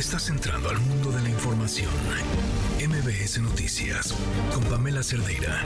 [0.00, 1.90] Estás entrando al mundo de la información.
[2.78, 4.14] MBS Noticias
[4.50, 5.62] con Pamela Cerdeira.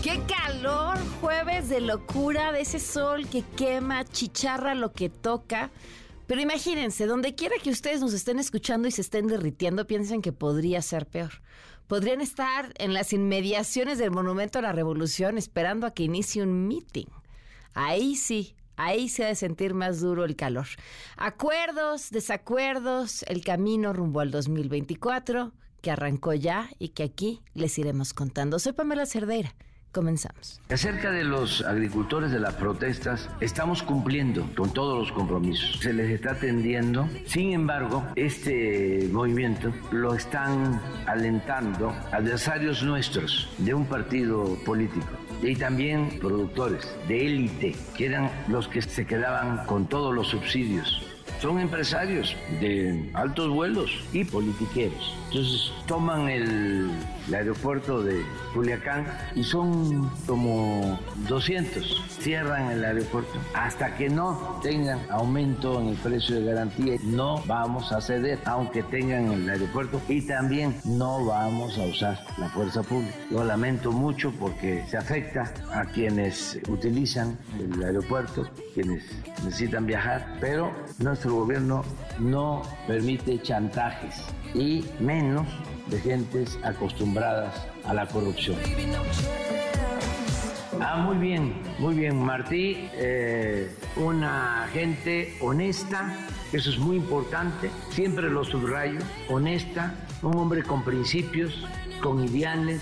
[0.00, 0.96] ¡Qué calor!
[1.20, 5.72] Jueves de locura, de ese sol que quema, chicharra lo que toca.
[6.28, 10.30] Pero imagínense, donde quiera que ustedes nos estén escuchando y se estén derritiendo, piensen que
[10.30, 11.42] podría ser peor.
[11.88, 16.68] Podrían estar en las inmediaciones del Monumento a la Revolución esperando a que inicie un
[16.68, 17.06] meeting.
[17.74, 20.66] Ahí sí, ahí se ha de sentir más duro el calor.
[21.18, 28.14] Acuerdos, desacuerdos, el camino rumbo al 2024 que arrancó ya y que aquí les iremos
[28.14, 28.58] contando.
[28.58, 29.54] Soy Pamela Cerdeira.
[29.92, 30.60] Comenzamos.
[30.68, 35.80] Acerca de los agricultores de las protestas, estamos cumpliendo con todos los compromisos.
[35.80, 37.08] Se les está atendiendo.
[37.24, 45.06] Sin embargo, este movimiento lo están alentando adversarios nuestros de un partido político
[45.42, 51.17] y también productores de élite, que eran los que se quedaban con todos los subsidios.
[51.40, 55.14] Son empresarios de altos vuelos y politiqueros.
[55.28, 56.90] Entonces toman el,
[57.32, 62.04] aeropuerto de Culiacán y son como 200.
[62.20, 66.96] Cierran el aeropuerto hasta que no tengan aumento en el precio de garantía.
[67.04, 72.48] No vamos a ceder, aunque tengan el aeropuerto y también no vamos a usar la
[72.48, 73.14] fuerza pública.
[73.30, 79.04] Lo lamento mucho porque se afecta a quienes utilizan el aeropuerto, quienes
[79.44, 81.84] necesitan viajar, pero nuestro gobierno
[82.18, 85.46] no permite chantajes y menos
[85.88, 88.56] de gentes acostumbradas a la corrupción.
[90.80, 96.14] Ah, muy bien, muy bien, Martí, eh, una gente honesta,
[96.52, 101.66] eso es muy importante, siempre lo subrayo, honesta, un hombre con principios,
[102.00, 102.80] con ideales,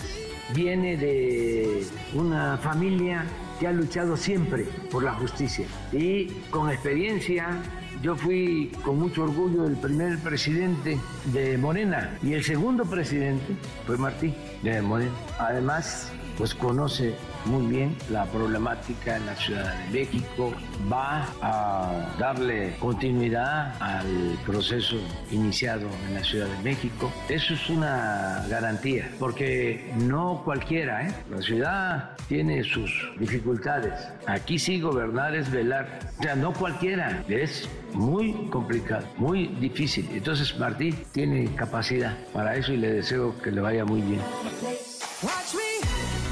[0.55, 3.25] viene de una familia
[3.59, 7.63] que ha luchado siempre por la justicia y con experiencia
[8.03, 13.57] yo fui con mucho orgullo el primer presidente de Morena y el segundo presidente
[13.87, 15.13] fue Martí de Morena.
[15.39, 17.15] Además, pues conoce
[17.47, 20.53] muy bien la problemática en la Ciudad de México,
[20.93, 24.97] va a darle continuidad al proceso
[25.31, 27.13] iniciado en la Ciudad de México.
[27.29, 31.15] Eso es una garantía, porque no cualquiera, ¿eh?
[31.31, 33.95] la ciudad tiene sus dificultades.
[34.27, 40.09] Aquí sí gobernar es velar, o sea, no cualquiera, es muy complicado, muy difícil.
[40.13, 44.21] Entonces Martí tiene capacidad para eso y le deseo que le vaya muy bien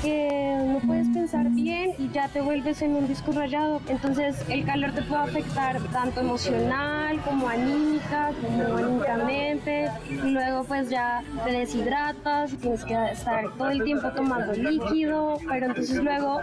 [0.04, 3.81] que no puedes pensar bien y ya te vuelves en un disco rayado.
[3.88, 9.91] Entonces el calor te puede afectar tanto emocional como anímica, como anímicamente.
[10.10, 15.66] Y luego pues ya te deshidratas, tienes que estar todo el tiempo tomando líquido, pero
[15.66, 16.41] entonces luego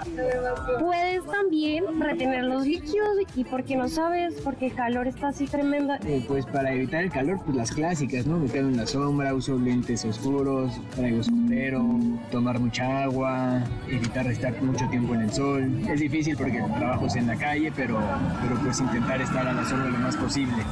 [0.79, 5.93] puedes también retener los líquidos y porque no sabes, porque el calor está así tremendo.
[6.05, 8.39] Eh, pues para evitar el calor, pues las clásicas, ¿no?
[8.39, 11.85] Me quedo en la sombra, uso lentes oscuros, traigo sombrero,
[12.31, 13.50] tomar mucha agua,
[13.87, 15.81] evitar estar mucho tiempo en el sol.
[15.87, 17.99] Es difícil porque el trabajo es en la calle, pero,
[18.41, 20.63] pero pues intentar estar a la sombra lo más posible.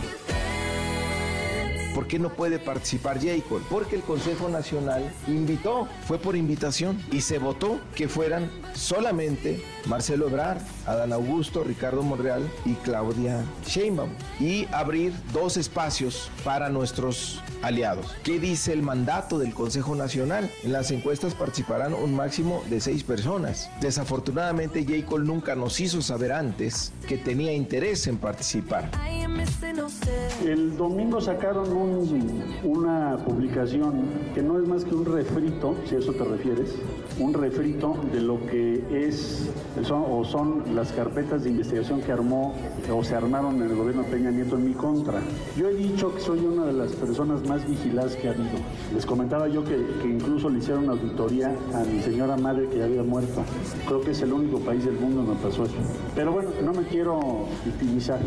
[1.93, 3.61] ¿Por qué no puede participar Jacob?
[3.69, 10.29] Porque el Consejo Nacional invitó, fue por invitación y se votó que fueran solamente Marcelo
[10.29, 18.15] Ebrard, Adán Augusto, Ricardo Monreal y Claudia Sheinbaum y abrir dos espacios para nuestros aliados.
[18.23, 20.49] ¿Qué dice el mandato del Consejo Nacional?
[20.63, 23.69] En las encuestas participarán un máximo de seis personas.
[23.81, 28.91] Desafortunadamente Jacob nunca nos hizo saber antes que tenía interés en participar.
[30.45, 31.67] El domingo sacaron
[32.63, 34.03] una publicación
[34.35, 36.75] que no es más que un refrito, si a eso te refieres,
[37.19, 39.49] un refrito de lo que es
[39.87, 42.53] o son las carpetas de investigación que armó
[42.91, 45.21] o se armaron en el gobierno Peña Nieto en mi contra.
[45.55, 48.57] Yo he dicho que soy una de las personas más vigiladas que ha habido.
[48.93, 53.03] Les comentaba yo que, incluso le hicieron auditoría a mi señora madre que ya había
[53.03, 53.41] muerto.
[53.87, 55.75] Creo que es el único país del mundo donde pasó eso.
[56.13, 58.19] Pero bueno, no me quiero victimizar.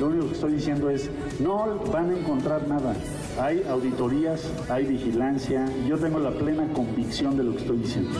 [0.00, 1.10] Lo único que estoy diciendo es,
[1.40, 2.94] no van a encontrar nada.
[3.40, 5.64] Hay auditorías, hay vigilancia.
[5.86, 8.18] Yo tengo la plena convicción de lo que estoy diciendo.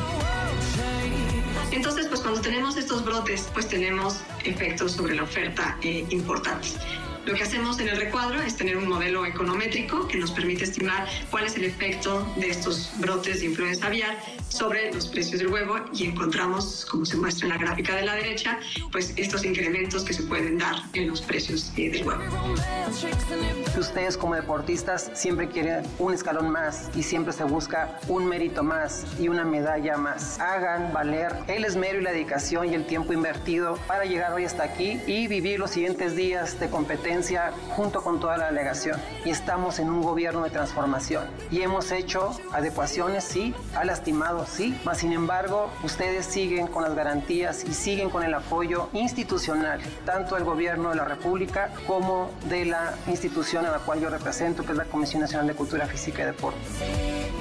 [1.70, 6.76] Entonces, pues cuando tenemos estos brotes, pues tenemos efectos sobre la oferta eh, importantes.
[7.28, 11.06] Lo que hacemos en el recuadro es tener un modelo econométrico que nos permite estimar
[11.30, 14.16] cuál es el efecto de estos brotes de influenza aviar
[14.48, 18.14] sobre los precios del huevo y encontramos, como se muestra en la gráfica de la
[18.14, 18.58] derecha,
[18.90, 22.22] pues estos incrementos que se pueden dar en los precios eh, del huevo.
[23.78, 29.04] Ustedes como deportistas siempre quieren un escalón más y siempre se busca un mérito más
[29.20, 30.40] y una medalla más.
[30.40, 34.62] Hagan valer el esmero y la dedicación y el tiempo invertido para llegar hoy hasta
[34.62, 39.30] aquí y vivir los siguientes días de competencia presidencia junto con toda la delegación y
[39.30, 44.98] estamos en un gobierno de transformación y hemos hecho adecuaciones, sí, ha lastimado, sí, mas
[44.98, 50.44] sin embargo ustedes siguen con las garantías y siguen con el apoyo institucional, tanto del
[50.44, 54.78] gobierno de la República como de la institución a la cual yo represento, que es
[54.78, 56.58] la Comisión Nacional de Cultura Física y Deporte.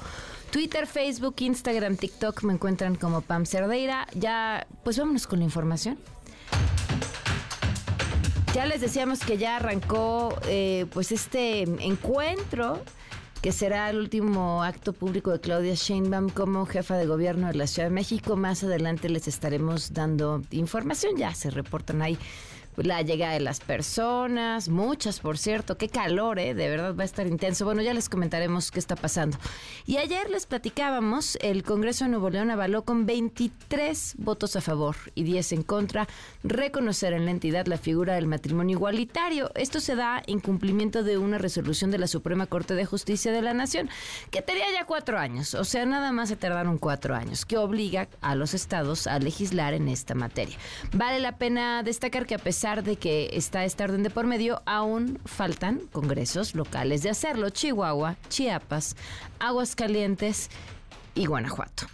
[0.51, 4.07] Twitter, Facebook, Instagram, TikTok me encuentran como Pam Cerdeira.
[4.13, 5.97] Ya, pues vámonos con la información.
[8.53, 12.81] Ya les decíamos que ya arrancó eh, pues este encuentro
[13.41, 17.67] que será el último acto público de Claudia Sheinbaum como jefa de gobierno de la
[17.67, 18.35] Ciudad de México.
[18.35, 22.17] Más adelante les estaremos dando información, ya se reportan ahí
[22.77, 26.53] la llegada de las personas, muchas por cierto, qué calor, ¿eh?
[26.53, 27.65] de verdad va a estar intenso.
[27.65, 29.37] Bueno, ya les comentaremos qué está pasando.
[29.85, 34.95] Y ayer les platicábamos, el Congreso de Nuevo León avaló con 23 votos a favor
[35.13, 36.07] y 10 en contra
[36.43, 39.51] reconocer en la entidad la figura del matrimonio igualitario.
[39.55, 43.41] Esto se da en cumplimiento de una resolución de la Suprema Corte de Justicia de
[43.41, 43.89] la Nación
[44.31, 48.07] que tenía ya cuatro años, o sea, nada más se tardaron cuatro años, que obliga
[48.21, 50.57] a los estados a legislar en esta materia.
[50.93, 54.63] Vale la pena destacar que a pesar de que está esta orden de por medio,
[54.65, 57.51] aún faltan congresos locales de hacerlo.
[57.51, 58.95] Chihuahua, Chiapas,
[59.37, 60.49] Aguascalientes
[61.13, 61.85] y Guanajuato.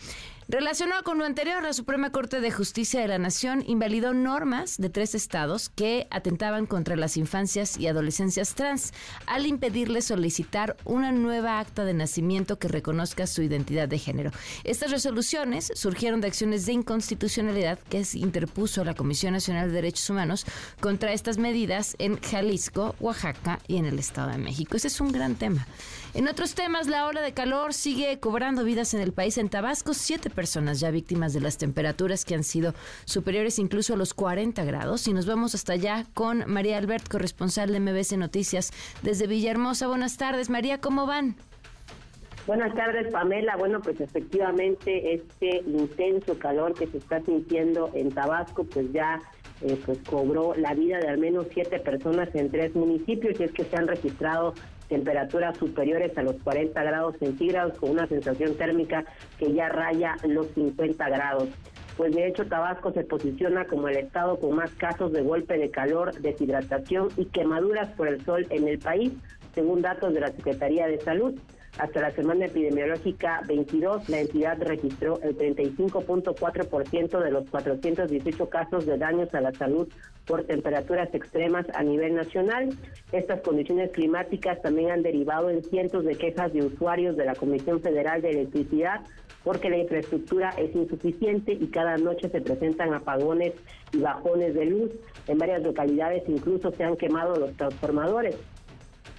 [0.48, 4.90] Relacionado con lo anterior, la Suprema Corte de Justicia de la Nación invalidó normas de
[4.90, 8.92] tres estados que atentaban contra las infancias y adolescencias trans
[9.28, 14.32] al impedirles solicitar una nueva acta de nacimiento que reconozca su identidad de género.
[14.64, 20.46] Estas resoluciones surgieron de acciones de inconstitucionalidad que interpuso la Comisión Nacional de Derechos Humanos
[20.80, 24.76] contra estas medidas en Jalisco, Oaxaca y en el Estado de México.
[24.76, 25.68] Ese es un gran tema.
[26.14, 29.38] En otros temas, la ola de calor sigue cobrando vidas en el país.
[29.38, 32.74] En Tabasco, siete personas ya víctimas de las temperaturas que han sido
[33.06, 35.08] superiores incluso a los 40 grados.
[35.08, 38.72] Y nos vamos hasta allá con María Albert, corresponsal de MBC Noticias
[39.02, 39.88] desde Villahermosa.
[39.88, 41.38] Buenas tardes, María, ¿cómo van?
[42.46, 43.56] Buenas tardes, Pamela.
[43.56, 49.22] Bueno, pues efectivamente este intenso calor que se está sintiendo en Tabasco, pues ya
[49.62, 53.52] eh, pues cobró la vida de al menos siete personas en tres municipios y es
[53.52, 54.56] que se han registrado
[54.92, 59.06] temperaturas superiores a los 40 grados centígrados con una sensación térmica
[59.40, 61.48] que ya raya los 50 grados.
[61.96, 65.72] Pues de hecho Tabasco se posiciona como el estado con más casos de golpe de
[65.72, 69.14] calor, deshidratación y quemaduras por el sol en el país,
[69.56, 71.40] según datos de la Secretaría de Salud.
[71.78, 78.98] Hasta la semana epidemiológica 22, la entidad registró el 35.4% de los 418 casos de
[78.98, 79.88] daños a la salud
[80.26, 82.70] por temperaturas extremas a nivel nacional.
[83.12, 87.82] Estas condiciones climáticas también han derivado en cientos de quejas de usuarios de la Comisión
[87.82, 89.02] Federal de Electricidad
[89.44, 93.54] porque la infraestructura es insuficiente y cada noche se presentan apagones
[93.92, 94.92] y bajones de luz.
[95.28, 98.36] En varias localidades incluso se han quemado los transformadores.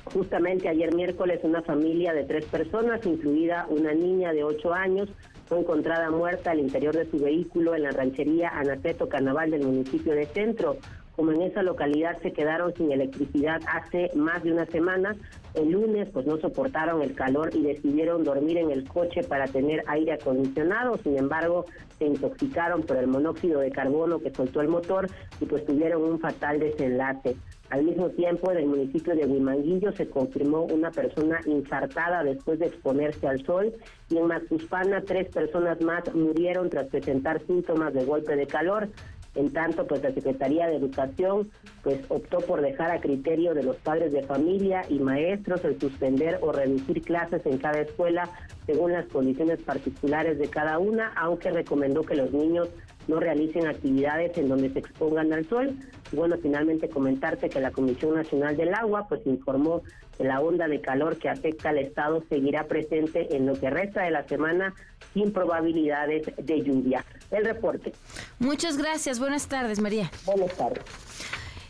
[0.05, 5.09] Justamente ayer miércoles una familia de tres personas, incluida una niña de ocho años,
[5.47, 10.15] fue encontrada muerta al interior de su vehículo en la ranchería Anaceto Carnaval del municipio
[10.15, 10.77] de Centro.
[11.17, 15.15] Como en esa localidad se quedaron sin electricidad hace más de una semana,
[15.55, 19.85] el lunes pues no soportaron el calor y decidieron dormir en el coche para tener
[19.89, 20.97] aire acondicionado.
[20.97, 21.67] Sin embargo,
[21.99, 25.07] se intoxicaron por el monóxido de carbono que soltó el motor
[25.39, 27.37] y pues tuvieron un fatal desenlace.
[27.73, 32.67] Al mismo tiempo, en el municipio de Huimanguillo se confirmó una persona infartada después de
[32.67, 33.73] exponerse al sol
[34.11, 38.91] y en Macuspana tres personas más murieron tras presentar síntomas de golpe de calor.
[39.35, 41.51] En tanto, pues la Secretaría de Educación
[41.83, 46.41] pues optó por dejar a criterio de los padres de familia y maestros el suspender
[46.43, 48.29] o reducir clases en cada escuela
[48.67, 52.69] según las condiciones particulares de cada una, aunque recomendó que los niños
[53.09, 55.77] no realicen actividades en donde se expongan al sol.
[56.13, 59.83] Y bueno, finalmente comentarte que la Comisión Nacional del Agua pues informó
[60.17, 64.03] que la onda de calor que afecta al estado seguirá presente en lo que resta
[64.03, 64.75] de la semana
[65.15, 67.05] sin probabilidades de lluvia.
[67.31, 67.93] El reporte.
[68.39, 69.19] Muchas gracias.
[69.19, 70.11] Buenas tardes, María.
[70.27, 70.85] Buenas tardes.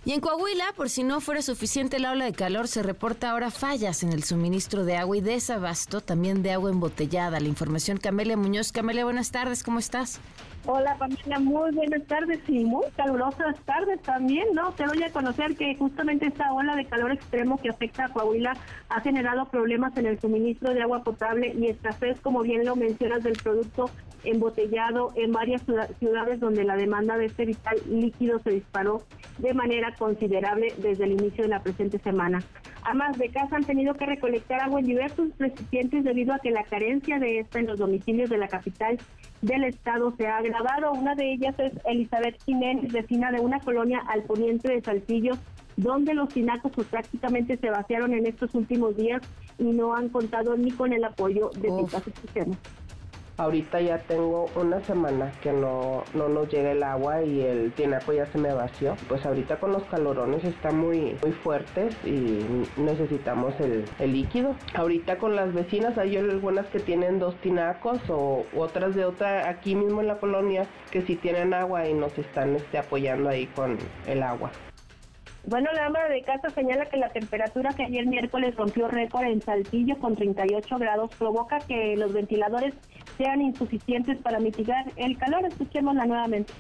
[0.05, 3.53] Y en Coahuila, por si no fuera suficiente la ola de calor, se reporta ahora
[3.53, 7.39] fallas en el suministro de agua y desabasto, también de agua embotellada.
[7.39, 8.73] La información Camelia Muñoz.
[8.73, 10.19] Camelia, buenas tardes, ¿cómo estás?
[10.65, 14.71] Hola Pamela, muy buenas tardes y muy calurosas tardes también, ¿no?
[14.71, 18.57] Te doy a conocer que justamente esta ola de calor extremo que afecta a Coahuila
[18.89, 23.25] ha generado problemas en el suministro de agua potable y escasez, como bien lo mencionas,
[23.25, 23.91] del producto
[24.25, 25.63] embotellado en varias
[25.99, 29.03] ciudades donde la demanda de este vital líquido se disparó
[29.39, 32.43] de manera considerable desde el inicio de la presente semana.
[32.85, 36.65] Amas de casa han tenido que recolectar agua en diversos recipientes debido a que la
[36.65, 38.99] carencia de esta en los domicilios de la capital
[39.41, 40.93] del estado se ha agravado.
[40.93, 45.35] Una de ellas es Elizabeth Jiménez, vecina de una colonia al poniente de Saltillo,
[45.77, 49.23] donde los tinacos pues, prácticamente se vaciaron en estos últimos días
[49.59, 52.59] y no han contado ni con el apoyo de Pipas Cisternas.
[53.43, 58.13] Ahorita ya tengo una semana que no, no nos llega el agua y el tinaco
[58.13, 58.95] ya se me vació.
[59.09, 62.39] Pues ahorita con los calorones está muy, muy fuertes y
[62.77, 64.55] necesitamos el, el líquido.
[64.75, 69.75] Ahorita con las vecinas hay algunas que tienen dos tinacos o otras de otra aquí
[69.75, 73.77] mismo en la colonia que sí tienen agua y nos están este, apoyando ahí con
[74.07, 74.53] el agua.
[75.45, 79.43] Bueno, la ama de casa señala que la temperatura que ayer miércoles rompió récord en
[79.43, 82.75] Saltillo con 38 grados provoca que los ventiladores
[83.17, 85.45] sean insuficientes para mitigar el calor.
[85.47, 86.53] Escuchémosla nuevamente.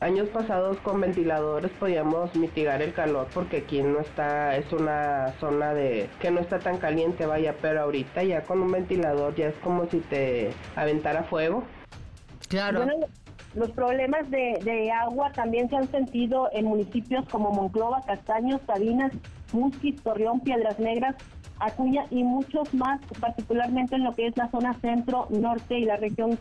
[0.00, 5.74] Años pasados con ventiladores podíamos mitigar el calor porque aquí no está, es una zona
[5.74, 9.56] de que no está tan caliente, vaya, pero ahorita ya con un ventilador ya es
[9.56, 11.64] como si te aventara fuego.
[12.48, 12.86] Claro.
[13.54, 19.10] Los problemas de, agua también se han sentido en municipios como Monclova, Castaños, Sabinas,
[19.52, 21.16] Musquis, Torreón, Piedras Negras,
[21.60, 26.38] Acuña y muchos más, particularmente en lo que es la zona centro-norte y la región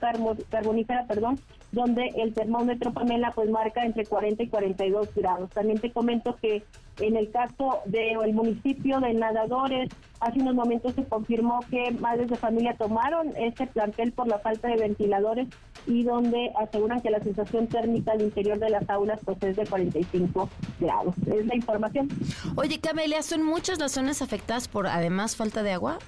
[0.50, 1.40] carbonífera, perdón,
[1.72, 5.50] donde el termómetro Pamela pues marca entre 40 y 42 grados.
[5.50, 6.64] También te comento que
[7.00, 9.90] en el caso del municipio de Nadadores,
[10.20, 14.68] hace unos momentos se confirmó que madres de familia tomaron este plantel por la falta
[14.68, 15.48] de ventiladores
[15.86, 19.66] y donde aseguran que la sensación térmica al interior de las aulas pues es de
[19.66, 20.50] 45
[20.80, 21.16] grados.
[21.28, 22.10] Es la información.
[22.56, 26.00] Oye, Camelia, ¿son muchas las zonas afectadas por además falta de agua?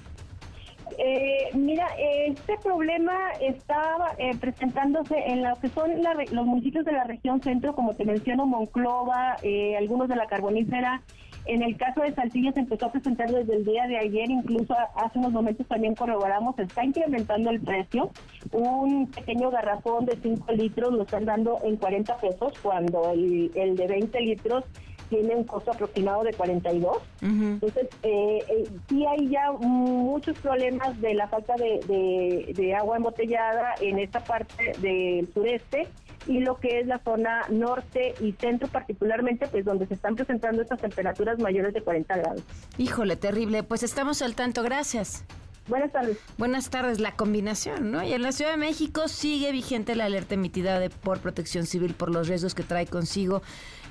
[0.98, 7.04] Eh, mira, este problema está eh, presentándose en lo que son los municipios de la
[7.04, 11.02] región centro, como te menciono, Monclova, eh, algunos de la Carbonífera.
[11.46, 15.18] En el caso de Saltillo empezó a presentar desde el día de ayer, incluso hace
[15.18, 18.10] unos momentos también corroboramos, está incrementando el precio.
[18.52, 23.74] Un pequeño garrafón de 5 litros lo están dando en 40 pesos, cuando el, el
[23.74, 24.64] de 20 litros
[25.10, 26.96] tiene un costo aproximado de 42.
[27.20, 33.74] Entonces, eh, eh, sí hay ya muchos problemas de la falta de, de, agua embotellada
[33.80, 35.88] en esta parte del sureste
[36.26, 40.62] y lo que es la zona norte y centro particularmente, pues donde se están presentando
[40.62, 42.42] estas temperaturas mayores de 40 grados.
[42.78, 43.62] Híjole, terrible.
[43.64, 44.62] Pues estamos al tanto.
[44.62, 45.24] Gracias.
[45.66, 46.18] Buenas tardes.
[46.36, 48.02] Buenas tardes, la combinación, ¿no?
[48.02, 51.94] Y en la Ciudad de México sigue vigente la alerta emitida de, por Protección Civil
[51.94, 53.42] por los riesgos que trae consigo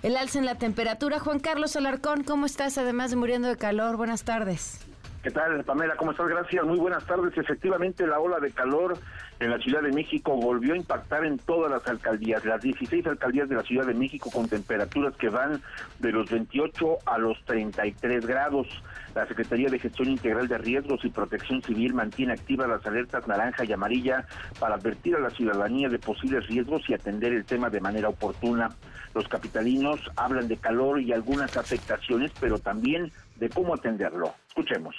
[0.03, 1.19] el alza en la temperatura.
[1.19, 2.77] Juan Carlos Alarcón, ¿cómo estás?
[2.77, 4.85] Además de muriendo de calor, buenas tardes.
[5.21, 5.97] ¿Qué tal, Pamela?
[5.97, 6.29] ¿Cómo estás?
[6.29, 6.63] Gracias.
[6.63, 7.37] Muy buenas tardes.
[7.37, 8.97] Efectivamente, la ola de calor
[9.41, 13.49] en la Ciudad de México volvió a impactar en todas las alcaldías, las 16 alcaldías
[13.49, 15.61] de la Ciudad de México con temperaturas que van
[15.99, 18.67] de los 28 a los 33 grados.
[19.13, 23.65] La Secretaría de Gestión Integral de Riesgos y Protección Civil mantiene activas las alertas naranja
[23.65, 24.25] y amarilla
[24.57, 28.69] para advertir a la ciudadanía de posibles riesgos y atender el tema de manera oportuna.
[29.13, 34.33] Los capitalinos hablan de calor y algunas afectaciones, pero también de cómo atenderlo.
[34.47, 34.95] Escuchemos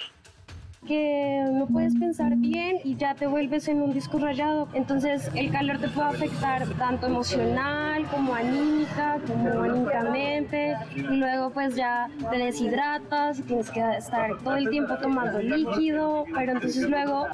[0.87, 4.67] que no puedes pensar bien y ya te vuelves en un disco rayado.
[4.73, 11.75] Entonces el calor te puede afectar tanto emocional como anímica, como anímicamente y luego pues
[11.75, 17.27] ya te deshidratas tienes que estar todo el tiempo tomando líquido, pero entonces luego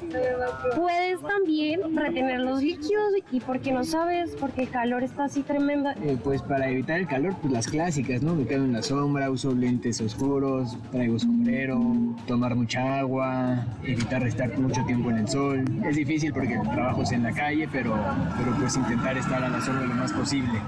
[0.76, 5.90] puedes también retener los líquidos y porque no sabes, porque el calor está así tremendo.
[6.02, 8.34] Eh, pues para evitar el calor, pues las clásicas, ¿no?
[8.34, 11.80] Me quedo en la sombra, uso lentes oscuros, traigo sombrero,
[12.26, 13.37] tomar mucha agua,
[13.84, 15.64] evitar estar mucho tiempo en el sol.
[15.84, 17.96] Es difícil porque trabajo es en la calle, pero,
[18.36, 20.60] pero pues intentar estar a la sombra lo más posible.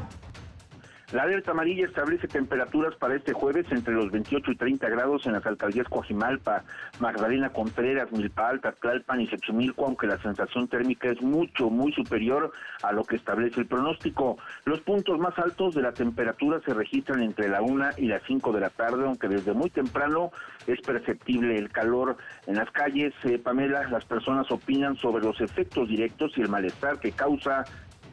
[1.12, 5.33] La alerta amarilla establece temperaturas para este jueves entre los 28 y 30 grados en
[5.33, 6.62] las alcaldías Coajimalpa,
[7.00, 12.52] Magdalena Contreras, Milpa Alta, Tlalpan y Xochimilco, aunque la sensación térmica es mucho, muy superior
[12.85, 14.38] a lo que establece el pronóstico.
[14.64, 18.52] Los puntos más altos de la temperatura se registran entre la 1 y las 5
[18.52, 20.31] de la tarde, aunque desde muy temprano
[20.69, 23.12] es perceptible el calor en las calles.
[23.25, 27.64] Eh, Pamela, las personas opinan sobre los efectos directos y el malestar que causa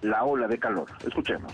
[0.01, 0.87] la ola de calor.
[1.05, 1.53] Escuchemos.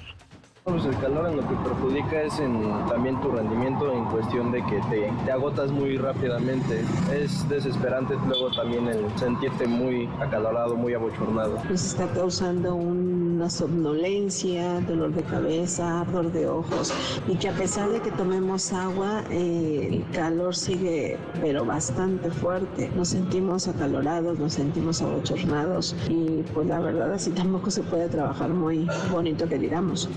[0.66, 4.64] Pues el calor en lo que perjudica es en también tu rendimiento en cuestión de
[4.64, 6.86] que te, te, agotas muy rápidamente.
[7.14, 11.60] Es desesperante luego también el sentirte muy acalorado, muy abochornado.
[11.70, 16.94] Nos está causando una somnolencia, dolor de cabeza, ardor de ojos
[17.28, 22.90] y que a pesar de que tomemos agua, eh, el calor sigue pero bastante fuerte.
[22.96, 28.52] Nos sentimos acalorados, nos sentimos abochornados y pues la verdad así tampoco se puede trabajar
[28.52, 30.08] muy bonito que digamos.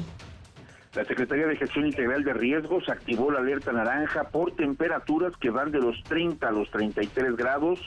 [0.97, 5.71] La Secretaría de Gestión Integral de Riesgos activó la alerta naranja por temperaturas que van
[5.71, 7.79] de los 30 a los 33 grados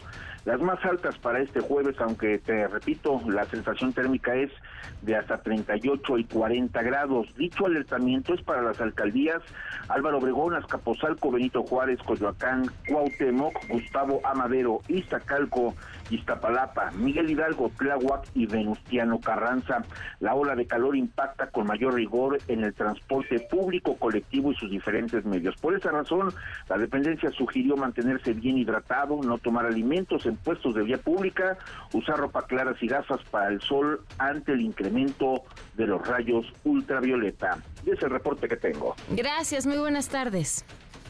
[0.45, 4.49] las más altas para este jueves, aunque te repito, la sensación térmica es
[5.01, 7.27] de hasta 38 y 40 grados.
[7.35, 9.41] Dicho alertamiento es para las alcaldías
[9.89, 15.75] Álvaro Obregón, Azcapotzalco, Benito Juárez, Coyoacán, Cuauhtémoc, Gustavo Amadero, Iztacalco,
[16.09, 19.83] Iztapalapa, Miguel Hidalgo, Tláhuac y Venustiano Carranza.
[20.19, 24.69] La ola de calor impacta con mayor rigor en el transporte público, colectivo y sus
[24.69, 25.55] diferentes medios.
[25.61, 26.33] Por esa razón,
[26.67, 31.57] la dependencia sugirió mantenerse bien hidratado, no tomar alimentos en puestos de vía pública,
[31.93, 35.43] usar ropa claras y gafas para el sol ante el incremento
[35.75, 37.57] de los rayos ultravioleta.
[37.85, 38.95] Y es el reporte que tengo.
[39.09, 40.65] Gracias, muy buenas tardes.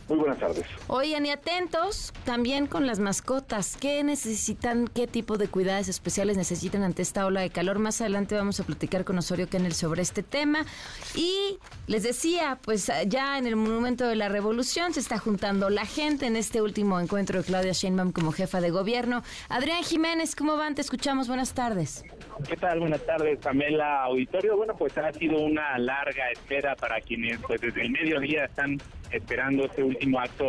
[0.09, 0.65] Muy buenas tardes.
[0.87, 3.77] Oigan, y atentos también con las mascotas.
[3.79, 7.77] ¿Qué necesitan, qué tipo de cuidados especiales necesitan ante esta ola de calor?
[7.77, 10.65] Más adelante vamos a platicar con Osorio Kennel sobre este tema.
[11.13, 15.85] Y les decía, pues ya en el Monumento de la Revolución se está juntando la
[15.85, 19.21] gente en este último encuentro de Claudia Sheinbaum como jefa de gobierno.
[19.47, 20.73] Adrián Jiménez, ¿cómo van?
[20.73, 21.27] Te escuchamos.
[21.27, 22.03] Buenas tardes.
[22.47, 22.79] ¿Qué tal?
[22.79, 24.55] Buenas tardes, Pamela Auditorio.
[24.55, 28.77] Bueno, pues ha sido una larga espera para quienes pues desde el mediodía están
[29.11, 30.45] esperando este último acto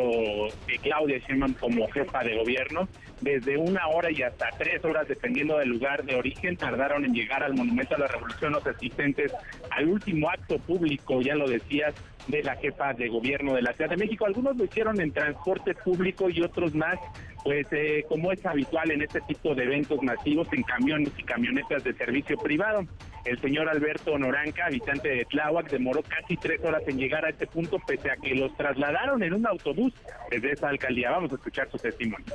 [0.67, 2.89] de Claudia Sheinbaum como jefa de gobierno.
[3.21, 7.43] Desde una hora y hasta tres horas, dependiendo del lugar de origen, tardaron en llegar
[7.43, 9.33] al Monumento a la Revolución los asistentes
[9.71, 11.95] al último acto público, ya lo decías,
[12.29, 14.25] de la jefa de gobierno de la Ciudad de México.
[14.25, 16.99] Algunos lo hicieron en transporte público y otros más,
[17.45, 21.85] pues eh, como es habitual en este tipo de eventos masivos, en camiones y camionetas
[21.85, 22.87] de servicio privado.
[23.25, 27.47] El señor Alberto Noranca, habitante de Tláhuac, demoró casi tres horas en llegar a este
[27.47, 29.93] punto, pese a que los trasladaron en un autobús
[30.31, 31.11] desde esa alcaldía.
[31.11, 32.27] Vamos a escuchar su testimonio.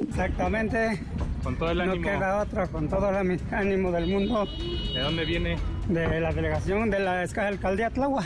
[0.00, 1.00] Exactamente.
[1.42, 1.96] Con todo el ánimo.
[1.96, 4.46] No queda otra, con todo el ánimo del mundo.
[4.94, 5.56] ¿De dónde viene?
[5.88, 8.24] De la delegación de la alcaldía Tláhuac.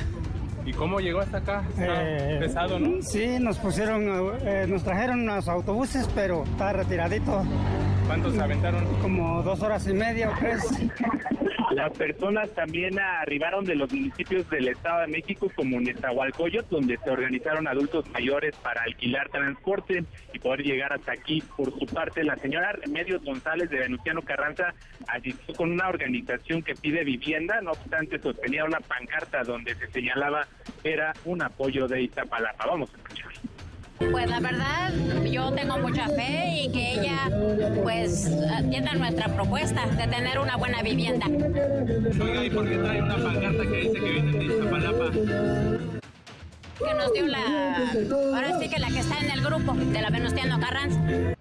[0.70, 1.64] ¿Y cómo llegó hasta acá?
[1.70, 3.02] Está Eh, pesado, ¿no?
[3.02, 4.04] Sí, nos pusieron,
[4.46, 7.42] eh, nos trajeron unos autobuses, pero está retiradito.
[8.06, 8.84] ¿Cuántos se aventaron?
[9.02, 10.62] Como dos horas y media o tres.
[11.72, 17.10] Las personas también arribaron de los municipios del Estado de México como Nezahualcóyotl, donde se
[17.10, 21.40] organizaron adultos mayores para alquilar transporte y poder llegar hasta aquí.
[21.56, 24.74] Por su parte, la señora Remedios González de Venustiano Carranza
[25.06, 30.48] asistió con una organización que pide vivienda, no obstante sostenía una pancarta donde se señalaba
[30.84, 32.66] era un apoyo de Iztapalapa.
[32.66, 33.30] Vamos a escuchar.
[34.10, 34.92] Pues la verdad,
[35.30, 37.30] yo tengo mucha fe y que ella
[37.82, 41.26] pues atienda nuestra propuesta de tener una buena vivienda.
[41.26, 45.10] Oiga, ¿y por qué trae una pancarta que dice que vienen de Iztapalapa?
[46.78, 47.76] Que nos dio la,
[48.34, 51.36] ahora sí que la que está en el grupo de la Venustiano Carranza.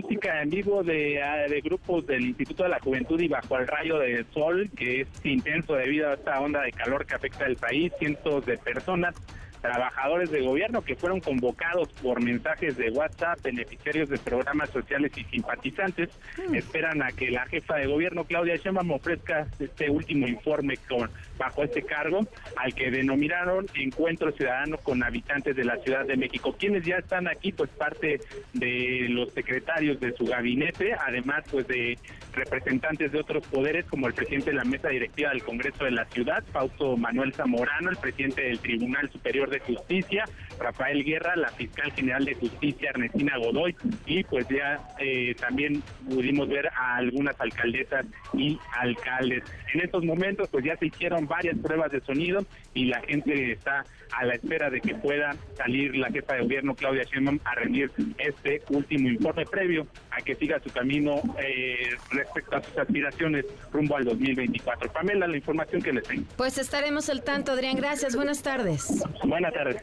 [0.00, 3.66] Música en vivo de, ah, de grupos del Instituto de la Juventud y bajo el
[3.66, 7.56] rayo del sol, que es intenso debido a esta onda de calor que afecta al
[7.56, 9.14] país, cientos de personas
[9.60, 15.24] trabajadores de gobierno que fueron convocados por mensajes de WhatsApp, beneficiarios de programas sociales y
[15.24, 16.10] simpatizantes,
[16.52, 21.62] esperan a que la jefa de gobierno, Claudia Sheinbaum, ofrezca este último informe con bajo
[21.62, 26.54] este cargo, al que denominaron Encuentro Ciudadano con Habitantes de la Ciudad de México.
[26.58, 28.20] Quienes ya están aquí, pues parte
[28.52, 31.98] de los secretarios de su gabinete, además pues de
[32.32, 36.04] representantes de otros poderes como el presidente de la mesa directiva del Congreso de la
[36.06, 40.24] Ciudad, Fausto Manuel Zamorano, el presidente del Tribunal Superior de Justicia,
[40.58, 43.74] Rafael Guerra, la fiscal general de justicia, Ernestina Godoy,
[44.06, 49.44] y pues ya eh, también pudimos ver a algunas alcaldesas y alcaldes.
[49.74, 52.44] En estos momentos pues ya se hicieron varias pruebas de sonido
[52.74, 56.74] y la gente está a la espera de que pueda salir la jefa de gobierno
[56.74, 62.56] Claudia Sheinbaum a rendir este último informe previo a que siga su camino eh, respecto
[62.56, 64.92] a sus aspiraciones rumbo al 2024.
[64.92, 66.24] Pamela, la información que les tengo.
[66.36, 67.76] Pues estaremos al tanto, Adrián.
[67.76, 68.16] Gracias.
[68.16, 69.04] Buenas tardes.
[69.24, 69.82] Buenas tardes.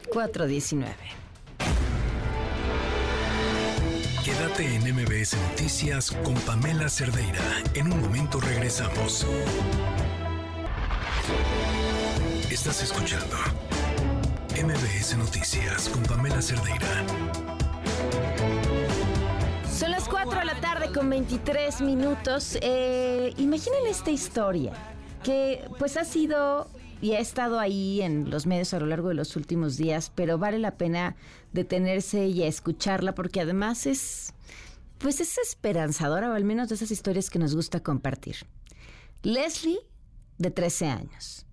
[0.66, 0.94] 419.
[4.24, 7.42] Quédate en MBS Noticias con Pamela Cerdeira.
[7.74, 9.24] En un momento regresamos.
[12.50, 13.36] Estás escuchando
[14.60, 17.04] MBS Noticias con Pamela Cerdeira.
[19.70, 22.58] Son las 4 de la tarde con 23 minutos.
[22.60, 24.72] Eh, imaginen esta historia
[25.22, 26.68] que pues ha sido
[27.00, 30.38] y ha estado ahí en los medios a lo largo de los últimos días, pero
[30.38, 31.16] vale la pena
[31.52, 34.32] detenerse y escucharla porque además es
[34.98, 38.36] pues es esperanzadora o al menos de esas historias que nos gusta compartir.
[39.22, 39.78] Leslie
[40.38, 41.46] de 13 años,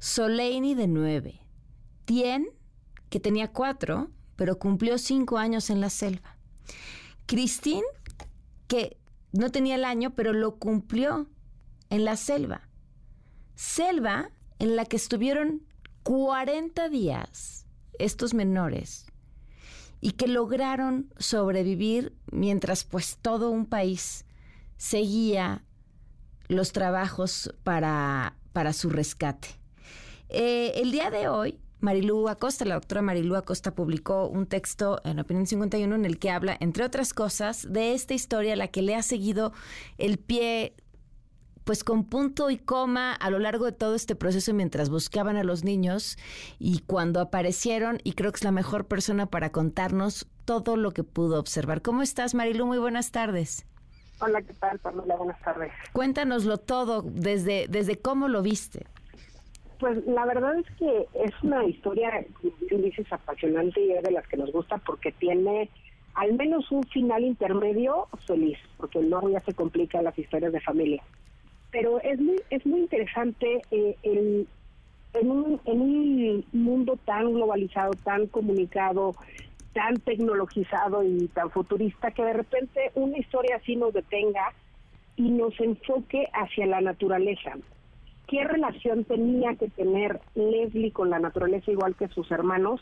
[0.00, 1.40] Soleini de 9,
[2.04, 2.48] Tien
[3.08, 6.38] que tenía 4 pero cumplió 5 años en la selva.
[7.26, 7.84] Christine,
[8.66, 8.96] que
[9.32, 11.28] no tenía el año, pero lo cumplió
[11.90, 12.66] en la selva.
[13.54, 15.62] Selva en la que estuvieron
[16.04, 17.66] 40 días
[17.98, 19.06] estos menores
[20.00, 24.24] y que lograron sobrevivir mientras pues todo un país
[24.76, 25.64] seguía
[26.48, 29.48] los trabajos para, para su rescate.
[30.28, 35.18] Eh, el día de hoy, Marilú Acosta, la doctora Marilú Acosta publicó un texto en
[35.18, 38.82] Opinión 51 en el que habla, entre otras cosas, de esta historia a la que
[38.82, 39.52] le ha seguido
[39.96, 40.74] el pie
[41.70, 45.44] pues con punto y coma a lo largo de todo este proceso mientras buscaban a
[45.44, 46.18] los niños
[46.58, 51.04] y cuando aparecieron, y creo que es la mejor persona para contarnos todo lo que
[51.04, 51.80] pudo observar.
[51.80, 52.66] ¿Cómo estás, Marilu?
[52.66, 53.66] Muy buenas tardes.
[54.20, 55.14] Hola, ¿qué tal, Pamela?
[55.14, 55.70] Buenas tardes.
[55.92, 58.88] Cuéntanoslo todo, desde, desde cómo lo viste.
[59.78, 62.26] Pues la verdad es que es una historia,
[62.68, 65.70] dices, apasionante y es de las que nos gusta porque tiene
[66.14, 71.04] al menos un final intermedio feliz, porque luego ya se complican las historias de familia
[71.70, 74.48] pero es muy es muy interesante eh, el,
[75.14, 79.14] en, un, en un mundo tan globalizado, tan comunicado,
[79.72, 84.52] tan tecnologizado y tan futurista que de repente una historia así nos detenga
[85.16, 87.52] y nos enfoque hacia la naturaleza.
[88.26, 92.80] ¿Qué relación tenía que tener Leslie con la naturaleza igual que sus hermanos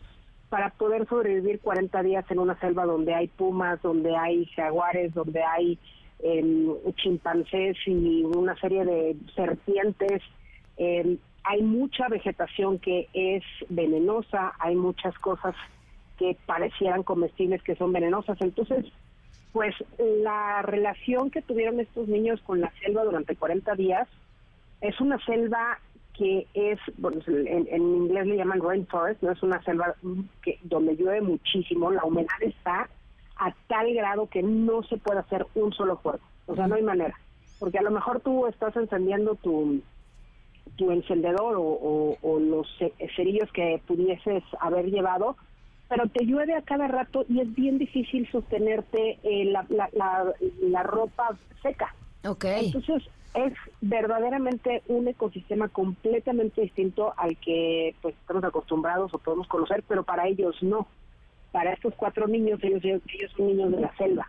[0.51, 5.43] para poder sobrevivir 40 días en una selva donde hay pumas, donde hay jaguares, donde
[5.43, 5.79] hay
[6.21, 10.23] eh, chimpancés y una serie de serpientes.
[10.77, 15.55] Em, hay mucha vegetación que es venenosa, hay muchas cosas
[16.19, 18.41] que parecieran comestibles que son venenosas.
[18.41, 18.87] Entonces,
[19.53, 24.09] pues la relación que tuvieron estos niños con la selva durante 40 días
[24.81, 25.79] es una selva
[26.15, 29.95] que es, bueno, en, en inglés le llaman rainforest, no es una selva
[30.43, 32.89] que donde llueve muchísimo, la humedad está
[33.39, 36.21] a tal grado que no se puede hacer un solo fuego.
[36.47, 37.19] O sea, no hay manera.
[37.59, 39.81] Porque a lo mejor tú estás encendiendo tu,
[40.77, 42.69] tu encendedor o, los
[43.17, 45.37] cerillos que pudieses haber llevado,
[45.89, 49.67] pero te llueve a cada rato y es bien difícil sostenerte eh, la,
[50.61, 51.95] la, ropa seca.
[52.25, 52.67] Okay.
[52.67, 53.03] Entonces
[53.35, 60.03] es verdaderamente un ecosistema completamente distinto al que pues estamos acostumbrados o podemos conocer, pero
[60.03, 60.87] para ellos no
[61.53, 64.29] para estos cuatro niños, ellos, ellos son niños de la selva.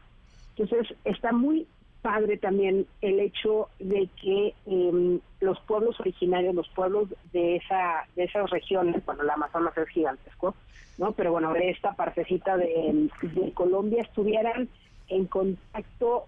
[0.55, 1.67] Entonces, está muy
[2.01, 8.23] padre también el hecho de que em, los pueblos originarios, los pueblos de esa de
[8.23, 10.55] esas regiones, bueno, la Amazonas es gigantesco,
[10.97, 11.11] ¿no?
[11.13, 13.09] Pero bueno, de esta partecita de,
[13.53, 14.69] Colombia estuvieran
[15.07, 16.25] en contacto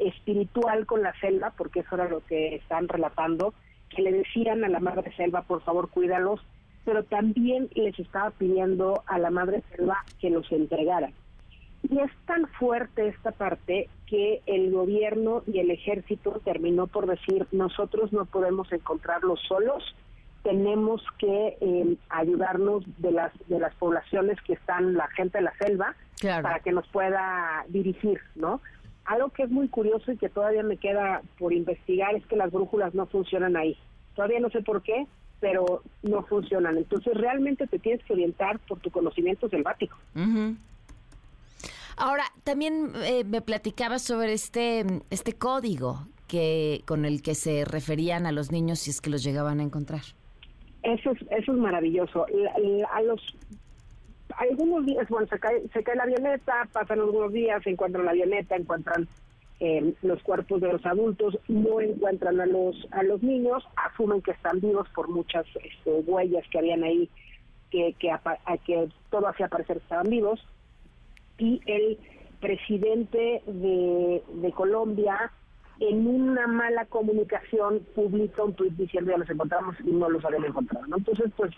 [0.00, 3.54] espiritual con la selva, porque eso era lo que están relatando,
[3.88, 6.40] que le decían a la madre selva, por favor, cuídalos,
[6.84, 11.10] pero también les estaba pidiendo a la Madre Selva que los entregara.
[11.88, 17.46] Y es tan fuerte esta parte que el gobierno y el ejército terminó por decir,
[17.50, 19.82] nosotros no podemos encontrarlos solos,
[20.42, 25.54] tenemos que eh, ayudarnos de las de las poblaciones que están la gente de la
[25.54, 28.60] selva para que nos pueda dirigir, ¿no?
[29.04, 32.52] Algo que es muy curioso y que todavía me queda por investigar es que las
[32.52, 33.76] brújulas no funcionan ahí.
[34.14, 35.06] Todavía no sé por qué,
[35.42, 36.78] pero no funcionan.
[36.78, 39.98] Entonces realmente te tienes que orientar por tu conocimiento selvático.
[41.96, 48.24] Ahora, también eh, me platicaba sobre este, este código que con el que se referían
[48.24, 50.02] a los niños si es que los llegaban a encontrar.
[50.84, 52.24] Eso es, eso es maravilloso.
[52.90, 53.20] a los
[54.38, 58.12] algunos días, bueno, se cae, se cae la avioneta, pasan algunos días, se encuentran la
[58.12, 59.08] avioneta, encuentran
[60.02, 64.60] los cuerpos de los adultos no encuentran a los a los niños, asumen que están
[64.60, 67.08] vivos por muchas este, huellas que habían ahí
[67.70, 68.10] que, que,
[68.66, 70.40] que todo hacía parecer que estaban vivos.
[71.38, 71.98] Y el
[72.40, 75.32] presidente de, de Colombia,
[75.80, 80.44] en una mala comunicación, publica un tuit diciendo ya los encontramos y no los habían
[80.44, 80.86] encontrado.
[80.94, 81.52] Entonces, pues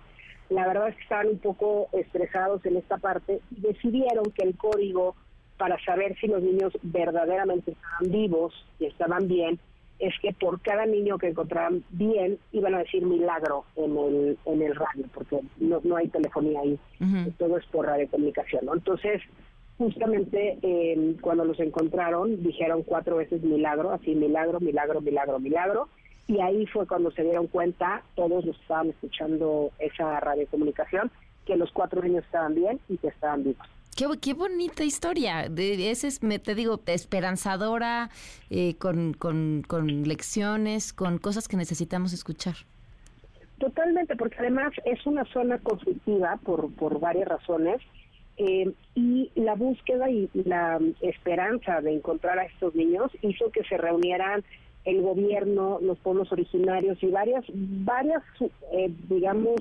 [0.51, 5.17] la verdad es que estaban un poco estresados en esta parte decidieron que el código
[5.57, 9.59] para saber si los niños verdaderamente estaban vivos y estaban bien,
[9.99, 14.63] es que por cada niño que encontraban bien iban a decir milagro en el en
[14.63, 16.79] el radio, porque no, no hay telefonía ahí,
[17.39, 18.67] todo es por radiocomunicación.
[18.67, 18.75] ¿no?
[18.75, 19.23] Entonces,
[19.79, 25.89] justamente eh, cuando los encontraron, dijeron cuatro veces milagro, así milagro, milagro, milagro, milagro,
[26.27, 31.11] y ahí fue cuando se dieron cuenta, todos los estaban escuchando esa radiocomunicación,
[31.45, 33.67] que los cuatro niños estaban bien y que estaban vivos.
[33.95, 35.49] Qué, bonita historia.
[35.49, 38.11] De, ese es, me, te digo, esperanzadora,
[38.51, 39.63] eh, con, con,
[40.05, 42.55] lecciones, con cosas que necesitamos escuchar.
[43.59, 47.81] Totalmente, porque además es una zona conflictiva por, por varias razones.
[48.37, 53.77] Eh, y la búsqueda y la esperanza de encontrar a estos niños hizo que se
[53.77, 54.43] reunieran
[54.85, 58.23] el gobierno, los pueblos originarios y varias, varias,
[58.73, 59.61] eh, digamos,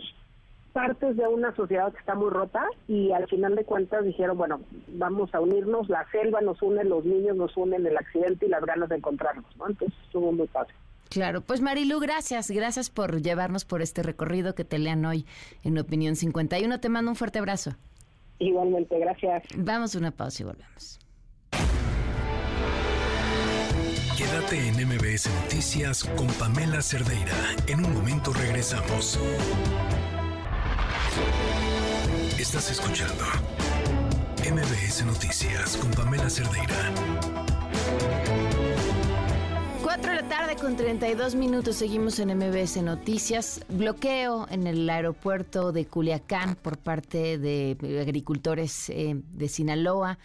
[0.74, 4.62] partes de una sociedad que está muy rota y al final de cuentas dijeron, bueno,
[4.90, 8.66] vamos a unirnos, la selva nos une, los niños nos unen, el accidente y las
[8.66, 9.70] ganas de encontrarnos, ¿no?
[9.70, 10.76] Entonces estuvo muy fácil.
[11.10, 15.28] Claro, pues Marilu, gracias, gracias por llevarnos por este recorrido que te lean hoy
[15.64, 16.80] en Opinión 51.
[16.80, 17.76] Te mando un fuerte abrazo.
[18.40, 19.44] Igualmente, gracias.
[19.56, 21.00] Vamos a una pausa y volvemos.
[24.18, 27.36] Quédate en MBS Noticias con Pamela Cerdeira.
[27.68, 29.20] En un momento regresamos.
[32.40, 33.24] Estás escuchando
[34.40, 36.92] MBS Noticias con Pamela Cerdeira.
[39.84, 43.62] 4 de la tarde con 32 minutos seguimos en MBS Noticias.
[43.70, 50.18] Bloqueo en el aeropuerto de Culiacán por parte de agricultores eh, de Sinaloa.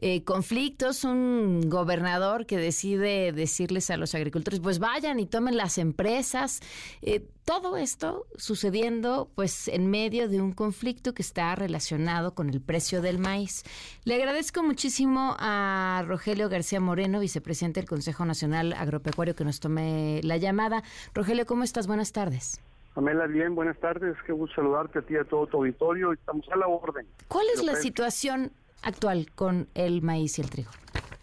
[0.00, 5.76] Eh, conflictos, un gobernador que decide decirles a los agricultores, pues vayan y tomen las
[5.76, 6.60] empresas.
[7.02, 12.60] Eh, todo esto sucediendo pues en medio de un conflicto que está relacionado con el
[12.60, 13.64] precio del maíz.
[14.04, 20.20] Le agradezco muchísimo a Rogelio García Moreno, vicepresidente del Consejo Nacional Agropecuario, que nos tome
[20.22, 20.84] la llamada.
[21.12, 21.88] Rogelio, ¿cómo estás?
[21.88, 22.60] Buenas tardes.
[22.94, 24.16] Pamela, bien, buenas tardes.
[24.26, 26.12] Qué gusto saludarte a ti y a todo tu auditorio.
[26.12, 27.06] Estamos a la orden.
[27.28, 30.70] ¿Cuál es la situación actual con el maíz y el trigo?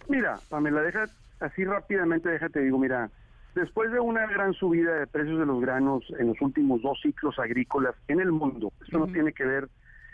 [0.07, 1.05] Mira, Pamela, deja
[1.39, 3.09] así rápidamente, déjate digo, mira,
[3.55, 7.39] después de una gran subida de precios de los granos en los últimos dos ciclos
[7.39, 9.67] agrícolas en el mundo, esto no tiene que ver,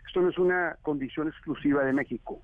[0.07, 2.41] esto no es una condición exclusiva de México,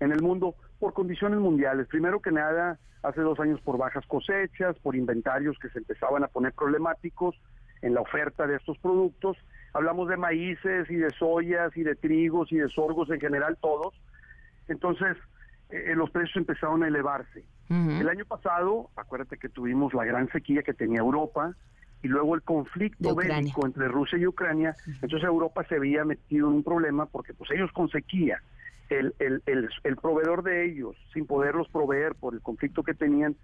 [0.00, 1.86] en el mundo por condiciones mundiales.
[1.88, 6.28] Primero que nada, hace dos años por bajas cosechas, por inventarios que se empezaban a
[6.28, 7.36] poner problemáticos
[7.82, 9.36] en la oferta de estos productos.
[9.72, 13.94] Hablamos de maíces y de soyas y de trigos y de sorgos en general, todos
[14.70, 15.16] entonces,
[15.70, 17.44] eh, los precios empezaron a elevarse.
[17.68, 21.54] El año pasado, acuérdate que tuvimos la gran sequía que tenía Europa
[22.02, 24.74] y luego el conflicto bélico entre Rusia y Ucrania.
[24.86, 28.42] Entonces Europa se había metido en un problema porque pues ellos con sequía,
[28.88, 33.36] el, el, el, el proveedor de ellos, sin poderlos proveer por el conflicto que tenían,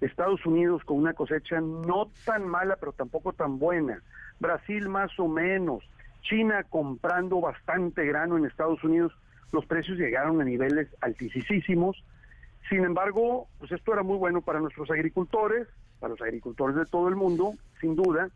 [0.00, 4.00] Estados Unidos con una cosecha no tan mala, pero tampoco tan buena,
[4.38, 5.82] Brasil más o menos,
[6.22, 9.12] China comprando bastante grano en Estados Unidos,
[9.52, 12.02] los precios llegaron a niveles altísimos.
[12.68, 15.68] Sin embargo, pues esto era muy bueno para nuestros agricultores,
[16.00, 18.30] para los agricultores de todo el mundo, sin duda.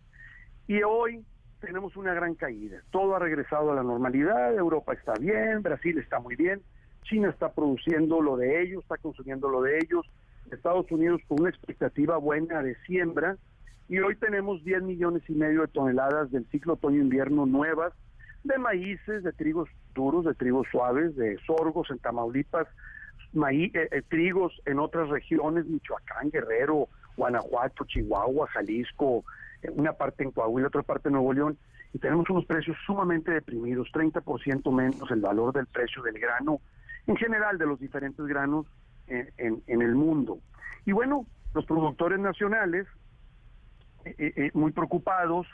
[0.68, 1.24] Y hoy
[1.60, 2.82] tenemos una gran caída.
[2.90, 6.60] Todo ha regresado a la normalidad, Europa está bien, Brasil está muy bien,
[7.02, 10.06] China está produciendo lo de ellos, está consumiendo lo de ellos,
[10.50, 13.36] Estados Unidos con una expectativa buena de siembra,
[13.88, 17.92] y hoy tenemos 10 millones y medio de toneladas del ciclo otoño-invierno nuevas,
[18.44, 22.68] de maíces, de trigos duros, de trigos suaves, de sorgos en Tamaulipas,
[23.36, 29.24] maíz, eh, eh, trigos en otras regiones, Michoacán, Guerrero, Guanajuato, Chihuahua, Jalisco,
[29.62, 31.58] eh, una parte en Coahuila, otra parte en Nuevo León,
[31.92, 36.60] y tenemos unos precios sumamente deprimidos, 30% menos el valor del precio del grano,
[37.06, 38.66] en general de los diferentes granos
[39.06, 40.40] en, el mundo.
[40.84, 42.86] Y bueno, los productores nacionales,
[44.52, 45.46] muy preocupados,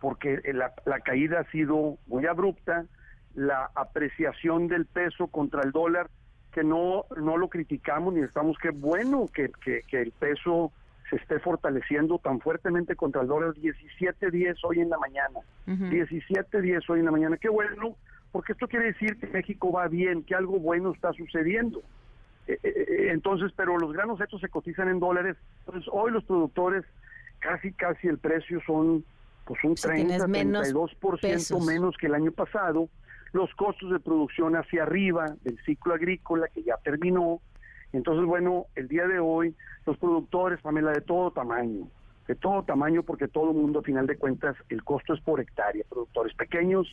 [0.00, 2.86] porque la, la caída ha sido muy abrupta,
[3.34, 6.08] la apreciación del peso contra el dólar,
[6.52, 10.70] que no, no lo criticamos ni estamos, qué bueno que, que, el peso
[11.08, 16.98] se esté fortaleciendo tan fuertemente contra el dólar, 17.10 hoy en la mañana, 17.10 hoy
[16.98, 17.96] en la mañana, qué bueno,
[18.32, 21.82] porque esto quiere decir que México va bien, que algo bueno está sucediendo.
[22.46, 26.24] Eh, eh, eh, entonces, pero los granos hechos se cotizan en dólares, entonces hoy los
[26.24, 26.84] productores
[27.38, 29.04] casi, casi el precio son
[29.44, 32.88] pues un 30, 32% menos que el año pasado,
[33.32, 37.40] los costos de producción hacia arriba del ciclo agrícola que ya terminó.
[37.92, 39.54] Entonces, bueno, el día de hoy
[39.86, 41.88] los productores, Pamela, de todo tamaño,
[42.26, 45.40] de todo tamaño, porque todo el mundo, a final de cuentas, el costo es por
[45.40, 46.86] hectárea, productores pequeños,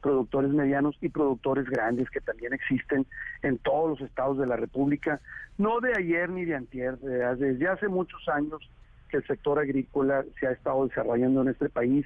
[0.00, 3.06] productores medianos y productores grandes que también existen
[3.42, 5.20] en todos los estados de la República,
[5.58, 8.68] no de ayer ni de antier, desde hace muchos años
[9.08, 12.04] que el sector agrícola se ha estado desarrollando en este país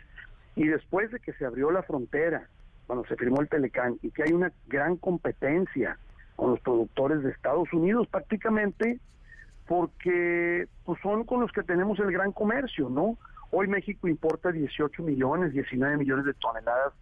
[0.56, 2.48] y después de que se abrió la frontera,
[2.86, 5.98] cuando se firmó el Telecán y que hay una gran competencia
[6.36, 9.00] con los productores de Estados Unidos prácticamente
[9.66, 13.18] porque pues son con los que tenemos el gran comercio, ¿no?
[13.50, 16.92] Hoy México importa 18 millones, 19 millones de toneladas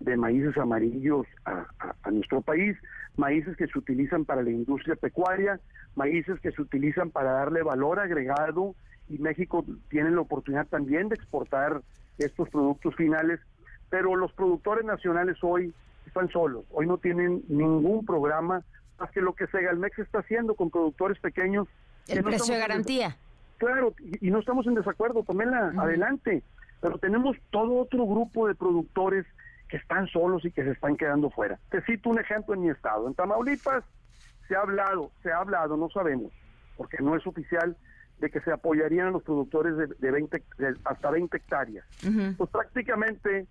[0.00, 1.66] de maíces amarillos a,
[2.02, 2.76] a, nuestro país,
[3.16, 5.60] maíces que se utilizan para la industria pecuaria,
[5.94, 8.74] maíces que se utilizan para darle valor agregado
[9.08, 11.80] y México tiene la oportunidad también de exportar
[12.18, 13.40] estos productos finales,
[13.90, 15.72] pero los productores nacionales hoy
[16.06, 18.62] están solos, hoy no tienen ningún programa
[18.98, 21.66] más que lo que Segalmex está haciendo con productores pequeños.
[22.06, 23.16] El precio de garantía.
[23.58, 26.42] claro, y, no estamos en desacuerdo, Pamela, adelante,
[26.80, 29.26] pero tenemos todo otro grupo de productores
[29.68, 31.58] que están solos y que se están quedando fuera.
[31.70, 33.08] Te cito un ejemplo en mi estado.
[33.08, 33.84] En Tamaulipas
[34.46, 36.32] se ha hablado, se ha hablado, no sabemos,
[36.76, 37.76] porque no es oficial,
[38.18, 40.42] de que se apoyarían a los productores de, 20,
[40.84, 41.84] hasta 20 hectáreas.
[42.36, 43.46] Pues prácticamente,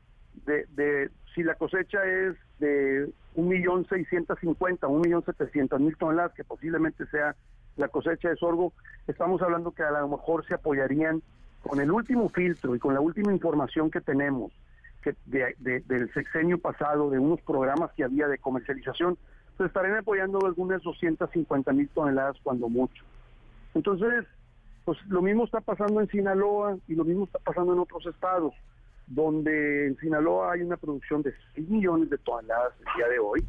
[0.45, 7.35] de, de, si la cosecha es de 1.650.000, 1.700.000 toneladas, que posiblemente sea
[7.77, 8.73] la cosecha de sorgo,
[9.07, 11.21] estamos hablando que a lo mejor se apoyarían
[11.61, 14.51] con el último filtro y con la última información que tenemos
[15.03, 19.17] que del sexenio pasado, de unos programas que había de comercialización,
[19.57, 23.03] se estarían apoyando algunas 250 mil toneladas cuando mucho.
[23.75, 24.25] Entonces,
[24.85, 28.53] pues lo mismo está pasando en Sinaloa y lo mismo está pasando en otros estados,
[29.07, 33.45] donde en Sinaloa hay una producción de 6 millones de toneladas el día de hoy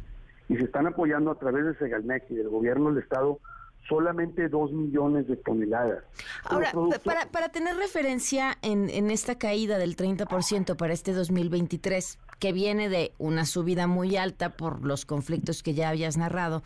[0.49, 3.39] y se están apoyando a través de Segalmex y del gobierno del estado
[3.87, 6.03] solamente 2 millones de toneladas.
[6.43, 6.71] Ahora,
[7.03, 12.89] para, para tener referencia en, en esta caída del 30% para este 2023, que viene
[12.89, 16.63] de una subida muy alta por los conflictos que ya habías narrado,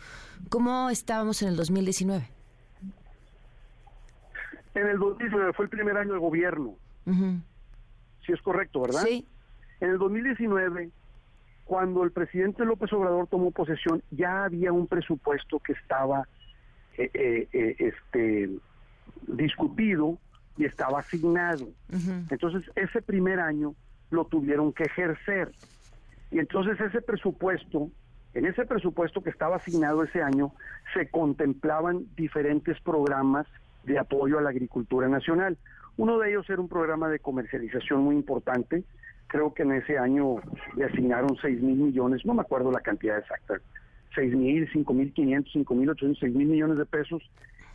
[0.48, 2.26] ¿cómo estábamos en el 2019?
[4.74, 6.74] En el 2019 fue el primer año de gobierno.
[8.24, 9.02] Si es correcto, ¿verdad?
[9.04, 9.26] Sí.
[9.80, 10.90] En el 2019,
[11.64, 16.26] cuando el presidente López Obrador tomó posesión, ya había un presupuesto que estaba
[16.98, 18.50] eh, eh, eh, este,
[19.26, 20.18] discutido
[20.58, 21.68] y estaba asignado.
[22.28, 23.74] Entonces, ese primer año
[24.10, 25.52] lo tuvieron que ejercer.
[26.30, 27.90] Y entonces ese presupuesto,
[28.34, 30.52] en ese presupuesto que estaba asignado ese año,
[30.94, 33.46] se contemplaban diferentes programas
[33.84, 35.56] de apoyo a la agricultura nacional.
[36.00, 38.84] Uno de ellos era un programa de comercialización muy importante.
[39.26, 40.36] Creo que en ese año
[40.74, 43.60] le asignaron 6 mil millones, no me acuerdo la cantidad exacta,
[44.14, 47.22] 6 mil, 5 mil 500, 5 mil 800, 6 mil millones de pesos.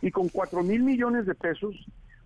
[0.02, 1.76] Y con 4 mil millones de pesos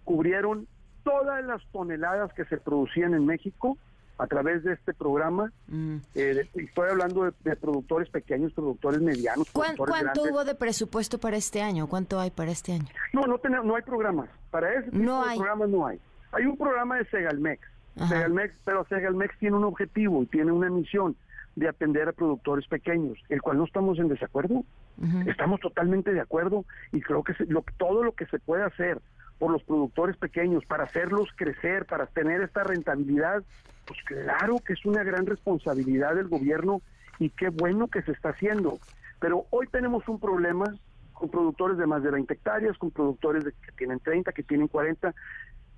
[0.04, 0.66] cubrieron
[1.04, 3.76] todas las toneladas que se producían en México
[4.20, 5.50] a través de este programa.
[5.68, 5.96] Mm.
[6.14, 9.50] Eh, estoy hablando de, productores pequeños, productores medianos.
[9.50, 11.86] ¿Cuánto hubo de presupuesto para este año?
[11.86, 12.86] ¿Cuánto hay para este año?
[13.12, 14.28] No, no, tenemos, no hay programas.
[14.50, 15.38] Para ese tipo no de hay.
[15.38, 16.00] programas no hay.
[16.32, 17.66] Hay un programa de Segalmex.
[18.08, 21.16] Segalmex, pero Segalmex tiene un objetivo y tiene una misión
[21.56, 24.64] de atender a productores pequeños, el cual no estamos en desacuerdo.
[25.26, 29.00] Estamos totalmente de acuerdo y creo que lo, todo lo que se puede hacer
[29.38, 33.42] por los productores pequeños para hacerlos crecer, para tener esta rentabilidad,
[33.90, 36.80] pues claro que es una gran responsabilidad del gobierno
[37.18, 38.78] y qué bueno que se está haciendo.
[39.18, 40.72] Pero hoy tenemos un problema
[41.12, 45.12] con productores de más de 20 hectáreas, con productores que tienen 30, que tienen 40,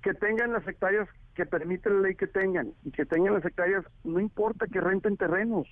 [0.03, 3.83] que tengan las hectáreas que permite la ley que tengan y que tengan las hectáreas,
[4.03, 5.67] no importa que renten terrenos.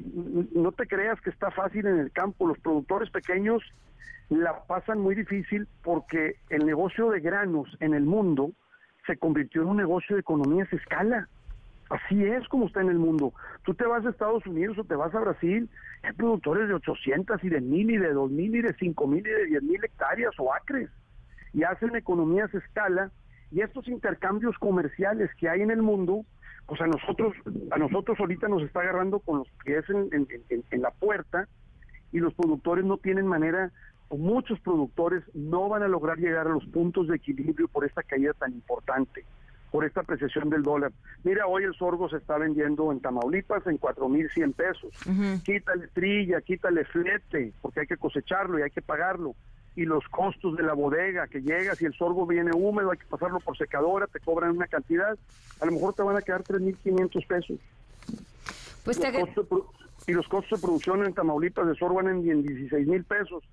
[0.00, 2.48] No te creas que está fácil en el campo.
[2.48, 3.62] Los productores pequeños
[4.28, 8.50] la pasan muy difícil porque el negocio de granos en el mundo
[9.06, 11.28] se convirtió en un negocio de economías escala.
[11.90, 13.34] Así es como está en el mundo.
[13.64, 15.68] Tú te vas a Estados Unidos o te vas a Brasil,
[16.02, 19.46] hay productores de 800 y de 1000 y de 2000 y de 5000 y de
[19.46, 20.88] 10000 hectáreas o acres.
[21.52, 23.10] Y hacen economías escala
[23.50, 26.24] y estos intercambios comerciales que hay en el mundo,
[26.66, 27.34] pues a nosotros,
[27.72, 31.48] a nosotros ahorita nos está agarrando con los pies en, en la puerta
[32.12, 33.72] y los productores no tienen manera
[34.16, 38.32] muchos productores no van a lograr llegar a los puntos de equilibrio por esta caída
[38.34, 39.24] tan importante,
[39.70, 40.92] por esta apreciación del dólar.
[41.22, 45.42] Mira, hoy el sorgo se está vendiendo en Tamaulipas en 4.100 pesos.
[45.44, 49.34] Quítale trilla, quítale flete, porque hay que cosecharlo y hay que pagarlo.
[49.76, 53.06] Y los costos de la bodega que llega, si el sorgo viene húmedo, hay que
[53.06, 55.16] pasarlo por secadora, te cobran una cantidad,
[55.60, 57.58] a lo mejor te van a quedar 3.500 pesos.
[58.84, 59.00] Pues
[60.06, 63.44] y los costos de producción en Tamaulipas de sorgo van en 16 mil pesos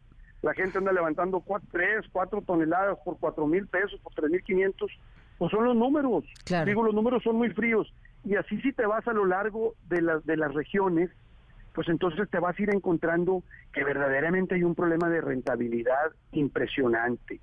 [0.42, 4.44] la gente anda levantando cuatro, 3, 4 toneladas por 4 mil pesos, por 3 mil
[4.44, 4.92] 500,
[5.38, 6.24] pues son los números.
[6.66, 7.94] Digo, los números son muy fríos.
[8.26, 11.10] Y así si te vas a lo largo de, las de las regiones,
[11.74, 17.40] pues entonces te vas a ir encontrando que verdaderamente hay un problema de rentabilidad impresionante.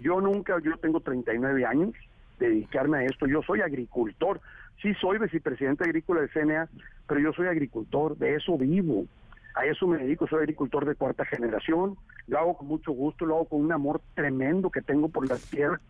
[0.00, 1.94] Yo nunca, yo tengo 39 años,
[2.38, 4.40] dedicarme a esto, yo soy agricultor,
[4.82, 6.68] sí soy vicepresidente agrícola de CNA,
[7.06, 9.06] pero yo soy agricultor, de eso vivo.
[9.54, 11.96] A eso me dedico, soy agricultor de cuarta generación,
[12.26, 15.40] lo hago con mucho gusto, lo hago con un amor tremendo que tengo por las
[15.50, 15.80] tierras.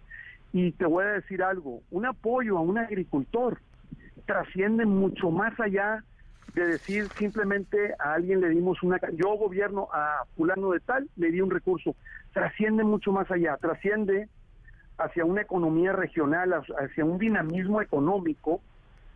[0.53, 3.59] Y te voy a decir algo, un apoyo a un agricultor
[4.27, 6.05] trasciende mucho más allá
[6.55, 8.99] de decir simplemente a alguien le dimos una...
[9.13, 11.95] Yo gobierno a fulano de tal, le di un recurso.
[12.33, 14.29] Trasciende mucho más allá, trasciende
[14.99, 18.61] hacia una economía regional, hacia un dinamismo económico,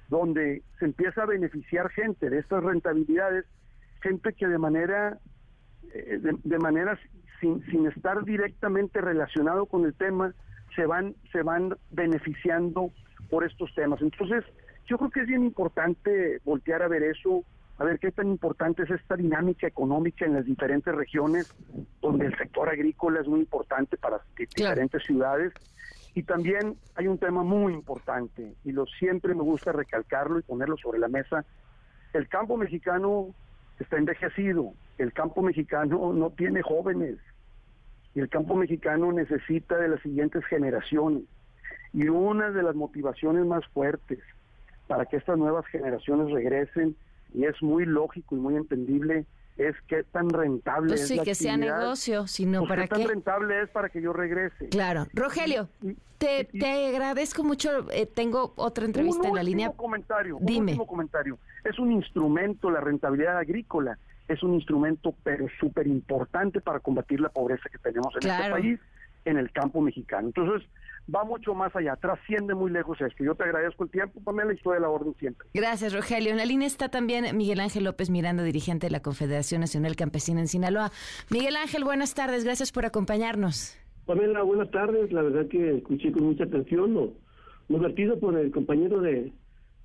[0.08, 3.46] donde se empieza a beneficiar gente de estas rentabilidades
[4.02, 5.18] gente que de manera,
[5.94, 6.98] eh, de, manera
[7.40, 10.34] sin, sin estar directamente relacionado con el tema,
[10.74, 12.90] se van, se van beneficiando
[13.30, 14.00] por estos temas.
[14.02, 14.44] Entonces,
[14.86, 17.44] yo creo que es bien importante voltear a ver eso,
[17.78, 21.54] a ver qué tan importante es esta dinámica económica en las diferentes regiones,
[22.00, 25.52] donde el sector agrícola es muy importante para diferentes ciudades.
[26.14, 30.76] Y también hay un tema muy importante, y lo siempre me gusta recalcarlo y ponerlo
[30.76, 31.44] sobre la mesa.
[32.12, 33.34] El campo mexicano
[33.80, 37.16] está envejecido, el campo mexicano no tiene jóvenes,
[38.14, 41.22] y el campo mexicano necesita de las siguientes generaciones.
[41.94, 44.18] Y una de las motivaciones más fuertes
[44.86, 46.96] para que estas nuevas generaciones regresen
[47.34, 49.24] y es muy lógico y muy entendible
[49.58, 52.88] es qué tan rentable pues es sí, la que sea negocio, sino pues para qué
[52.88, 53.06] tan qué.
[53.08, 54.68] rentable es para que yo regrese.
[54.70, 55.06] Claro.
[55.12, 55.68] Rogelio,
[56.18, 57.90] te, te agradezco mucho.
[57.90, 59.70] eh, tengo otra entrevista un en la línea.
[59.70, 60.72] comentario, un Dime.
[60.72, 61.38] último comentario.
[61.64, 63.98] Es un instrumento, la rentabilidad agrícola,
[64.28, 68.42] es un instrumento pero súper importante para combatir la pobreza que tenemos en Claro.
[68.56, 68.80] este país,
[69.24, 70.28] en el campo mexicano.
[70.28, 70.68] Entonces,
[71.12, 73.22] va mucho más allá, trasciende muy lejos esto.
[73.24, 75.46] Yo te agradezco el tiempo, Pamela, y estoy a la orden siempre.
[75.54, 76.30] Gracias, Rogelio.
[76.30, 80.40] En la línea está también Miguel Ángel López Miranda, dirigente de la Confederación Nacional Campesina
[80.40, 80.90] en Sinaloa.
[81.30, 82.44] Miguel Ángel, buenas tardes.
[82.44, 83.76] Gracias por acompañarnos.
[84.06, 85.12] Pamela, buenas tardes.
[85.12, 87.12] La verdad que escuché con mucha atención lo,
[87.68, 89.32] lo vertido por el compañero de,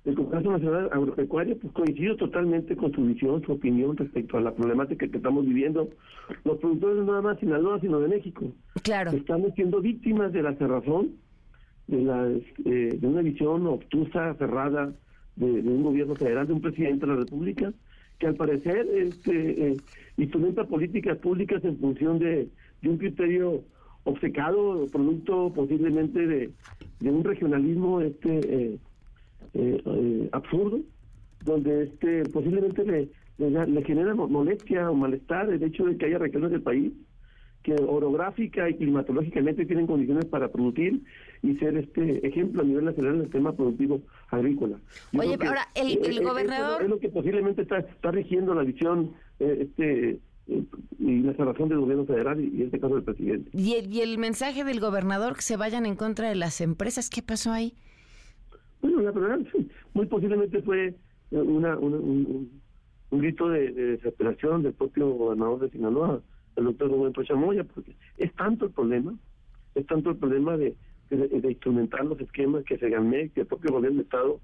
[0.08, 1.58] del Congreso Nacional Agropecuario.
[1.58, 5.90] Pues coincido totalmente con su visión, su opinión respecto a la problemática que estamos viviendo.
[6.44, 8.50] Los productores no nada más de Sinaloa, sino de México.
[8.82, 9.10] Claro.
[9.10, 11.10] Estamos siendo víctimas de la cerrazón,
[11.88, 14.94] de, la, eh, de una visión obtusa, cerrada
[15.36, 17.72] de, de un gobierno federal, de un presidente de la República,
[18.18, 19.76] que al parecer este, eh,
[20.16, 22.48] instrumenta políticas públicas en función de,
[22.80, 23.62] de un criterio
[24.04, 26.50] obcecado, producto posiblemente de,
[27.00, 28.78] de un regionalismo este eh,
[29.54, 30.80] eh, eh, absurdo,
[31.44, 33.08] donde este posiblemente le,
[33.38, 36.62] le, da- le genera mo- molestia o malestar el hecho de que haya regiones del
[36.62, 36.92] país
[37.62, 41.02] que orográfica y climatológicamente tienen condiciones para producir
[41.42, 44.78] y ser este ejemplo a nivel nacional en el tema productivo agrícola.
[45.12, 48.54] Yo Oye, ahora, el- eh, el eh, gobernador- es lo que posiblemente está, está rigiendo
[48.54, 50.20] la visión eh, este
[50.98, 53.50] y la cerrazón del gobierno federal y, y en este caso del presidente.
[53.52, 57.10] Y el, y el mensaje del gobernador que se vayan en contra de las empresas,
[57.10, 57.74] ¿qué pasó ahí?
[58.80, 59.40] Bueno, la verdad,
[59.94, 60.94] muy posiblemente fue
[61.30, 62.62] una, una- un,
[63.10, 66.22] grito de, de desesperación del propio gobernador de Sinaloa,
[66.56, 69.14] el doctor Rubén Rocha Moya, porque es tanto el problema,
[69.74, 70.76] es tanto el problema de,
[71.10, 74.40] de, de instrumentar los esquemas que se gané, que el propio gobierno de Estado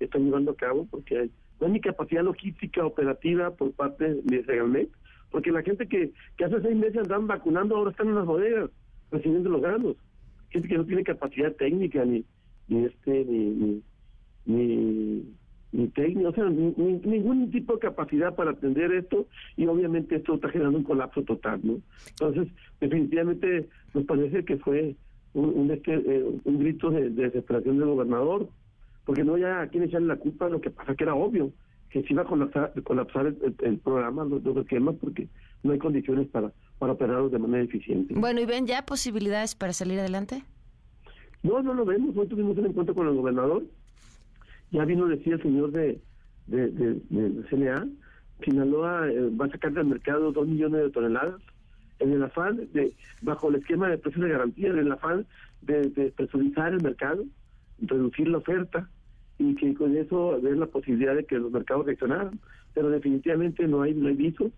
[0.00, 1.30] está llevando a cabo, porque hay,
[1.60, 4.88] no hay ni capacidad logística operativa por parte de Segalmec,
[5.30, 8.70] porque la gente que, que hace seis meses andaban vacunando ahora están en las bodegas
[9.10, 9.96] recibiendo los granos.
[10.50, 12.24] Gente que no tiene capacidad técnica ni,
[12.68, 13.82] ni este ni ni
[14.46, 15.24] ni,
[15.72, 20.16] ni técnica, o sea, ni- ni- ningún tipo de capacidad para atender esto y obviamente
[20.16, 21.80] esto está generando un colapso total, ¿no?
[22.10, 22.48] Entonces,
[22.80, 24.94] definitivamente nos parece que fue
[25.34, 28.48] un, un, este, eh, un grito de, de desesperación del gobernador,
[29.04, 31.50] porque no había a quién echarle la culpa, lo que pasa que era obvio
[31.90, 35.28] que se iba a colapsar, colapsar el programa, los, los esquemas, porque
[35.62, 38.14] no hay condiciones para, para operarlos de manera eficiente.
[38.16, 40.42] Bueno, ¿y ven ya posibilidades para salir adelante?
[41.46, 42.16] No, no lo vemos.
[42.16, 43.62] Hoy tuvimos un encuentro con el gobernador.
[44.72, 46.00] Ya vino, decía el señor de,
[46.48, 47.00] de,
[47.48, 47.86] CNA,
[48.44, 51.40] Sinaloa eh, va a sacar del mercado dos millones de toneladas
[52.00, 55.24] en el afán, de, bajo el esquema de precios de garantía, en el afán
[55.62, 57.24] de, de presurizar el mercado,
[57.78, 58.90] reducir la oferta
[59.38, 62.40] y que con eso ver la posibilidad de que los mercados reaccionaran.
[62.74, 64.50] Pero definitivamente no hay, no hay visos,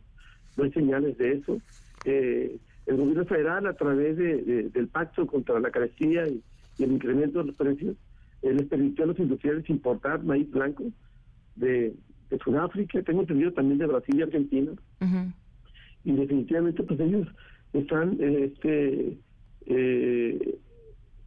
[0.57, 1.61] no hay señales de eso.
[2.05, 6.43] Eh, el gobierno federal, a través de, de- del pacto contra la carestía y,
[6.79, 7.97] y el incremento de los precios,
[8.43, 10.85] eh, les permitió a los industriales importar maíz blanco
[11.57, 11.95] de,
[12.31, 14.73] de Sudáfrica, tengo entendido también de Brasil y Argentina,
[16.05, 17.27] y definitivamente pues ellos
[17.73, 19.19] están eh, este
[19.67, 20.59] eh,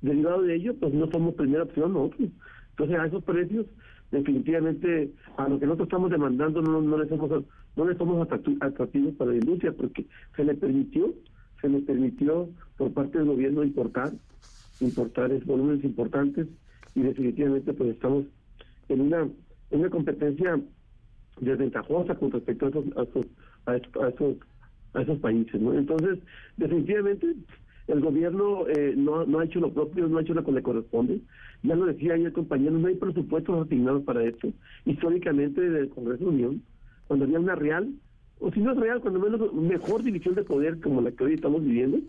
[0.01, 2.29] derivado de ello pues no somos primera opción nosotros
[2.71, 3.67] entonces a esos precios
[4.11, 7.43] definitivamente a lo que nosotros estamos demandando no, no les somos
[7.75, 8.27] no les somos
[8.59, 11.13] atractivos para la industria porque se le permitió
[11.61, 14.11] se le permitió por parte del gobierno importar
[14.81, 16.47] importar es volúmenes importantes
[16.95, 18.25] y definitivamente pues estamos
[18.89, 19.27] en una
[19.71, 20.59] en una competencia
[21.39, 23.25] desventajosa con respecto a esos a esos,
[23.65, 24.37] a esos, a esos,
[24.93, 25.73] a esos países ¿no?
[25.73, 26.19] entonces
[26.57, 27.35] definitivamente
[27.87, 30.61] el gobierno eh, no, no ha hecho lo propio no ha hecho lo que le
[30.61, 31.21] corresponde
[31.63, 34.49] ya lo decía ayer compañero no hay presupuestos asignados para esto
[34.85, 36.63] históricamente desde el Congreso de Unión
[37.07, 37.89] cuando había una real
[38.39, 41.33] o si no es real cuando menos mejor división de poder como la que hoy
[41.35, 41.99] estamos viviendo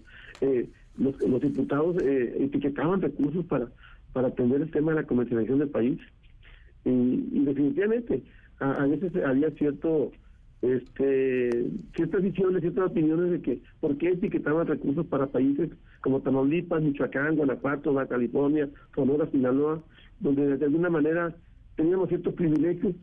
[0.40, 0.68] eh,
[0.98, 3.68] los, diputados eh, etiquetaban recursos para
[4.12, 5.98] para atender el tema de la comercialización del país.
[6.84, 8.22] Y, y definitivamente
[8.58, 10.12] a, a veces había cierto
[10.62, 15.70] este ciertas visiones, ciertas opiniones de que por qué etiquetaban recursos para países
[16.00, 19.82] como Tamaulipas, Michoacán, Guanajuato, Baja California, Sonora, Sinaloa,
[20.20, 21.34] donde de alguna manera
[21.76, 22.94] teníamos ciertos privilegios,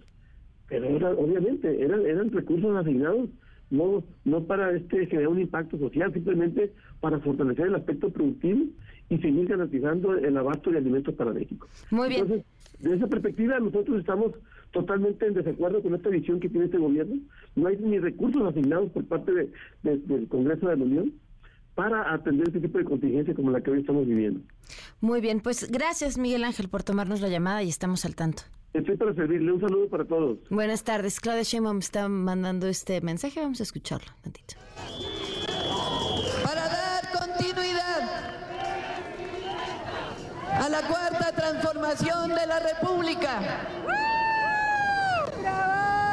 [0.68, 3.30] pero era, obviamente eran, eran recursos asignados
[3.70, 8.66] no no para este generar un impacto social, simplemente para fortalecer el aspecto productivo
[9.10, 11.68] y seguir garantizando el abasto de alimentos para México.
[11.92, 12.22] Muy bien.
[12.22, 12.46] Entonces,
[12.80, 14.34] de esa perspectiva, nosotros estamos
[14.72, 17.16] totalmente en desacuerdo con esta visión que tiene este gobierno.
[17.56, 19.50] No hay ni recursos asignados por parte de,
[19.84, 21.14] del Congreso de la Unión
[21.76, 24.42] para atender este tipo de contingencia como la que hoy estamos viviendo.
[25.02, 28.44] Muy bien, pues gracias Miguel Ángel por tomarnos la llamada y estamos al tanto.
[28.74, 29.52] Estoy para servirle.
[29.52, 30.38] Un saludo para todos.
[30.50, 31.20] Buenas tardes.
[31.20, 33.42] Claudia Sheinbaum está mandando este mensaje.
[33.42, 34.56] Vamos a escucharlo tantito.
[36.44, 38.02] Para dar continuidad
[40.52, 43.42] a la cuarta transformación de la República.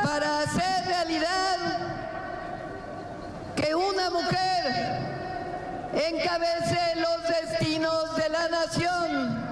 [0.02, 1.56] Para hacer realidad
[3.54, 5.06] que una mujer
[5.92, 9.45] encabece los destinos de la nación.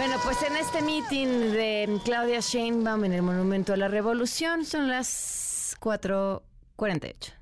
[0.00, 4.88] Bueno, pues en este meeting de Claudia Sheinbaum en el Monumento a la Revolución son
[4.88, 7.34] las 4.48.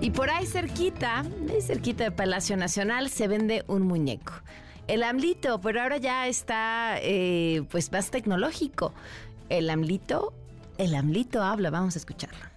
[0.00, 1.24] Y por ahí cerquita,
[1.60, 4.32] cerquita de Palacio Nacional, se vende un muñeco.
[4.86, 8.94] El AMLito, pero ahora ya está eh, pues más tecnológico.
[9.48, 10.32] El AMLito,
[10.76, 12.47] el AMLito habla, vamos a escucharlo.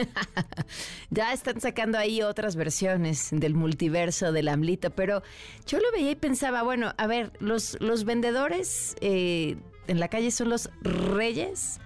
[1.10, 5.22] ya están sacando ahí otras versiones del multiverso del AMLito, pero
[5.66, 10.30] yo lo veía y pensaba, bueno, a ver, los, los vendedores eh, en la calle
[10.30, 11.80] son los reyes,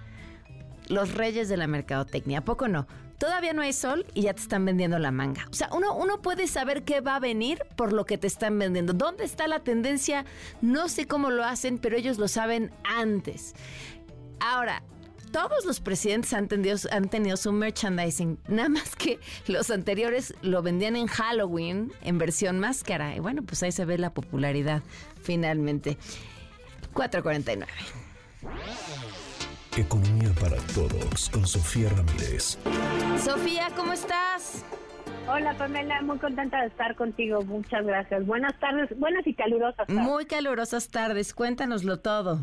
[0.87, 2.87] los reyes de la mercadotecnia, ¿a poco no?
[3.17, 5.47] Todavía no hay sol y ya te están vendiendo la manga.
[5.49, 8.59] O sea, uno, uno puede saber qué va a venir por lo que te están
[8.59, 8.93] vendiendo.
[8.93, 10.25] ¿Dónde está la tendencia?
[10.61, 13.55] No sé cómo lo hacen, pero ellos lo saben antes.
[14.39, 14.83] Ahora,
[15.31, 20.61] todos los presidentes han tenido, han tenido su merchandising, nada más que los anteriores lo
[20.61, 23.15] vendían en Halloween en versión máscara.
[23.15, 24.81] Y bueno, pues ahí se ve la popularidad
[25.21, 25.97] finalmente.
[26.93, 27.71] 449.
[29.77, 32.57] Economía para todos con Sofía Ramírez.
[33.17, 34.63] Sofía, ¿cómo estás?
[35.27, 37.43] Hola Pamela, muy contenta de estar contigo.
[37.43, 38.25] Muchas gracias.
[38.25, 39.87] Buenas tardes, buenas y calurosas.
[39.87, 39.95] Tardes.
[39.95, 41.33] Muy calurosas tardes.
[41.33, 42.39] Cuéntanoslo todo.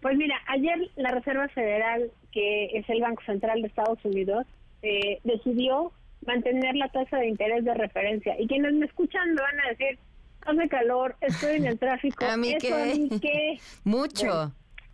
[0.00, 4.46] Pues mira, ayer la Reserva Federal, que es el Banco Central de Estados Unidos,
[4.82, 5.92] eh, decidió
[6.26, 8.34] mantener la tasa de interés de referencia.
[8.40, 9.98] Y quienes me escuchan me van a decir,
[10.40, 12.24] hace calor, estoy en el tráfico.
[12.28, 12.72] ¿A mí ¿Eso qué?
[12.74, 13.60] a mí qué?
[13.84, 14.26] Mucho.
[14.26, 14.52] Bueno,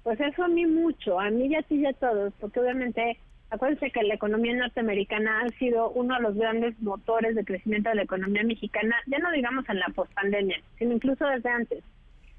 [0.09, 3.19] pues eso a mí mucho, a mí y a ti y a todos, porque obviamente,
[3.51, 7.97] acuérdense que la economía norteamericana ha sido uno de los grandes motores de crecimiento de
[7.97, 11.85] la economía mexicana, ya no digamos en la pospandemia, sino incluso desde antes.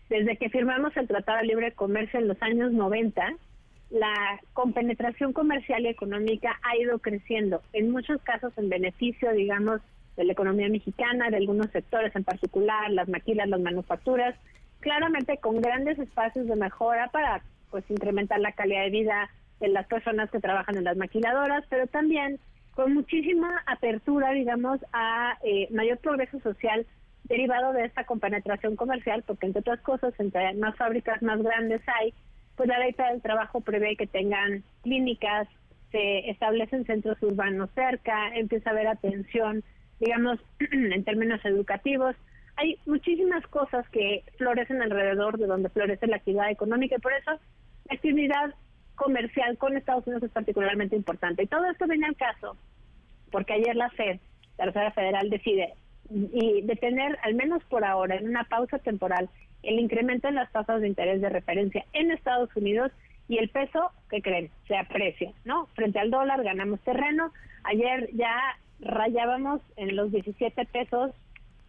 [0.09, 3.36] Desde que firmamos el Tratado de Libre Comercio en los años 90,
[3.91, 9.80] la compenetración comercial y económica ha ido creciendo, en muchos casos en beneficio, digamos,
[10.17, 14.34] de la economía mexicana, de algunos sectores en particular, las maquilas, las manufacturas,
[14.80, 19.88] claramente con grandes espacios de mejora para pues incrementar la calidad de vida de las
[19.88, 22.39] personas que trabajan en las maquiladoras, pero también
[22.74, 26.86] con muchísima apertura, digamos, a eh, mayor progreso social
[27.26, 32.13] derivado de esta compenetración comercial, porque entre otras cosas, entre más fábricas más grandes hay,
[32.55, 35.47] pues la ley del trabajo prevé que tengan clínicas,
[35.91, 39.63] se establecen centros urbanos cerca, empieza a haber atención,
[39.99, 40.39] digamos,
[40.72, 42.15] en términos educativos.
[42.57, 47.39] Hay muchísimas cosas que florecen alrededor de donde florece la actividad económica y por eso
[47.90, 48.54] actividad
[48.96, 51.44] comercial con Estados Unidos es particularmente importante.
[51.44, 52.58] Y todo esto viene al caso
[53.32, 54.20] porque ayer la FED,
[54.58, 55.74] la Reserva Federal, decide
[56.10, 59.30] y detener, al menos por ahora, en una pausa temporal,
[59.62, 62.92] el incremento en las tasas de interés de referencia en Estados Unidos
[63.28, 64.50] y el peso, ¿qué creen?
[64.68, 65.68] Se aprecia, ¿no?
[65.76, 67.32] Frente al dólar ganamos terreno.
[67.64, 68.36] Ayer ya
[68.80, 71.12] rayábamos en los 17 pesos,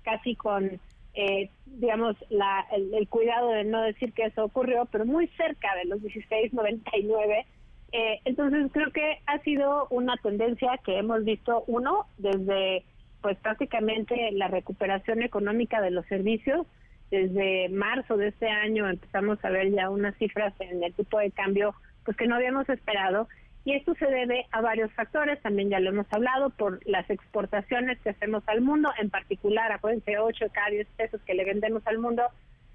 [0.03, 0.81] casi con,
[1.15, 5.75] eh, digamos, la, el, el, cuidado de no decir que eso ocurrió, pero muy cerca
[5.77, 7.45] de los 16.99.
[7.93, 12.85] Eh, entonces creo que ha sido una tendencia que hemos visto, uno, desde
[13.21, 16.67] pues prácticamente la recuperación económica de los servicios.
[17.11, 21.33] Desde marzo de este año empezamos a ver ya unas cifras en el tipo de
[21.33, 23.29] cambio pues que no habíamos esperado
[23.65, 27.99] y esto se debe a varios factores, también ya lo hemos hablado, por las exportaciones
[28.01, 31.87] que hacemos al mundo, en particular, acuérdense, 8 de cada 10 pesos que le vendemos
[31.87, 32.23] al mundo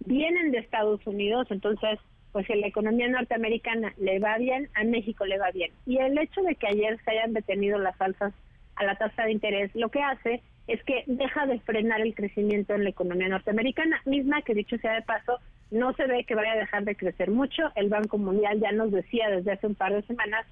[0.05, 1.99] vienen de Estados Unidos, entonces,
[2.31, 5.71] pues si la economía norteamericana le va bien, a México le va bien.
[5.85, 8.33] Y el hecho de que ayer se hayan detenido las alzas
[8.75, 12.73] a la tasa de interés, lo que hace es que deja de frenar el crecimiento
[12.73, 15.39] en la economía norteamericana, misma que dicho sea de paso,
[15.71, 17.63] no se ve que vaya a dejar de crecer mucho.
[17.75, 20.45] El Banco Mundial ya nos decía desde hace un par de semanas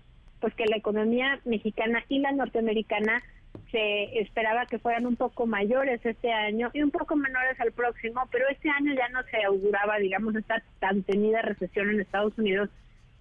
[0.44, 3.24] pues que la economía mexicana y la norteamericana
[3.72, 8.28] se esperaba que fueran un poco mayores este año y un poco menores al próximo,
[8.30, 12.70] pero este año ya no se auguraba, digamos, esta tan temida recesión en Estados Unidos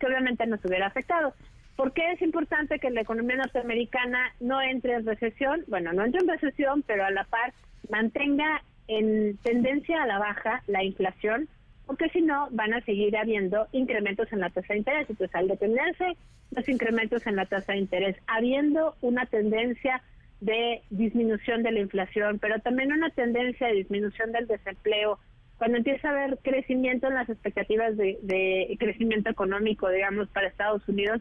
[0.01, 1.33] que obviamente nos hubiera afectado.
[1.77, 5.62] ¿Por qué es importante que la economía norteamericana no entre en recesión?
[5.68, 7.53] Bueno, no entre en recesión, pero a la par
[7.89, 11.49] mantenga en tendencia a la baja la inflación,
[11.93, 15.11] porque si no van a seguir habiendo incrementos en la tasa de interés.
[15.11, 16.16] Entonces, al detenerse
[16.51, 20.03] los incrementos en la tasa de interés, habiendo una tendencia
[20.40, 25.18] de disminución de la inflación, pero también una tendencia de disminución del desempleo,
[25.59, 30.88] cuando empieza a haber crecimiento en las expectativas de, de crecimiento económico, digamos, para Estados
[30.88, 31.20] Unidos,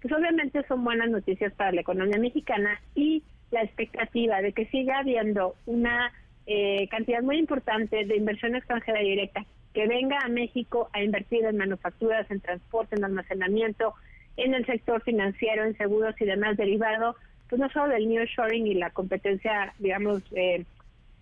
[0.00, 5.00] pues obviamente son buenas noticias para la economía mexicana y la expectativa de que siga
[5.00, 6.12] habiendo una
[6.46, 9.44] eh, cantidad muy importante de inversión extranjera directa
[9.74, 13.94] que venga a México a invertir en manufacturas, en transporte, en almacenamiento,
[14.36, 17.16] en el sector financiero, en seguros y demás derivado,
[17.48, 20.64] pues no solo del nearshoring y la competencia, digamos, eh,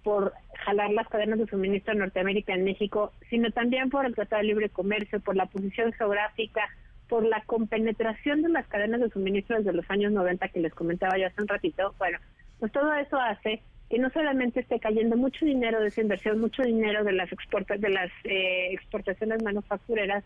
[0.02, 0.32] por
[0.64, 4.48] jalar las cadenas de suministro en Norteamérica en México, sino también por el Tratado de
[4.48, 6.68] Libre Comercio, por la posición geográfica,
[7.08, 11.18] por la compenetración de las cadenas de suministro desde los años 90 que les comentaba
[11.18, 11.94] yo hace un ratito.
[11.98, 12.18] Bueno,
[12.58, 16.62] pues todo eso hace que no solamente esté cayendo mucho dinero de esa inversión, mucho
[16.62, 20.22] dinero de las exportas, de las eh, exportaciones manufactureras,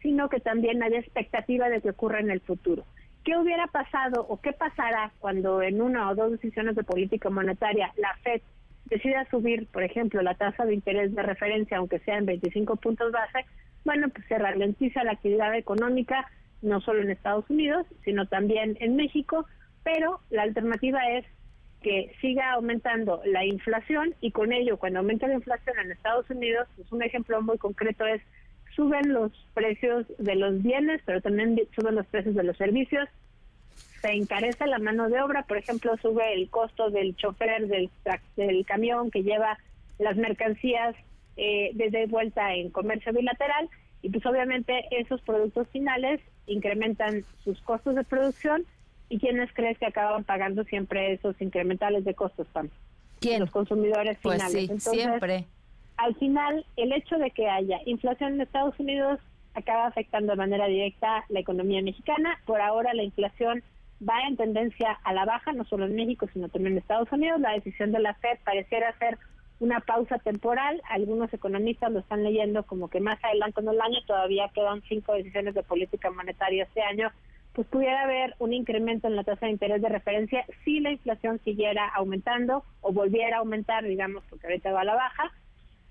[0.00, 2.84] sino que también haya expectativa de que ocurra en el futuro.
[3.22, 7.92] ¿Qué hubiera pasado o qué pasará cuando en una o dos decisiones de política monetaria
[7.96, 8.40] la Fed
[8.86, 13.12] decida subir, por ejemplo, la tasa de interés de referencia, aunque sea en 25 puntos
[13.12, 13.44] base?
[13.84, 16.26] Bueno, pues se ralentiza la actividad económica,
[16.62, 19.44] no solo en Estados Unidos, sino también en México,
[19.84, 21.26] pero la alternativa es
[21.82, 26.68] que siga aumentando la inflación y con ello, cuando aumenta la inflación en Estados Unidos,
[26.76, 28.22] pues un ejemplo muy concreto es
[28.74, 33.08] suben los precios de los bienes, pero también suben los precios de los servicios,
[34.00, 37.88] se encarece la mano de obra, por ejemplo, sube el costo del chofer del,
[38.36, 39.58] del camión que lleva
[39.98, 40.96] las mercancías
[41.36, 43.70] eh, desde vuelta en comercio bilateral.
[44.02, 48.64] Y pues obviamente esos productos finales incrementan sus costos de producción
[49.12, 52.70] ¿Y quiénes crees que acaban pagando siempre esos incrementales de costos, Pam?
[53.20, 53.40] ¿Quién?
[53.40, 54.70] Los consumidores pues finales.
[54.82, 55.44] Sí, siempre.
[55.98, 59.20] Al final, el hecho de que haya inflación en Estados Unidos
[59.52, 62.40] acaba afectando de manera directa la economía mexicana.
[62.46, 63.62] Por ahora la inflación
[64.00, 67.38] va en tendencia a la baja, no solo en México, sino también en Estados Unidos.
[67.38, 69.18] La decisión de la Fed pareciera ser
[69.60, 70.80] una pausa temporal.
[70.88, 75.12] Algunos economistas lo están leyendo como que más adelante en el año todavía quedan cinco
[75.12, 77.12] decisiones de política monetaria este año
[77.54, 81.38] pues pudiera haber un incremento en la tasa de interés de referencia si la inflación
[81.44, 85.32] siguiera aumentando o volviera a aumentar, digamos, porque ahorita va a la baja.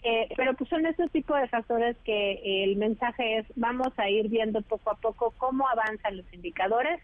[0.04, 4.30] Eh, pero pues son esos tipos de factores que el mensaje es vamos a ir
[4.30, 7.00] viendo poco a poco cómo avanzan los indicadores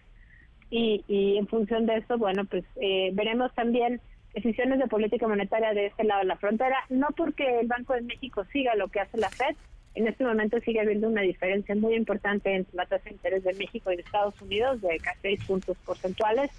[0.72, 4.01] y, y en función de eso, bueno, pues eh, veremos también
[4.34, 8.01] decisiones de política monetaria de este lado de la frontera, no porque el Banco de
[8.01, 9.55] México siga lo que hace la Fed,
[9.98, 13.56] en este momento sigue habiendo una diferencia muy importante entre la tasa de interés de
[13.56, 16.52] México y de Estados Unidos de casi seis puntos porcentuales,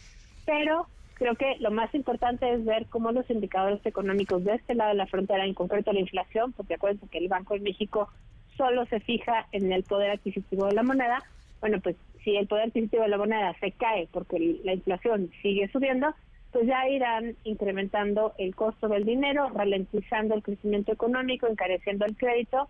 [0.44, 4.90] pero creo que lo más importante es ver cómo los indicadores económicos de este lado
[4.90, 8.08] de la frontera, en concreto la inflación, porque acuérdense que el Banco de México
[8.56, 11.22] solo se fija en el poder adquisitivo de la moneda,
[11.60, 15.68] bueno, pues si el poder adquisitivo de la moneda se cae porque la inflación sigue
[15.68, 16.12] subiendo,
[16.50, 22.68] pues ya irán incrementando el costo del dinero, ralentizando el crecimiento económico, encareciendo el crédito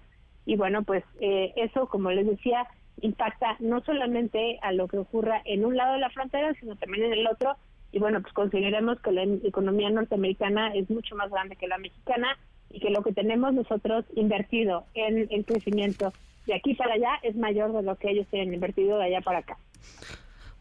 [0.48, 2.66] y bueno, pues eh, eso, como les decía,
[3.02, 7.04] impacta no solamente a lo que ocurra en un lado de la frontera, sino también
[7.04, 7.54] en el otro.
[7.92, 12.38] Y bueno, pues consideremos que la economía norteamericana es mucho más grande que la mexicana
[12.70, 16.14] y que lo que tenemos nosotros invertido en el crecimiento
[16.46, 19.40] de aquí para allá es mayor de lo que ellos tienen invertido de allá para
[19.40, 19.58] acá.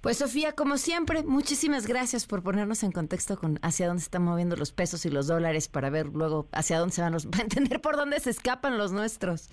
[0.02, 4.24] Pues Sofía, como siempre, muchísimas gracias por ponernos en contexto con hacia dónde se están
[4.24, 7.44] moviendo los pesos y los dólares para ver luego hacia dónde se van los, para
[7.44, 9.50] entender por dónde se escapan los nuestros.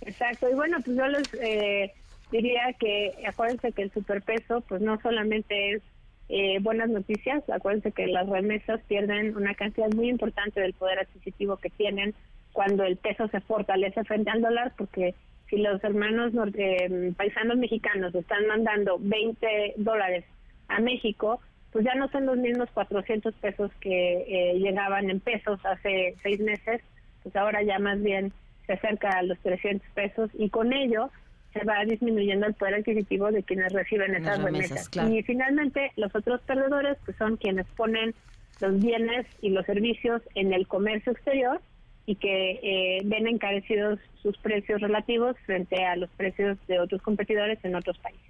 [0.00, 1.92] Exacto, y bueno, pues yo les eh,
[2.30, 5.82] diría que acuérdense que el superpeso pues no solamente es
[6.28, 11.56] eh, buenas noticias, acuérdense que las remesas pierden una cantidad muy importante del poder adquisitivo
[11.56, 12.14] que tienen
[12.52, 15.14] cuando el peso se fortalece frente al dólar, porque
[15.52, 20.24] si los hermanos eh, paisanos mexicanos están mandando 20 dólares
[20.68, 21.42] a México,
[21.72, 26.80] pues ya no son los mismos 400 pesos que llegaban en pesos hace seis meses,
[27.22, 28.32] pues ahora ya más bien
[28.66, 31.10] se acerca a los 300 pesos y con ello
[31.52, 34.88] se va disminuyendo el poder adquisitivo de quienes reciben esas remesas.
[35.10, 38.14] Y finalmente los otros perdedores pues son quienes ponen
[38.60, 41.60] los bienes y los servicios en el comercio exterior
[42.06, 47.58] y que eh, ven encarecidos sus precios relativos frente a los precios de otros competidores
[47.64, 48.22] en otros países.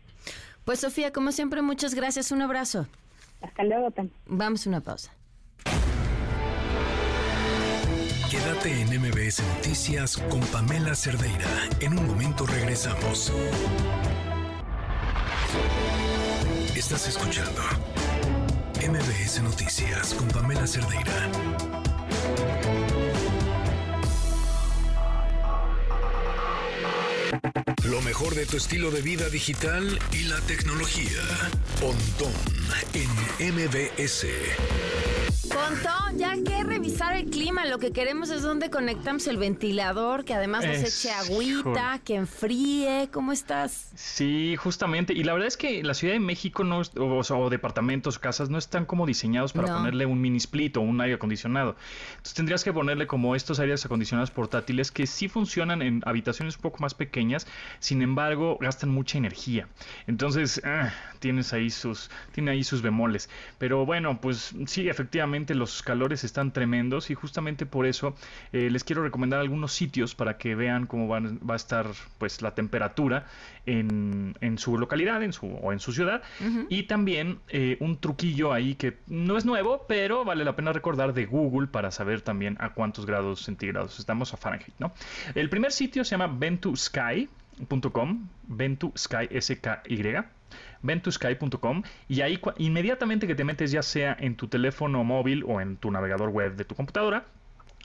[0.65, 2.31] Pues Sofía, como siempre, muchas gracias.
[2.33, 2.87] Un abrazo.
[3.41, 4.11] Hasta luego, Tam.
[4.27, 5.13] Vamos a una pausa.
[8.31, 11.69] Quédate en MBS Noticias con Pamela Cerdeira.
[11.81, 13.33] En un momento regresamos.
[16.75, 17.61] Estás escuchando
[18.77, 21.31] MBS Noticias con Pamela Cerdeira.
[27.89, 31.21] Lo mejor de tu estilo de vida digital y la tecnología.
[31.81, 32.33] Pontón
[32.93, 34.27] en MBS.
[35.49, 40.33] Pontón, ya que revisar el clima, lo que queremos es donde conectamos el ventilador, que
[40.35, 43.09] además nos Es- eche agüita, que enfríe.
[43.13, 43.91] ¿Cómo estás?
[43.95, 45.13] Sí, justamente.
[45.13, 48.49] Y la verdad es que la Ciudad de México no es- o, o departamentos, casas,
[48.51, 49.75] no están como diseñados para No.
[49.79, 51.77] ponerle un mini split o un aire acondicionado.
[52.13, 56.63] Entonces tendrías que ponerle como estos aires acondicionados portátiles que sí funcionan en habitaciones un
[56.63, 57.22] poco más pequeñas,
[57.79, 59.69] sin embargo gastan mucha energía.
[60.07, 60.93] Entonces ah,
[61.23, 63.31] tienes ahí sus, tiene ahí sus bemoles.
[63.57, 68.15] Pero bueno, pues sí, efectivamente los calores están tremendos y justamente por eso
[68.53, 71.87] eh, les quiero recomendar algunos sitios para que vean cómo van- va a estar
[72.19, 73.25] pues la temperatura
[73.65, 76.23] en, en su localidad en su, o en su ciudad.
[76.69, 81.15] Y también eh, un truquillo ahí que no es nuevo, pero vale la pena recordar
[81.15, 84.93] de Google para saber también a cuántos grados centígrados estamos a Fahrenheit, ¿no?
[85.37, 90.17] El primer sitio se llama ventusky.com, ventusky, S-K-Y,
[90.83, 95.77] ventusky.com y ahí inmediatamente que te metes ya sea en tu teléfono móvil o en
[95.77, 97.25] tu navegador web de tu computadora,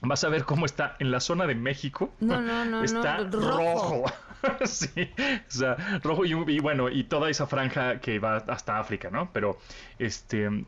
[0.02, 2.12] vas a ver cómo está en la zona de México.
[2.20, 4.06] No, no, no, no, está rojo.
[4.06, 4.14] rojo.
[4.66, 9.10] sí, o sea, rojo y, y bueno, y toda esa franja que va hasta África,
[9.10, 9.32] ¿no?
[9.34, 9.58] Pero,
[9.98, 10.66] este,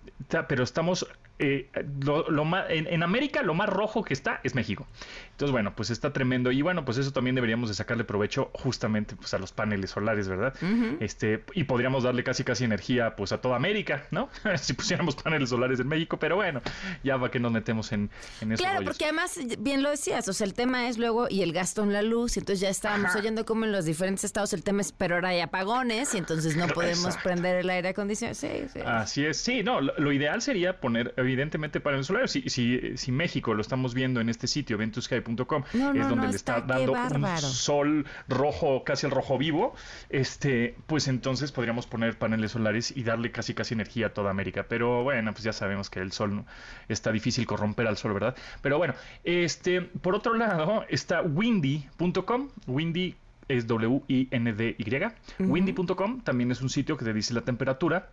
[0.47, 1.07] pero estamos,
[1.39, 1.69] eh,
[2.03, 4.87] lo, lo ma- en, en América lo más rojo que está es México.
[5.31, 6.51] Entonces, bueno, pues está tremendo.
[6.51, 10.27] Y bueno, pues eso también deberíamos de sacarle provecho justamente pues, a los paneles solares,
[10.27, 10.53] ¿verdad?
[10.99, 14.29] Este, y podríamos darle casi casi energía pues a toda América, ¿no?
[14.57, 16.61] si pusiéramos paneles solares en México, pero bueno,
[17.03, 18.09] ya va que nos metemos en,
[18.41, 18.89] en esos Claro, rollos.
[18.89, 21.93] porque además, bien lo decías, o sea, el tema es luego, y el gasto en
[21.93, 23.19] la luz, y entonces ya estábamos Ajá.
[23.19, 26.57] oyendo como en los diferentes estados el tema es, pero ahora hay apagones, y entonces
[26.57, 27.23] no podemos Exacto.
[27.29, 28.35] prender el aire acondicionado.
[28.35, 28.79] Sí, sí.
[28.85, 32.31] Así es, sí, no, lo, lo ideal sería poner evidentemente paneles solares.
[32.31, 36.27] Si, si, si México lo estamos viendo en este sitio, ventusky.com, No, es donde no,
[36.27, 39.75] le está, dando un sol rojo, casi el rojo vivo,
[40.09, 44.65] este, pues entonces podríamos poner paneles solares y darle casi casi energía a toda América.
[44.67, 46.45] Pero bueno, pues ya sabemos que el sol
[46.87, 48.35] está difícil corromper al sol, ¿verdad?
[48.61, 53.15] Pero bueno, este, por otro lado está windy.com, windy
[53.47, 55.05] es W-I-N-D-Y,
[55.39, 58.09] windy.com también es un sitio que te dice la temperatura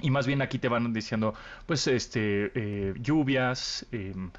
[0.00, 1.34] y más bien aquí te van diciendo,
[1.66, 4.30] pues, este, eh, lluvias, em,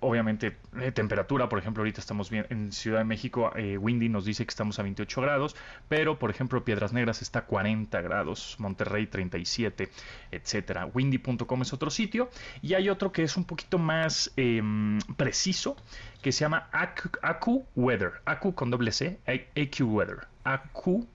[0.00, 4.24] obviamente eh, temperatura, por ejemplo, ahorita estamos bien en Ciudad de México, eh, Windy nos
[4.24, 5.56] dice que estamos a 28 grados,
[5.88, 9.90] pero por ejemplo Piedras Negras está a 40 grados, Monterrey 37,
[10.30, 10.86] etcétera.
[10.86, 12.30] Windy.com es otro sitio
[12.62, 15.76] y hay otro que es un poquito más em, preciso
[16.22, 21.06] que se llama Acu Weather, Acu con doble C, AQ Weather, Acu,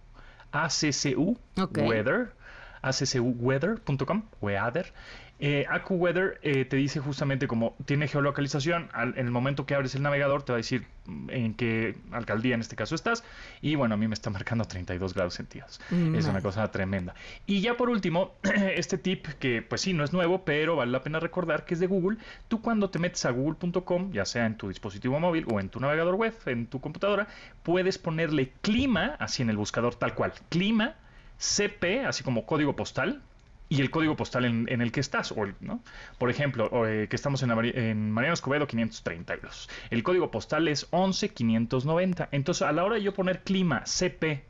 [0.51, 1.77] A-C-C-U, Ok.
[1.79, 2.33] Weather,
[2.81, 4.93] accweather.com, weather.
[5.41, 9.95] Eh, AccuWeather eh, te dice justamente como tiene geolocalización, al- en el momento que abres
[9.95, 13.23] el navegador te va a decir mm, en qué alcaldía en este caso estás
[13.61, 15.79] y bueno, a mí me está marcando 32 grados centígrados.
[15.91, 17.15] Mm, es una cosa tremenda.
[17.45, 18.33] Y ya por último,
[18.75, 21.79] este tip que pues sí, no es nuevo, pero vale la pena recordar que es
[21.79, 22.17] de Google.
[22.49, 25.79] Tú cuando te metes a google.com, ya sea en tu dispositivo móvil o en tu
[25.79, 27.27] navegador web, en tu computadora,
[27.63, 30.95] puedes ponerle clima, así en el buscador tal cual, clima
[31.39, 33.21] CP, así como código postal,
[33.69, 35.33] y el código postal en, el que estás.
[36.17, 39.69] Por ejemplo, o, eh, que estamos en Mariano Escobedo 532.
[39.91, 42.29] El código postal es 11590.
[42.31, 44.43] Entonces, a la hora de yo poner clima CP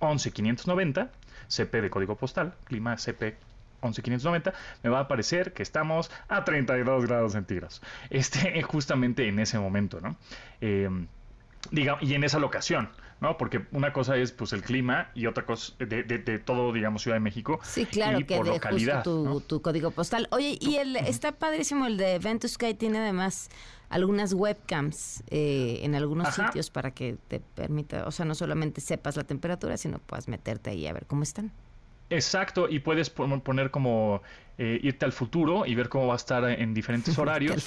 [0.00, 1.10] 11590,
[1.48, 3.36] CP de código postal, clima CP
[3.82, 7.82] 11590, me va a aparecer que estamos a 32 grados centígrados.
[8.08, 10.16] Este, justamente en ese momento, ¿no?
[10.62, 10.88] Eh,
[11.70, 12.88] diga, y en esa locación,
[13.20, 13.36] ¿no?
[13.38, 17.02] Porque una cosa es pues el clima y otra cosa de, de- de todo, digamos,
[17.02, 17.58] Ciudad de México.
[17.62, 18.96] Sí, claro, y que por de localidad.
[18.96, 19.40] justo tu, ¿no?
[19.40, 20.28] tu código postal.
[20.30, 23.48] Oye, y el está padrísimo el de Ventus Sky tiene además
[23.88, 26.46] algunas webcams eh, en algunos Ajá.
[26.48, 30.70] sitios para que te permita, o sea, no solamente sepas la temperatura, sino puedas meterte
[30.70, 31.52] ahí a ver cómo están.
[32.10, 34.22] Exacto, y puedes pon- poner como
[34.58, 37.66] eh, irte al futuro y ver cómo va a estar en diferentes horarios.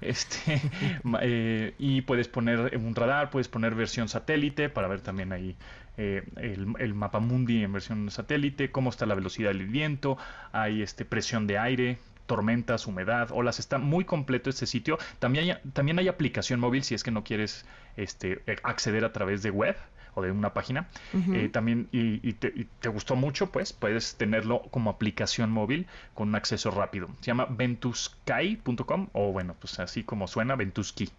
[0.00, 0.60] Este,
[1.22, 5.56] eh, y puedes poner un radar, puedes poner versión satélite para ver también ahí
[5.96, 10.16] eh, el, el mapa mundi en versión satélite, cómo está la velocidad del viento,
[10.52, 13.58] hay este presión de aire, tormentas, humedad, olas.
[13.58, 14.98] Está muy completo este sitio.
[15.18, 17.66] También hay, también hay aplicación móvil si es que no quieres
[17.96, 19.76] este, acceder a través de web
[20.14, 20.88] o de una página.
[21.14, 26.70] Eh, también, y, te, gustó mucho, pues puedes tenerlo como aplicación móvil con un acceso
[26.70, 27.08] rápido.
[27.20, 31.10] Se llama ventusky.com o bueno, pues así como suena, Ventusky.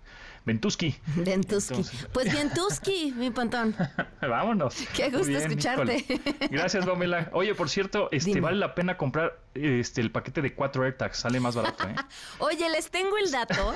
[0.46, 0.96] Ventusky.
[1.16, 1.86] Ventusky.
[2.12, 3.76] pues Ventusky, mi pantón.
[4.22, 4.76] Vámonos.
[4.96, 6.04] Qué gusto escucharte.
[6.50, 7.30] Gracias, Pamela.
[7.34, 11.39] Oye, por cierto, este vale la pena comprar este el paquete de cuatro AirTags, sale
[11.39, 11.96] más barato, ¿eh?
[12.39, 13.74] Oye, les tengo el dato.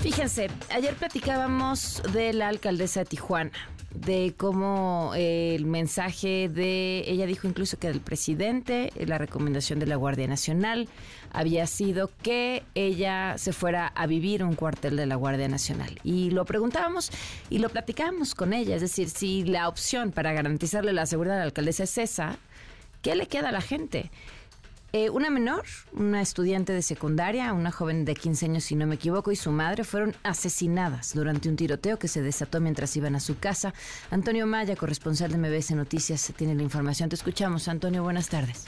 [0.00, 3.52] Fíjense, ayer platicábamos de la alcaldesa de Tijuana,
[3.94, 9.86] de cómo eh, el mensaje de, ella dijo incluso que del presidente, la recomendación de
[9.86, 10.88] la Guardia Nacional
[11.32, 15.98] había sido que ella se fuera a vivir un cuartel de la Guardia Nacional.
[16.02, 17.10] Y lo preguntábamos
[17.48, 21.40] y lo platicábamos con ella, es decir, si la opción para garantizarle la seguridad a
[21.40, 22.36] la alcaldesa es esa,
[23.02, 24.10] ¿qué le queda a la gente?
[24.92, 28.96] Eh, una menor, una estudiante de secundaria, una joven de 15 años si no me
[28.96, 33.20] equivoco, y su madre fueron asesinadas durante un tiroteo que se desató mientras iban a
[33.20, 33.72] su casa.
[34.10, 37.08] Antonio Maya, corresponsal de MBS Noticias, tiene la información.
[37.08, 37.68] Te escuchamos.
[37.68, 38.64] Antonio, buenas tardes.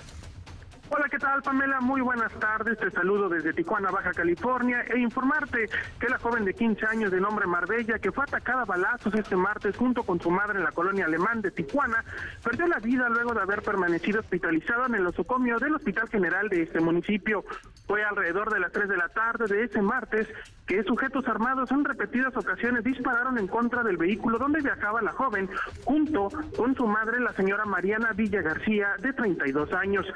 [0.94, 1.80] Hola, ¿qué tal, Pamela?
[1.80, 2.76] Muy buenas tardes.
[2.76, 7.18] Te saludo desde Tijuana, Baja California, e informarte que la joven de 15 años de
[7.18, 10.72] nombre Marbella, que fue atacada a balazos este martes junto con su madre en la
[10.72, 12.04] colonia alemán de Tijuana,
[12.44, 16.64] perdió la vida luego de haber permanecido hospitalizada en el osocomio del Hospital General de
[16.64, 17.42] este municipio.
[17.86, 20.28] Fue alrededor de las 3 de la tarde de ese martes
[20.66, 25.48] que sujetos armados en repetidas ocasiones dispararon en contra del vehículo donde viajaba la joven,
[25.84, 30.06] junto con su madre, la señora Mariana Villa García, de 32 años.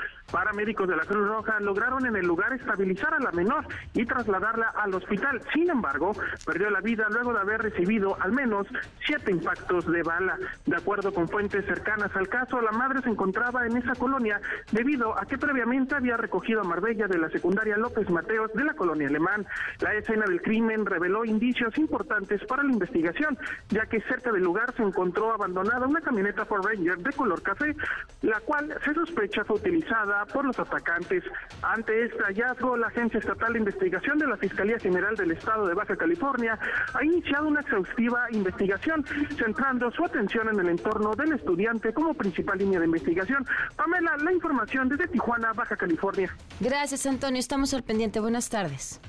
[0.67, 4.73] Paramédicos de la Cruz Roja lograron en el lugar estabilizar a la menor y trasladarla
[4.75, 5.41] al hospital.
[5.53, 6.11] Sin embargo,
[6.45, 8.67] perdió la vida luego de haber recibido al menos
[9.07, 10.37] siete impactos de bala.
[10.65, 14.41] De acuerdo con fuentes cercanas al caso, la madre se encontraba en esa colonia
[14.73, 18.75] debido a que previamente había recogido a Marbella de la secundaria López Mateos de la
[18.75, 19.47] colonia alemán.
[19.79, 23.39] La escena del crimen reveló indicios importantes para la investigación,
[23.69, 27.77] ya que cerca del lugar se encontró abandonada una camioneta Ford Ranger de color café,
[28.23, 31.25] la cual se sospecha fue utilizada por los atacantes.
[31.63, 35.75] Ante este hallazgo, la Agencia Estatal de Investigación de la Fiscalía General del Estado de
[35.75, 36.59] Baja California
[36.95, 39.05] ha iniciado una exhaustiva investigación,
[39.37, 43.47] centrando su atención en el entorno del estudiante como principal línea de investigación.
[43.77, 46.35] Pamela, la información desde Tijuana, Baja California.
[46.61, 47.39] Gracias, Antonio.
[47.41, 48.21] Estamos al pendiente.
[48.21, 49.01] Buenas tardes.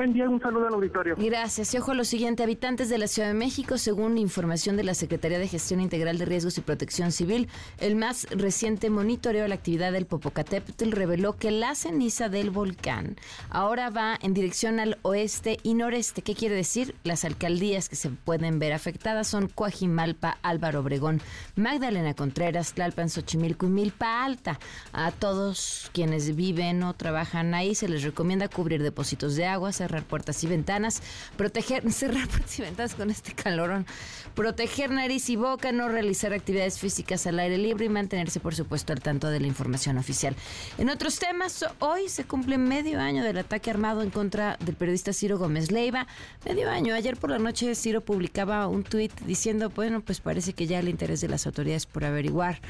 [0.00, 1.14] Buen día, un saludo al auditorio.
[1.18, 1.74] Gracias.
[1.74, 5.38] Y ojo lo siguiente, habitantes de la Ciudad de México, según información de la Secretaría
[5.38, 9.92] de Gestión Integral de Riesgos y Protección Civil, el más reciente monitoreo de la actividad
[9.92, 13.16] del Popocatépetl reveló que la ceniza del volcán
[13.50, 16.22] ahora va en dirección al oeste y noreste.
[16.22, 16.94] ¿Qué quiere decir?
[17.04, 21.20] Las alcaldías que se pueden ver afectadas son Coajimalpa, Álvaro Obregón,
[21.56, 24.58] Magdalena Contreras, Tlalpan, Xochimilco y Milpa Alta.
[24.94, 30.04] A todos quienes viven o trabajan ahí se les recomienda cubrir depósitos de agua, cerrar
[30.04, 31.02] puertas y ventanas,
[31.36, 33.86] proteger, cerrar puertas y ventanas con este calorón,
[34.34, 38.92] proteger nariz y boca, no realizar actividades físicas al aire libre y mantenerse, por supuesto,
[38.92, 40.36] al tanto de la información oficial.
[40.78, 45.12] En otros temas, hoy se cumple medio año del ataque armado en contra del periodista
[45.12, 46.06] Ciro Gómez Leiva.
[46.44, 46.94] Medio año.
[46.94, 50.88] Ayer por la noche Ciro publicaba un tuit diciendo, bueno, pues parece que ya el
[50.88, 52.60] interés de las autoridades por averiguar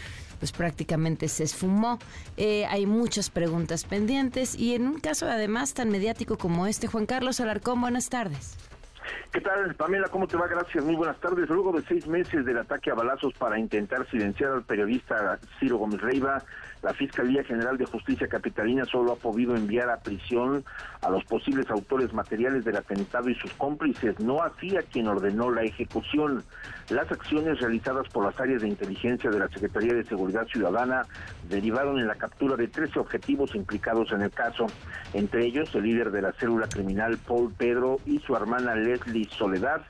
[0.41, 2.01] pues prácticamente se esfumó.
[2.36, 7.07] Eh, hay muchas preguntas pendientes y en un caso además tan mediático como este, Juan
[7.07, 8.57] Carlos Alarcón, buenas tardes.
[9.32, 10.09] ¿Qué tal, Pamela?
[10.09, 10.49] ¿Cómo te va?
[10.49, 10.84] Gracias.
[10.84, 11.49] Muy buenas tardes.
[11.49, 16.01] Luego de seis meses del ataque a balazos para intentar silenciar al periodista Ciro Gómez
[16.01, 16.43] Reiva,
[16.83, 20.64] la Fiscalía General de Justicia Capitalina solo ha podido enviar a prisión
[21.03, 25.51] a los posibles autores materiales del atentado y sus cómplices, no así a quien ordenó
[25.51, 26.43] la ejecución.
[26.89, 31.03] Las acciones realizadas por las áreas de inteligencia de la Secretaría de Seguridad Ciudadana
[31.49, 34.66] derivaron en la captura de 13 objetivos implicados en el caso,
[35.12, 39.83] entre ellos el líder de la célula criminal Paul Pedro y su hermana Leslie Soledad,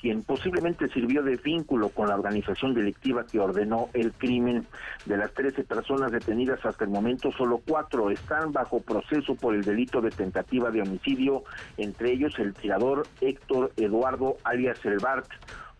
[0.00, 4.66] quien posiblemente sirvió de vínculo con la organización delictiva que ordenó el crimen.
[5.06, 9.62] De las 13 personas detenidas hasta el momento, solo cuatro están bajo proceso por el
[9.62, 11.44] delito de tentativa de homicidio,
[11.76, 15.28] entre ellos el tirador Héctor Eduardo alias El Bart.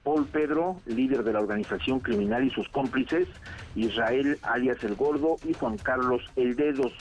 [0.03, 3.27] Paul Pedro, líder de la organización criminal y sus cómplices,
[3.75, 6.93] Israel alias El Gordo y Juan Carlos El Dedos.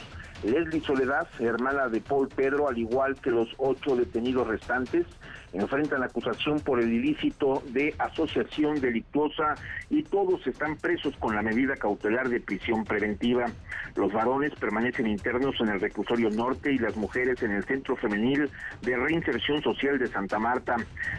[0.44, 5.06] Leslie Soledad, hermana de Paul Pedro, al igual que los ocho detenidos restantes,
[5.54, 9.56] enfrentan acusación por el ilícito de asociación delictuosa
[9.90, 13.46] y todos están presos con la medida cautelar de prisión preventiva.
[13.96, 18.50] Los varones permanecen internos en el reclusorio norte y las mujeres en el Centro Femenil
[18.82, 20.76] de Reinserción Social de Santa Marta.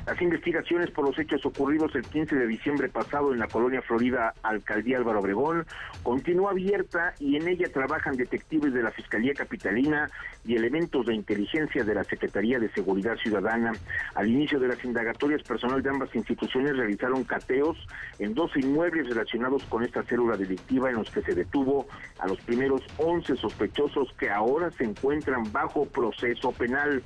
[0.07, 4.35] Las investigaciones por los hechos ocurridos el 15 de diciembre pasado en la colonia Florida,
[4.43, 5.65] Alcaldía Álvaro Obregón,
[6.03, 10.11] continúa abierta y en ella trabajan detectives de la Fiscalía Capitalina
[10.45, 13.73] y elementos de inteligencia de la Secretaría de Seguridad Ciudadana.
[14.15, 17.79] Al inicio de las indagatorias, personal de ambas instituciones realizaron cateos
[18.19, 21.87] en dos inmuebles relacionados con esta célula delictiva en los que se detuvo
[22.19, 27.03] a los primeros 11 sospechosos que ahora se encuentran bajo proceso penal.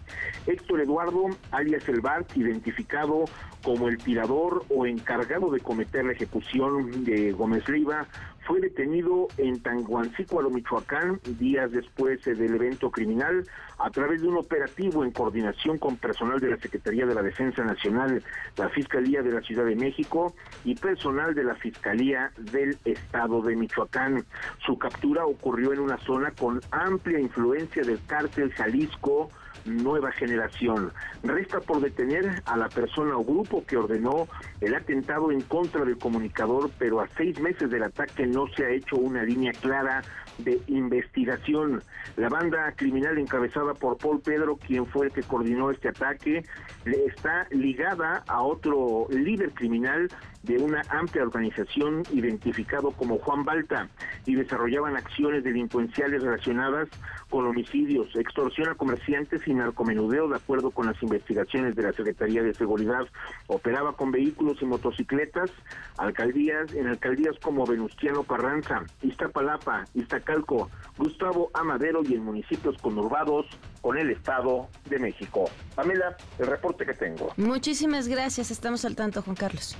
[0.46, 3.26] Héctor Eduardo, alias El Bart, identificado
[3.62, 8.06] como el tirador o encargado de cometer la ejecución de Gómez Leiva,
[8.48, 13.46] fue detenido en Tanguancícuaro, Michoacán, días después del evento criminal,
[13.78, 17.62] a través de un operativo en coordinación con personal de la Secretaría de la Defensa
[17.62, 18.24] Nacional,
[18.56, 20.34] la Fiscalía de la Ciudad de México
[20.64, 24.24] y personal de la Fiscalía del Estado de Michoacán.
[24.64, 29.28] Su captura ocurrió en una zona con amplia influencia del cártel Jalisco,
[29.64, 30.92] nueva generación.
[31.22, 34.28] Resta por detener a la persona o grupo que ordenó
[34.60, 38.70] el atentado en contra del comunicador, pero a seis meses del ataque no se ha
[38.70, 40.02] hecho una línea clara
[40.38, 41.82] de investigación.
[42.16, 46.44] La banda criminal encabezada por Paul Pedro, quien fue el que coordinó este ataque,
[46.84, 50.08] está ligada a otro líder criminal
[50.48, 53.88] de una amplia organización identificado como Juan Balta
[54.24, 56.88] y desarrollaban acciones delincuenciales relacionadas
[57.28, 62.42] con homicidios, extorsión a comerciantes y narcomenudeo de acuerdo con las investigaciones de la Secretaría
[62.42, 63.06] de Seguridad.
[63.46, 65.50] Operaba con vehículos y motocicletas,
[65.98, 73.46] alcaldías, en alcaldías como Venustiano Carranza, Iztapalapa, Iztacalco, Gustavo Amadero y en municipios conurbados
[73.80, 75.50] con el Estado de México.
[75.74, 77.32] Pamela, el reporte que tengo.
[77.36, 79.76] Muchísimas gracias, estamos al tanto, Juan Carlos.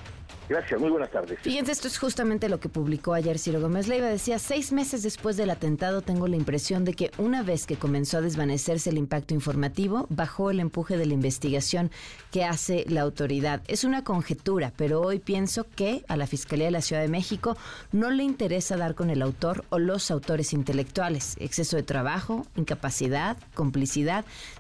[0.49, 1.39] Gracias, muy buenas tardes.
[1.41, 4.07] Fíjense, esto es justamente lo que publicó ayer Ciro Gómez Leiva.
[4.07, 8.17] Decía, seis meses después del atentado tengo la impresión de que una vez que comenzó
[8.17, 11.91] a desvanecerse el impacto informativo, bajó el empuje de la investigación
[12.31, 13.61] que hace la autoridad.
[13.67, 17.59] Es una conjetura, pero hoy pienso que a la Fiscalía de la Ciudad de México
[17.93, 21.37] no le interesa dar con el autor o los autores intelectuales.
[21.41, 23.88] Exceso de trabajo, incapacidad, complicidad.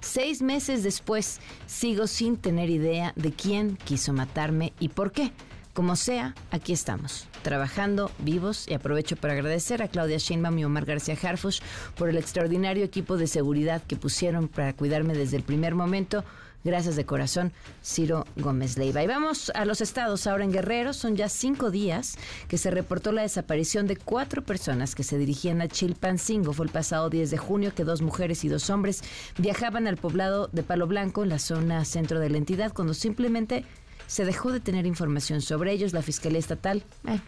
[0.01, 5.33] Seis meses después sigo sin tener idea de quién quiso matarme y por qué.
[5.75, 10.85] Como sea, aquí estamos, trabajando vivos y aprovecho para agradecer a Claudia Sheinbaum y Omar
[10.85, 11.61] García Harfush
[11.97, 16.25] por el extraordinario equipo de seguridad que pusieron para cuidarme desde el primer momento.
[16.65, 17.53] Gracias de corazón,
[17.85, 19.03] Ciro Gómez Leiva.
[19.03, 20.27] Y vamos a los estados.
[20.27, 22.17] Ahora en Guerrero son ya cinco días
[22.49, 26.53] que se reportó la desaparición de cuatro personas que se dirigían a Chilpancingo.
[26.53, 29.03] Fue el pasado 10 de junio que dos mujeres y dos hombres
[29.39, 33.65] viajaban al poblado de Palo Blanco, en la zona centro de la entidad, cuando simplemente
[34.09, 35.93] se dejó de tener información sobre ellos.
[35.93, 37.21] La Fiscalía Estatal eh,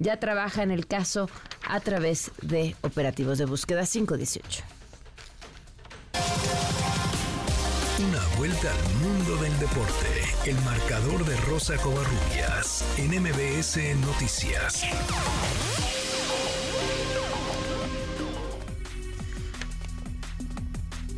[0.00, 1.28] ya trabaja en el caso
[1.68, 4.83] a través de operativos de búsqueda 518.
[8.36, 10.06] Vuelta al mundo del deporte.
[10.46, 14.84] El marcador de Rosa Covarrubias en MBS Noticias.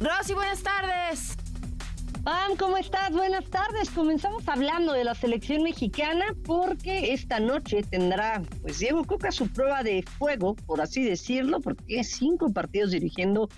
[0.01, 1.37] Rosy, buenas tardes.
[2.23, 3.13] Pam, ¿cómo estás?
[3.13, 3.89] Buenas tardes.
[3.91, 9.83] Comenzamos hablando de la selección mexicana porque esta noche tendrá, pues Diego Coca su prueba
[9.83, 13.49] de fuego, por así decirlo, porque tiene cinco partidos dirigiendo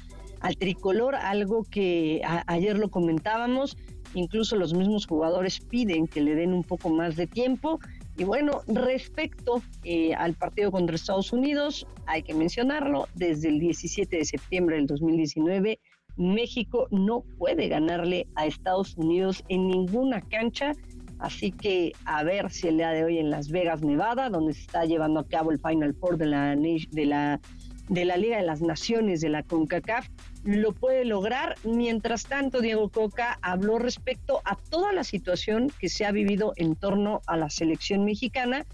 [0.40, 3.76] al tricolor, algo que ayer lo comentábamos,
[4.14, 7.78] incluso los mismos jugadores piden que le den un poco más de tiempo
[8.16, 14.16] Y bueno, respecto eh, al partido contra Estados Unidos, hay que mencionarlo, desde el 17
[14.16, 15.78] de septiembre del 2019,
[16.18, 20.72] México no puede ganarle a Estados Unidos en ninguna cancha.
[21.20, 24.62] Así que a ver si el día de hoy en Las Vegas, Nevada, donde se
[24.62, 27.40] está llevando a cabo el Final Four de la, de la,
[27.88, 30.08] de la Liga de las Naciones de la CONCACAF,
[30.44, 31.56] lo puede lograr.
[31.64, 36.76] Mientras tanto, Diego Coca habló respecto a toda la situación que se ha vivido en
[36.76, 38.66] torno a la selección mexicana,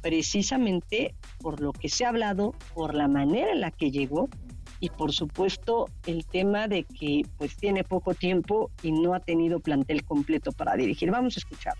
[0.00, 4.28] precisamente por lo que se ha hablado, por la manera en la que llegó
[4.80, 9.60] y por supuesto el tema de que pues tiene poco tiempo y no ha tenido
[9.60, 11.10] plantel completo para dirigir.
[11.12, 11.74] Vamos a escuchar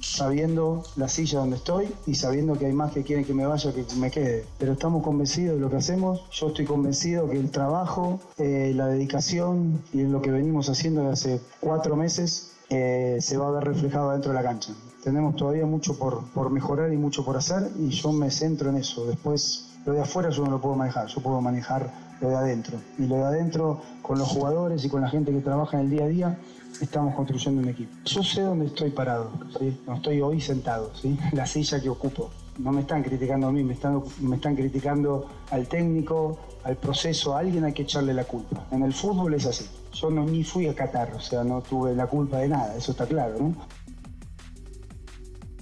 [0.00, 3.72] sabiendo la silla donde estoy y sabiendo que hay más que quieren que me vaya
[3.72, 4.46] que me quede.
[4.58, 6.22] Pero estamos convencidos de lo que hacemos.
[6.30, 11.34] Yo estoy convencido que el trabajo, eh, la dedicación y lo que venimos haciendo desde
[11.34, 14.72] hace cuatro meses eh, se va a ver reflejado dentro de la cancha.
[15.02, 18.76] Tenemos todavía mucho por, por mejorar y mucho por hacer y yo me centro en
[18.76, 19.06] eso.
[19.06, 21.06] Después, lo de afuera yo no lo puedo manejar.
[21.06, 21.90] Yo puedo manejar
[22.20, 22.78] lo de adentro.
[22.98, 25.90] Y lo de adentro, con los jugadores y con la gente que trabaja en el
[25.90, 26.38] día a día,
[26.80, 27.90] estamos construyendo un equipo.
[28.04, 29.76] Yo sé dónde estoy parado, ¿sí?
[29.86, 31.18] no estoy hoy sentado, ¿sí?
[31.32, 32.30] la silla que ocupo.
[32.58, 37.34] No me están criticando a mí, me están, me están criticando al técnico, al proceso,
[37.34, 38.66] a alguien hay que echarle la culpa.
[38.70, 39.66] En el fútbol es así.
[39.94, 42.92] Yo no ni fui a Qatar, o sea, no tuve la culpa de nada, eso
[42.92, 43.54] está claro, ¿no?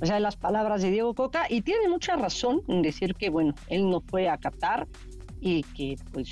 [0.00, 3.54] O sea, las palabras de Diego Coca, y tiene mucha razón en decir que, bueno,
[3.68, 4.86] él no fue a Qatar,
[5.40, 6.30] y que pues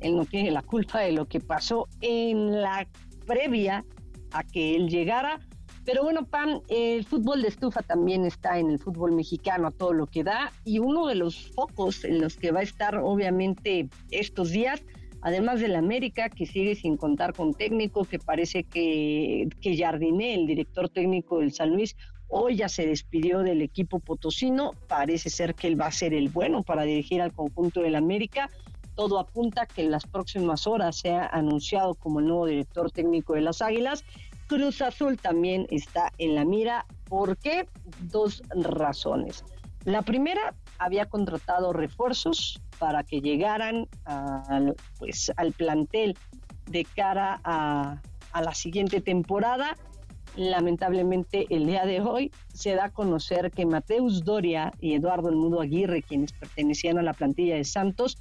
[0.00, 2.86] él no tiene la culpa de lo que pasó en la
[3.26, 3.84] previa
[4.32, 5.40] a que él llegara.
[5.84, 9.94] Pero bueno, Pan, el fútbol de estufa también está en el fútbol mexicano a todo
[9.94, 13.88] lo que da y uno de los focos en los que va a estar obviamente
[14.10, 14.82] estos días,
[15.22, 20.46] además del América, que sigue sin contar con técnico, que parece que, que Jardiné, el
[20.46, 21.96] director técnico del San Luis,
[22.30, 26.28] Hoy ya se despidió del equipo potosino, parece ser que él va a ser el
[26.28, 28.50] bueno para dirigir al conjunto del América.
[28.98, 33.42] Todo apunta que en las próximas horas sea anunciado como el nuevo director técnico de
[33.42, 34.02] las Águilas.
[34.48, 36.84] Cruz Azul también está en la mira.
[37.08, 37.68] ¿Por qué?
[38.10, 39.44] Dos razones.
[39.84, 46.16] La primera, había contratado refuerzos para que llegaran al, pues, al plantel
[46.66, 49.76] de cara a, a la siguiente temporada
[50.38, 55.34] Lamentablemente, el día de hoy se da a conocer que Mateus Doria y Eduardo El
[55.34, 58.18] Mudo Aguirre, quienes pertenecían a la plantilla de Santos,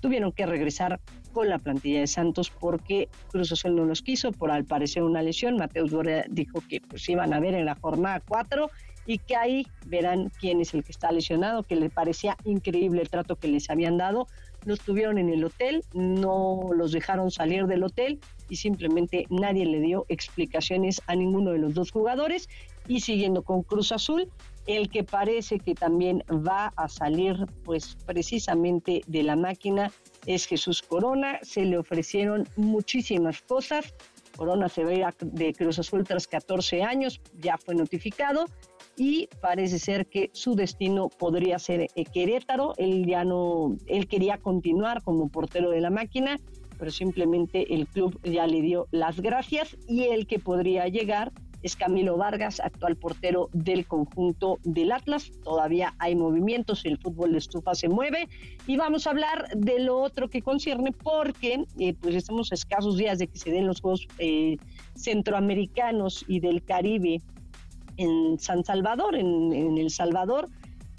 [0.00, 1.00] tuvieron que regresar
[1.32, 5.22] con la plantilla de Santos porque Cruz Azul no los quiso por al parecer una
[5.22, 5.56] lesión.
[5.56, 8.70] Mateus Doria dijo que pues iban a ver en la jornada 4
[9.06, 13.08] y que ahí verán quién es el que está lesionado, que le parecía increíble el
[13.08, 14.26] trato que les habían dado.
[14.66, 18.20] Los tuvieron en el hotel, no los dejaron salir del hotel
[18.50, 22.50] y simplemente nadie le dio explicaciones a ninguno de los dos jugadores.
[22.86, 24.28] Y siguiendo con Cruz Azul,
[24.68, 29.90] el que parece que también va a salir pues precisamente de la máquina
[30.26, 31.38] es Jesús Corona.
[31.42, 33.94] Se le ofrecieron muchísimas cosas.
[34.36, 38.44] Corona se ve de Cruz Azul tras 14 años, ya fue notificado
[38.94, 42.74] y parece ser que su destino podría ser Querétaro.
[42.76, 46.38] Él ya no, él quería continuar como portero de la máquina
[46.78, 51.32] pero simplemente el club ya le dio las gracias y el que podría llegar
[51.62, 55.32] es Camilo Vargas, actual portero del conjunto del Atlas.
[55.42, 58.28] Todavía hay movimientos, el fútbol de estufa se mueve
[58.66, 62.96] y vamos a hablar de lo otro que concierne porque eh, pues estamos a escasos
[62.96, 64.56] días de que se den los Juegos eh,
[64.94, 67.20] Centroamericanos y del Caribe
[67.96, 70.48] en San Salvador, en, en El Salvador.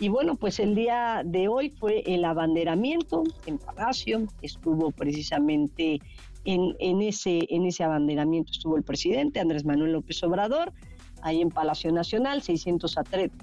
[0.01, 5.99] Y bueno, pues el día de hoy fue el abanderamiento en Palacio, estuvo precisamente
[6.45, 10.73] en, en, ese, en ese abanderamiento estuvo el presidente Andrés Manuel López Obrador,
[11.21, 12.95] ahí en Palacio Nacional, 600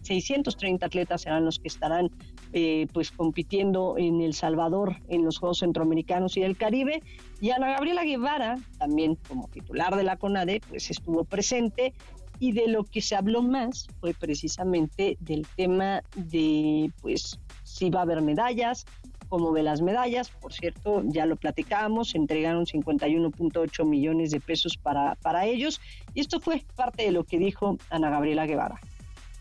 [0.03, 2.11] 630 atletas serán los que estarán
[2.53, 7.03] eh, pues compitiendo en El Salvador en los Juegos Centroamericanos y del Caribe.
[7.41, 11.93] Y Ana Gabriela Guevara, también como titular de la CONADE, pues estuvo presente
[12.39, 18.01] y de lo que se habló más fue precisamente del tema de, pues, si va
[18.01, 18.85] a haber medallas,
[19.29, 20.31] cómo ve las medallas.
[20.31, 25.81] Por cierto, ya lo platicábamos, se entregaron 51.8 millones de pesos para, para ellos.
[26.15, 28.81] Y esto fue parte de lo que dijo Ana Gabriela Guevara.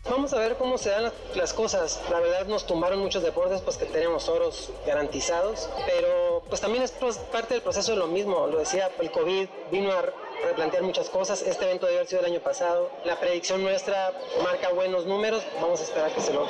[0.08, 2.00] Vamos a ver cómo se dan las cosas.
[2.10, 6.92] La verdad nos tumbaron muchos deportes pues que tenemos oros garantizados, pero pues también es
[7.32, 8.46] parte del proceso de lo mismo.
[8.46, 10.04] Lo decía, el COVID vino a
[10.44, 11.42] replantear muchas cosas.
[11.42, 12.88] Este evento debe haber sido el año pasado.
[13.04, 14.12] La predicción nuestra
[14.44, 15.42] marca buenos números.
[15.60, 16.46] Vamos a esperar que se lo...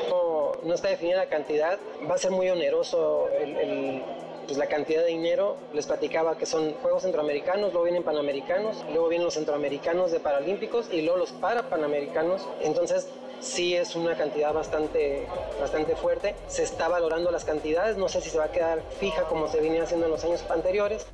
[0.63, 1.79] No, está definida la cantidad.
[2.09, 4.03] Va a ser muy oneroso el,
[4.47, 5.57] pues la cantidad de dinero.
[5.73, 10.89] Les platicaba que son Juegos Centroamericanos, luego vienen Panamericanos, luego vienen los Centroamericanos de Paralímpicos
[10.93, 12.47] y luego los para Panamericanos.
[12.61, 13.09] Entonces,
[13.41, 15.27] sí es una cantidad bastante,
[15.61, 16.35] bastante fuerte.
[16.49, 19.61] Se está valorando las cantidades, no sé si se va a quedar fija como se
[19.61, 21.07] venía haciendo en los años anteriores.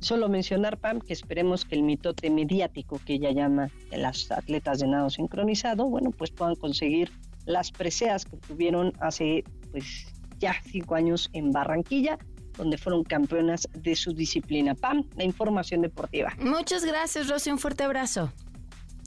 [0.00, 4.80] Solo mencionar, Pam, que esperemos que el mitote mediático que ella llama de las atletas
[4.80, 7.12] de nado sincronizado, bueno, pues puedan conseguir
[7.44, 10.06] las preseas que tuvieron hace pues
[10.38, 12.18] ya cinco años en Barranquilla,
[12.56, 14.74] donde fueron campeonas de su disciplina.
[14.74, 16.32] Pam, la información deportiva.
[16.38, 17.50] Muchas gracias, Rosy.
[17.50, 18.32] Un fuerte abrazo.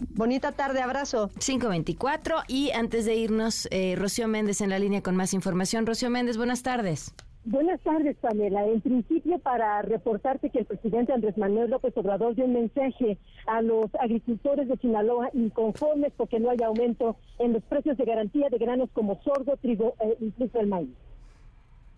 [0.10, 1.30] Bonita tarde, abrazo.
[1.40, 5.86] 524 y antes de irnos, eh, Rocío Méndez en la línea con más información.
[5.86, 7.14] Rocío Méndez, buenas tardes.
[7.46, 8.66] Buenas tardes, Pamela.
[8.66, 13.18] En principio, para reportarte que el presidente Andrés Manuel López Obrador dio un mensaje
[13.48, 18.48] a los agricultores de Sinaloa inconformes porque no haya aumento en los precios de garantía
[18.50, 20.96] de granos como sorgo, trigo e incluso el maíz.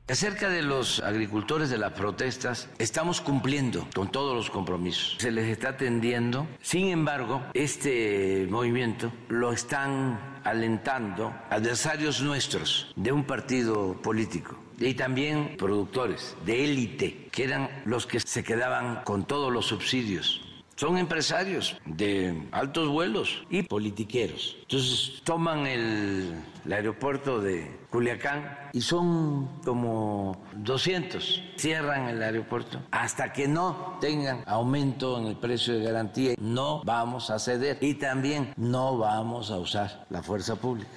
[0.07, 5.15] Acerca de los agricultores de las protestas, estamos cumpliendo con todos los compromisos.
[5.17, 6.45] Se les está atendiendo.
[6.61, 15.57] Sin embargo, este movimiento lo están alentando adversarios nuestros de un partido político y también
[15.57, 20.41] productores de élite, que eran los que se quedaban con todos los subsidios.
[20.75, 24.57] Son empresarios de altos vuelos y politiqueros.
[24.61, 31.43] Entonces toman el, el aeropuerto de Culiacán y son como 200.
[31.57, 32.81] Cierran el aeropuerto.
[32.91, 37.95] Hasta que no tengan aumento en el precio de garantía, no vamos a ceder y
[37.95, 40.89] también no vamos a usar la fuerza pública.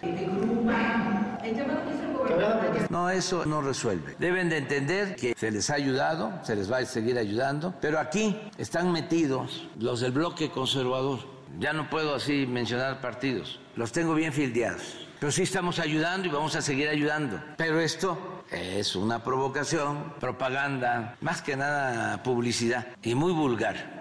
[2.90, 4.16] No, eso no resuelve.
[4.18, 7.98] Deben de entender que se les ha ayudado, se les va a seguir ayudando, pero
[7.98, 11.20] aquí están metidos los del bloque conservador.
[11.58, 15.07] Ya no puedo así mencionar partidos, los tengo bien fildeados.
[15.20, 17.40] Pero sí estamos ayudando y vamos a seguir ayudando.
[17.56, 24.00] Pero esto es una provocación, propaganda, más que nada publicidad y muy vulgar.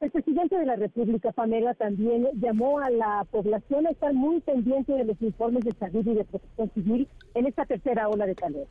[0.00, 4.92] El presidente de la República, Pamela, también llamó a la población a estar muy pendiente
[4.92, 8.66] de los informes de salud y de protección civil en esta tercera ola de calor.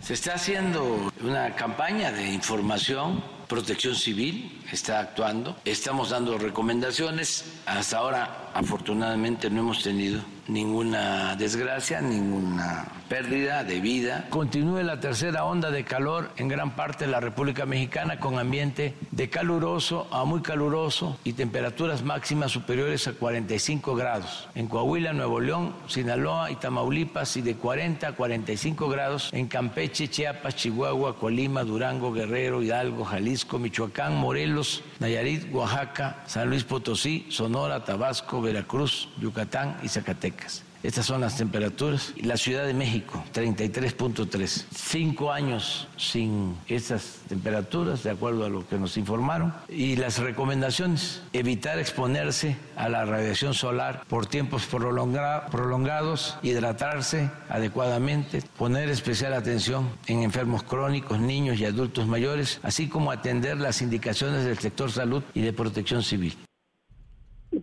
[0.00, 7.98] Se está haciendo una campaña de información, protección civil está actuando, estamos dando recomendaciones, hasta
[7.98, 14.26] ahora afortunadamente no hemos tenido ninguna desgracia, ninguna pérdida de vida.
[14.30, 18.94] Continúe la tercera onda de calor en gran parte de la República Mexicana con ambiente
[19.10, 24.48] de caluroso a muy caluroso y temperaturas máximas superiores a 45 grados.
[24.54, 30.08] En Coahuila, Nuevo León, Sinaloa y Tamaulipas y de 40 a 45 grados en Campeche,
[30.08, 37.84] Chiapas, Chihuahua, Colima, Durango, Guerrero, Hidalgo, Jalisco, Michoacán, Morelos, Nayarit, Oaxaca, San Luis Potosí, Sonora,
[37.84, 40.64] Tabasco, Veracruz, Yucatán y Zacatecas.
[40.82, 42.12] Estas son las temperaturas.
[42.20, 44.64] La Ciudad de México, 33.3.
[44.74, 49.54] Cinco años sin estas temperaturas, de acuerdo a lo que nos informaron.
[49.68, 58.88] Y las recomendaciones, evitar exponerse a la radiación solar por tiempos prolongados, hidratarse adecuadamente, poner
[58.88, 64.58] especial atención en enfermos crónicos, niños y adultos mayores, así como atender las indicaciones del
[64.58, 66.36] sector salud y de protección civil.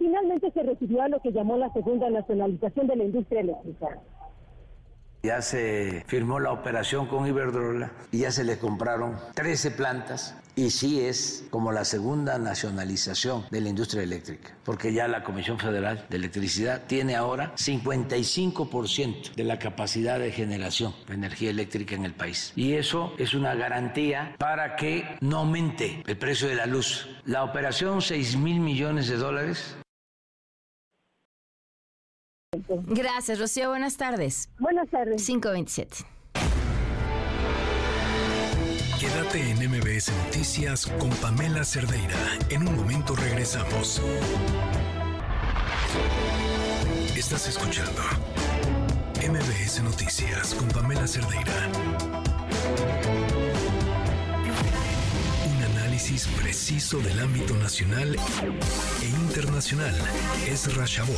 [0.09, 3.99] Finalmente se recibió a lo que llamó la segunda nacionalización de la industria eléctrica.
[5.21, 10.71] Ya se firmó la operación con Iberdrola y ya se le compraron 13 plantas y
[10.71, 16.05] sí es como la segunda nacionalización de la industria eléctrica, porque ya la Comisión Federal
[16.09, 22.13] de Electricidad tiene ahora 55% de la capacidad de generación de energía eléctrica en el
[22.13, 22.51] país.
[22.55, 27.07] Y eso es una garantía para que no aumente el precio de la luz.
[27.25, 29.77] La operación 6 mil millones de dólares
[32.69, 33.69] Gracias, Rocío.
[33.69, 34.49] Buenas tardes.
[34.59, 35.25] Buenas tardes.
[35.25, 35.97] 527.
[38.99, 42.17] Quédate en MBS Noticias con Pamela Cerdeira.
[42.49, 44.01] En un momento regresamos.
[47.15, 48.01] Estás escuchando
[49.17, 51.69] MBS Noticias con Pamela Cerdeira.
[56.09, 59.93] Análisis preciso del ámbito nacional e internacional.
[60.47, 61.13] Es Rashabot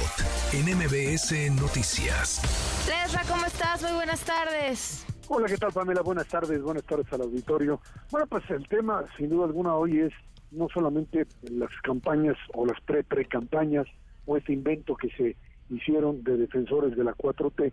[0.51, 1.31] en MBS
[1.61, 2.41] Noticias.
[2.87, 3.81] Lesra, ¿cómo estás?
[3.83, 5.05] Muy buenas tardes.
[5.29, 6.01] Hola, ¿qué tal Pamela?
[6.01, 7.79] Buenas tardes, buenas tardes al auditorio.
[8.11, 10.13] Bueno, pues el tema, sin duda alguna, hoy es
[10.51, 13.87] no solamente las campañas o las pre-pre-campañas
[14.25, 15.37] o este invento que se
[15.69, 17.71] hicieron de defensores de la 4T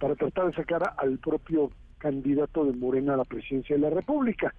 [0.00, 4.54] para tratar de sacar al propio candidato de Morena a la presidencia de la República,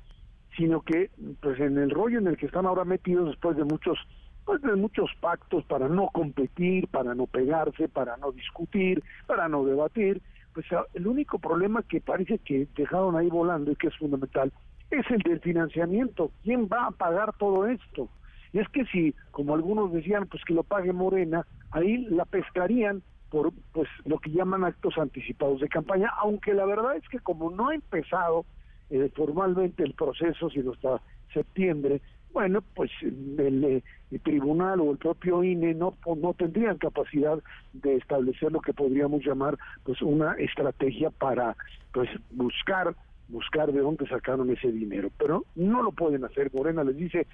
[0.55, 1.11] sino que
[1.41, 3.97] pues en el rollo en el que están ahora metidos después de muchos
[4.45, 9.65] pues de muchos pactos para no competir, para no pegarse, para no discutir, para no
[9.65, 10.21] debatir,
[10.53, 14.53] pues el único problema que parece que dejaron ahí volando y que es fundamental
[14.91, 16.31] es el del financiamiento.
[16.43, 18.07] ¿Quién va a pagar todo esto?
[18.53, 23.01] Y es que si, como algunos decían, pues que lo pague Morena, ahí la pescarían
[23.29, 27.49] por pues lo que llaman actos anticipados de campaña, aunque la verdad es que como
[27.49, 28.45] no ha empezado
[28.89, 31.01] eh, formalmente el proceso, sino hasta
[31.33, 32.01] septiembre,
[32.35, 33.83] bueno, pues el, eh,
[34.23, 37.39] tribunal o el propio INE no, no tendrían capacidad
[37.71, 41.55] de establecer lo que podríamos llamar pues una estrategia para
[41.93, 42.93] pues buscar
[43.27, 46.51] buscar de dónde sacaron ese dinero, pero no lo pueden hacer.
[46.53, 47.25] Morena les dice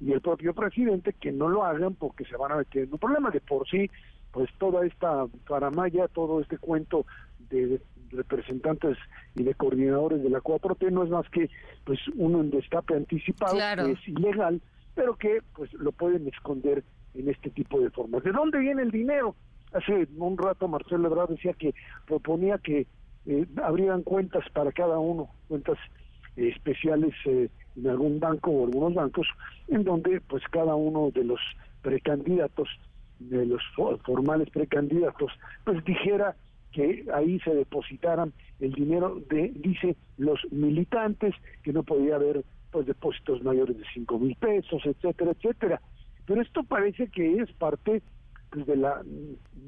[0.00, 2.98] y el propio presidente que no lo hagan porque se van a meter en un
[2.98, 3.90] problema de por sí,
[4.32, 7.06] pues toda esta paramaya, todo este cuento
[7.50, 7.80] de
[8.12, 8.96] representantes
[9.34, 11.50] y de coordinadores de la 4T no es más que
[11.84, 14.60] pues uno en destape anticipado que es ilegal,
[14.94, 16.84] pero que pues lo pueden esconder
[17.14, 18.22] en este tipo de formas.
[18.22, 19.34] ¿De dónde viene el dinero?
[19.72, 21.74] Hace un rato Marcelo Ebrard decía que
[22.06, 22.86] proponía que
[23.26, 25.78] eh, abrieran cuentas para cada uno, cuentas
[26.36, 29.26] eh, especiales eh, en algún banco o algunos bancos,
[29.68, 31.40] en donde pues cada uno de los
[31.80, 32.68] precandidatos,
[33.18, 33.62] de los
[34.04, 35.32] formales precandidatos,
[35.64, 36.36] pues dijera
[36.72, 42.86] que ahí se depositaran el dinero de, dice, los militantes, que no podía haber pues
[42.86, 45.80] depósitos mayores de cinco mil pesos, etcétera, etcétera.
[46.26, 48.02] Pero esto parece que es parte
[48.50, 49.02] pues, de la,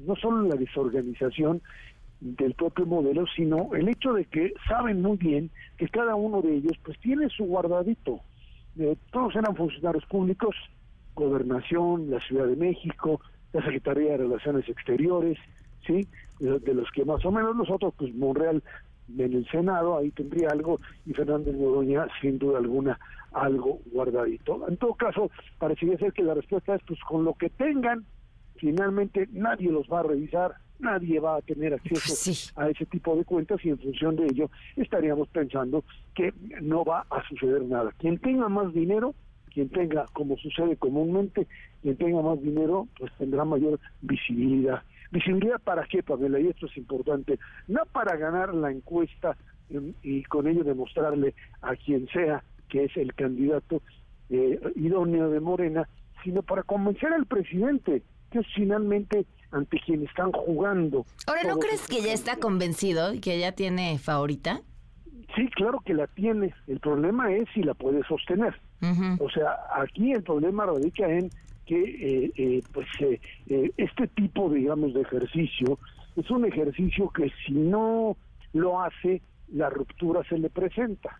[0.05, 1.61] no solo la desorganización
[2.21, 6.55] del propio modelo, sino el hecho de que saben muy bien que cada uno de
[6.55, 8.21] ellos pues tiene su guardadito.
[8.79, 10.55] Eh, todos eran funcionarios públicos,
[11.13, 13.21] gobernación, la Ciudad de México,
[13.53, 15.37] la Secretaría de Relaciones Exteriores,
[15.85, 16.07] ¿sí?
[16.39, 18.61] De, los que más o menos nosotros, pues Monreal
[19.17, 22.99] en el Senado, ahí tendría algo, y Fernández Noroña, sin duda alguna,
[23.31, 24.67] algo guardadito.
[24.67, 25.29] En todo caso,
[25.59, 28.05] parecería ser que la respuesta es, pues con lo que tengan,
[28.55, 33.23] finalmente nadie los va a revisar, nadie va a tener acceso a ese tipo de
[33.23, 35.83] cuentas y en función de ello estaríamos pensando
[36.13, 37.91] que no va a suceder nada.
[37.97, 39.15] Quien tenga más dinero,
[39.53, 41.47] quien tenga, como sucede comúnmente,
[41.81, 44.83] quien tenga más dinero, pues tendrá mayor visibilidad.
[45.11, 46.39] ¿Visibilidad para qué, Pamela?
[46.39, 47.39] Y esto es importante.
[47.67, 49.37] No para ganar la encuesta
[50.03, 53.81] y con ello demostrarle a quien sea que es el candidato
[54.29, 55.87] eh, idóneo de Morena,
[56.23, 61.05] sino para convencer al presidente, que es finalmente ante quien están jugando.
[61.27, 64.61] Ahora, ¿no crees que ya está convencido y que ya tiene favorita?
[65.35, 66.53] Sí, claro que la tiene.
[66.67, 68.55] El problema es si la puede sostener.
[69.19, 71.31] O sea, aquí el problema radica en
[71.65, 75.79] que eh, eh, pues eh, este tipo, digamos, de ejercicio
[76.15, 78.15] es un ejercicio que si no
[78.53, 79.21] lo hace,
[79.51, 81.19] la ruptura se le presenta.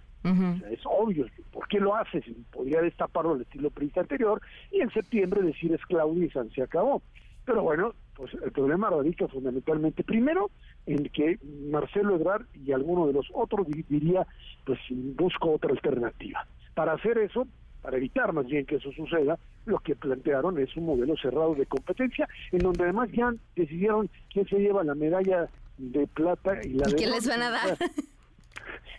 [0.71, 2.23] es obvio, ¿por qué lo hace?
[2.51, 4.41] Podría destaparlo al estilo prista anterior
[4.71, 7.01] y en septiembre decir es Claudia y se acabó.
[7.45, 10.49] Pero bueno, pues el problema radica fundamentalmente, primero,
[10.87, 11.37] en que
[11.69, 14.25] Marcelo Ebrard y alguno de los otros diría,
[14.65, 16.47] pues busco otra alternativa.
[16.73, 17.47] Para hacer eso,
[17.85, 19.37] para evitar más bien que eso suceda,
[19.67, 24.47] lo que plantearon es un modelo cerrado de competencia, en donde además ya decidieron quién
[24.47, 25.47] se lleva la medalla
[25.77, 26.97] de plata y la ¿Y de...
[26.97, 27.77] qué les van a dar?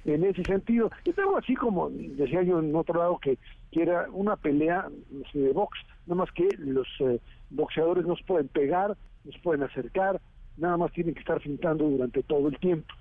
[0.05, 3.39] En ese sentido, es algo así como decía yo en otro lado que,
[3.73, 4.87] que era una pelea
[5.35, 5.77] de box,
[6.07, 7.19] nada más que los eh,
[7.51, 10.21] boxeadores no se pueden pegar, no se pueden acercar,
[10.59, 12.95] nada más tienen que estar pintando durante todo el tiempo.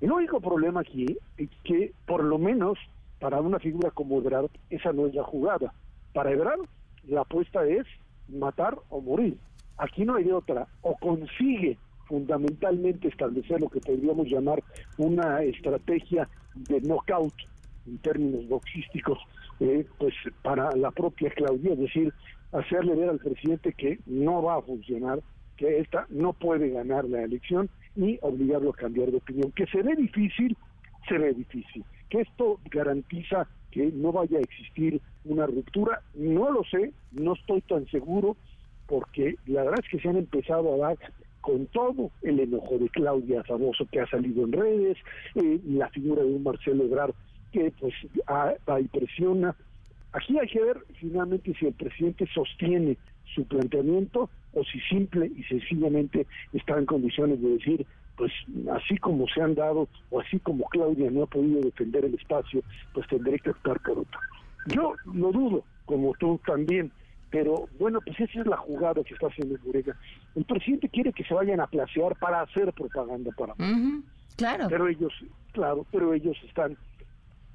[0.00, 1.06] El único problema aquí
[1.36, 2.76] es que, por lo menos,
[3.18, 5.72] para una figura como Ebrard, esa no es la jugada.
[6.12, 6.60] Para Ebrard,
[7.06, 7.86] la apuesta es
[8.28, 9.36] matar o morir.
[9.76, 10.66] Aquí no hay de otra.
[10.82, 14.62] O consigue fundamentalmente establecer lo que podríamos llamar
[14.96, 17.34] una estrategia de knockout
[17.86, 19.18] en términos boxísticos,
[19.60, 22.12] eh, pues para la propia Claudia, es decir,
[22.52, 25.20] hacerle ver al presidente que no va a funcionar,
[25.56, 29.52] que esta no puede ganar la elección y obligarlo a cambiar de opinión.
[29.52, 30.56] Que se ve difícil,
[31.08, 31.84] se ve difícil.
[32.08, 37.60] Que esto garantiza que no vaya a existir una ruptura, no lo sé, no estoy
[37.62, 38.36] tan seguro,
[38.86, 40.98] porque la verdad es que se han empezado a dar
[41.40, 44.98] con todo el enojo de Claudia Famoso que ha salido en redes,
[45.34, 47.14] eh, la figura de un Marcelo Ebrard
[47.52, 47.94] que pues
[48.28, 49.54] va y presiona.
[50.12, 52.96] Aquí hay que ver finalmente si el presidente sostiene
[53.34, 57.86] su planteamiento o si simple y sencillamente está en condiciones de decir,
[58.18, 58.32] pues
[58.72, 62.62] así como se han dado o así como Claudia no ha podido defender el espacio,
[62.92, 64.20] pues tendré que optar por otro.
[64.66, 66.90] Yo lo dudo, como tú también,
[67.30, 69.94] pero bueno, pues esa es la jugada que está haciendo el
[70.34, 73.54] El presidente quiere que se vayan a placear para hacer propaganda para
[74.36, 74.66] Claro.
[74.68, 75.12] Pero ellos,
[75.52, 76.76] claro, pero ellos están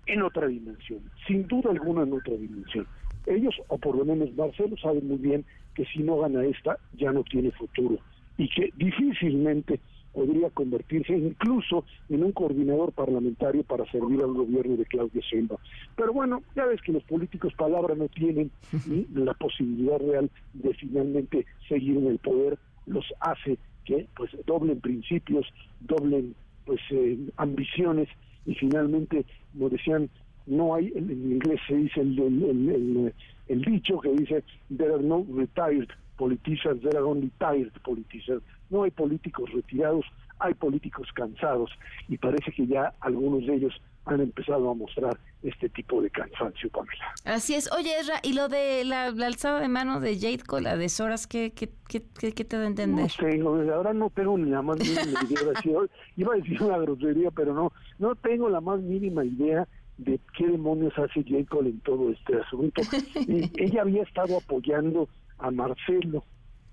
[0.06, 2.88] en otra dimensión, sin duda alguna en otra dimensión.
[3.26, 5.46] Ellos, o por lo menos Marcelo, saben muy bien
[5.76, 8.00] que si no gana esta, ya no tiene futuro
[8.38, 9.80] y que difícilmente
[10.14, 15.60] podría convertirse incluso en un coordinador parlamentario para servir al gobierno de Claudia Sheinbaum.
[15.96, 18.52] Pero bueno, ya ves que los políticos palabra no tienen
[18.86, 24.80] ni la posibilidad real de finalmente seguir en el poder los hace que pues doblen
[24.80, 25.46] principios,
[25.82, 26.36] doblen
[26.66, 28.08] pues eh, ambiciones
[28.46, 30.10] y finalmente, como decían,
[30.46, 34.44] no hay, en, inglés se dice el, dicho que dice,
[34.76, 38.42] there are no retired politicians, there are only tired politicians.
[38.74, 40.04] No hay políticos retirados,
[40.40, 41.70] hay políticos cansados
[42.10, 43.74] y parece que ya algunos de ellos
[44.06, 47.14] han empezado a mostrar este tipo de cansancio, Pamela.
[47.24, 47.72] Así es.
[47.72, 51.28] Oye, Ezra, ¿y lo de la, alzada de mano de Jade con la de Soras,
[51.28, 52.02] qué, qué, qué,
[52.34, 53.04] qué te da a entender?
[53.04, 55.80] No sé, ahora no tengo ni la más mínima idea.
[56.18, 59.68] Iba a decir una grosería, pero no, no tengo la más mínima idea
[59.98, 62.82] de qué demonios hace Jade Cole en todo este asunto.
[63.58, 66.24] ella había estado apoyando a Marcelo,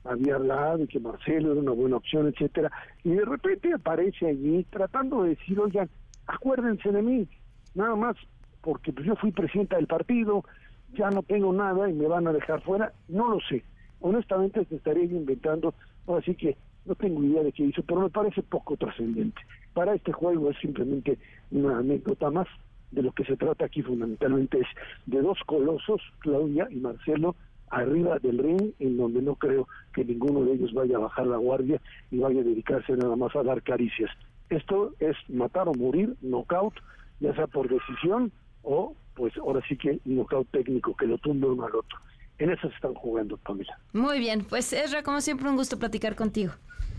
[0.04, 2.70] había hablado de que Marcelo era una buena opción, etcétera,
[3.04, 5.88] y de repente aparece allí tratando de decir, oigan,
[6.26, 7.28] acuérdense de mí,
[7.74, 8.16] nada más
[8.60, 10.44] porque pues, yo fui presidenta del partido,
[10.92, 13.62] ya no tengo nada y me van a dejar fuera, no lo sé.
[14.00, 15.74] Honestamente te estaría inventando,
[16.08, 19.40] así que no tengo idea de qué hizo, pero me parece poco trascendente.
[19.74, 21.18] Para este juego es simplemente
[21.50, 22.48] una anécdota más.
[22.90, 24.66] De lo que se trata aquí fundamentalmente es
[25.06, 27.36] de dos colosos, Claudia y Marcelo,
[27.70, 31.36] arriba del ring, en donde no creo que ninguno de ellos vaya a bajar la
[31.36, 31.80] guardia
[32.10, 34.10] y vaya a dedicarse nada más a dar caricias.
[34.50, 36.74] Esto es matar o morir, knockout,
[37.20, 38.32] ya sea por decisión
[38.62, 41.98] o, pues ahora sí que knockout técnico, que lo tumbe uno al otro.
[42.38, 43.78] En eso se están jugando, Pamela.
[43.92, 46.52] Muy bien, pues Ezra, como siempre, un gusto platicar contigo.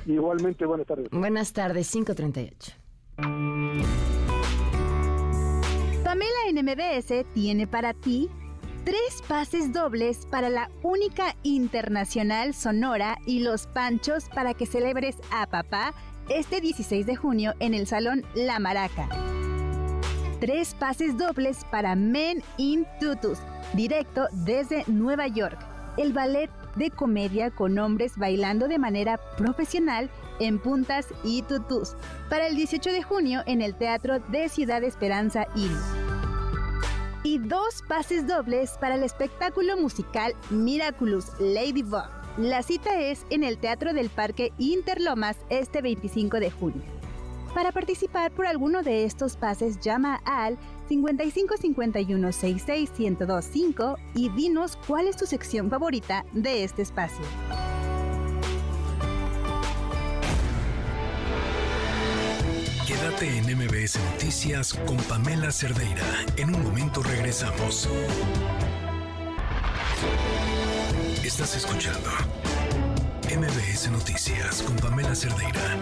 [0.06, 1.10] Igualmente, buenas tardes.
[1.11, 2.73] Buenas tardes, 538.
[6.03, 8.30] Pamela NMBS tiene para ti
[8.84, 15.48] tres pases dobles para la única internacional Sonora y los Panchos para que celebres a
[15.48, 15.94] papá
[16.30, 19.08] este 16 de junio en el Salón La Maraca.
[20.40, 23.40] Tres pases dobles para Men in Tutus,
[23.74, 25.60] directo desde Nueva York.
[25.98, 30.10] El ballet de comedia con hombres bailando de manera profesional
[30.40, 31.95] en puntas y tutus,
[32.30, 36.01] para el 18 de junio en el Teatro de Ciudad Esperanza Il.
[37.23, 43.57] Y dos pases dobles para el espectáculo musical Miraculous Ladybug la cita es en el
[43.57, 46.81] Teatro del Parque Interlomas este 25 de junio.
[47.53, 50.57] Para participar por alguno de estos pases llama al
[50.88, 57.26] 5551 66 1025 y dinos cuál es tu sección favorita de este espacio.
[63.02, 66.06] Quédate en MBS Noticias con Pamela Cerdeira.
[66.38, 67.90] En un momento regresamos.
[71.23, 72.11] Estás escuchando
[73.26, 75.80] MBS Noticias con Pamela Cerdeira.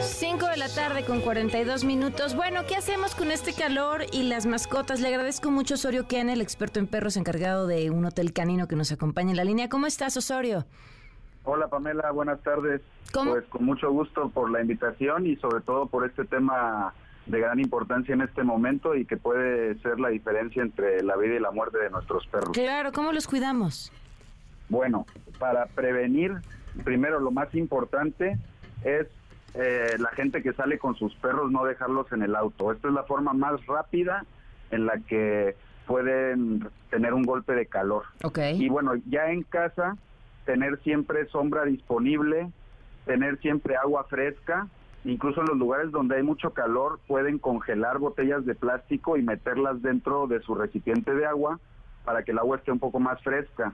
[0.00, 2.36] 5 de la tarde con 42 minutos.
[2.36, 5.00] Bueno, ¿qué hacemos con este calor y las mascotas?
[5.00, 8.68] Le agradezco mucho a Osorio Ken, el experto en perros encargado de un hotel canino
[8.68, 9.68] que nos acompaña en la línea.
[9.68, 10.66] ¿Cómo estás, Osorio?
[11.48, 12.82] Hola Pamela, buenas tardes.
[13.12, 16.92] Pues con mucho gusto por la invitación y sobre todo por este tema
[17.26, 21.36] de gran importancia en este momento y que puede ser la diferencia entre la vida
[21.36, 22.50] y la muerte de nuestros perros.
[22.50, 23.92] Claro, ¿cómo los cuidamos?
[24.68, 25.06] Bueno,
[25.38, 26.34] para prevenir,
[26.82, 28.38] primero lo más importante
[28.82, 29.06] es
[29.54, 32.72] eh, la gente que sale con sus perros no dejarlos en el auto.
[32.72, 34.26] Esta es la forma más rápida
[34.72, 35.54] en la que
[35.86, 38.02] pueden tener un golpe de calor.
[38.24, 38.60] Okay.
[38.60, 39.96] Y bueno, ya en casa,
[40.46, 42.50] tener siempre sombra disponible,
[43.04, 44.68] tener siempre agua fresca
[45.06, 49.80] Incluso en los lugares donde hay mucho calor pueden congelar botellas de plástico y meterlas
[49.80, 51.60] dentro de su recipiente de agua
[52.04, 53.72] para que el agua esté un poco más fresca.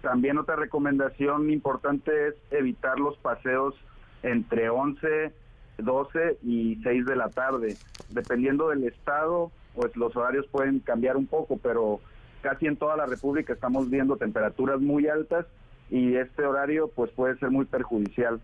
[0.00, 3.76] También otra recomendación importante es evitar los paseos
[4.24, 5.32] entre 11,
[5.78, 7.76] 12 y 6 de la tarde.
[8.08, 12.00] Dependiendo del estado, pues los horarios pueden cambiar un poco, pero
[12.40, 15.46] casi en toda la República estamos viendo temperaturas muy altas
[15.92, 18.40] y este horario pues puede ser muy perjudicial.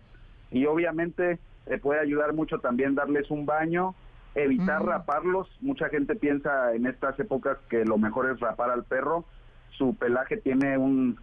[0.51, 1.39] Y obviamente
[1.81, 3.95] puede ayudar mucho también darles un baño,
[4.35, 5.47] evitar raparlos.
[5.59, 9.25] Mucha gente piensa en estas épocas que lo mejor es rapar al perro.
[9.71, 11.17] Su pelaje tiene un,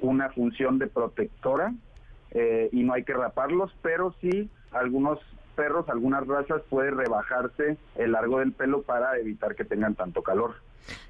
[0.00, 1.72] una función de protectora
[2.32, 5.20] eh, y no hay que raparlos, pero sí algunos
[5.54, 10.56] perros, algunas razas puede rebajarse el largo del pelo para evitar que tengan tanto calor.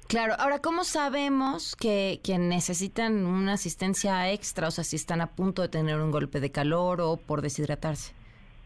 [0.07, 4.67] Claro, ahora, ¿cómo sabemos que, que, necesitan una asistencia extra?
[4.67, 8.13] O sea, si están a punto de tener un golpe de calor o por deshidratarse.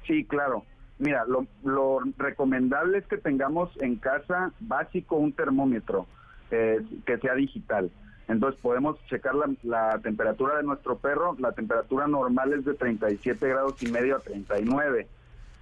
[0.07, 0.65] Sí, claro.
[0.97, 6.07] Mira, lo, recomendable es que tengamos en casa básico un termómetro
[6.51, 7.91] eh, que sea digital.
[8.27, 11.35] Entonces podemos checar la, la, temperatura de nuestro perro.
[11.37, 15.07] La temperatura normal es de 37 grados y medio a 39.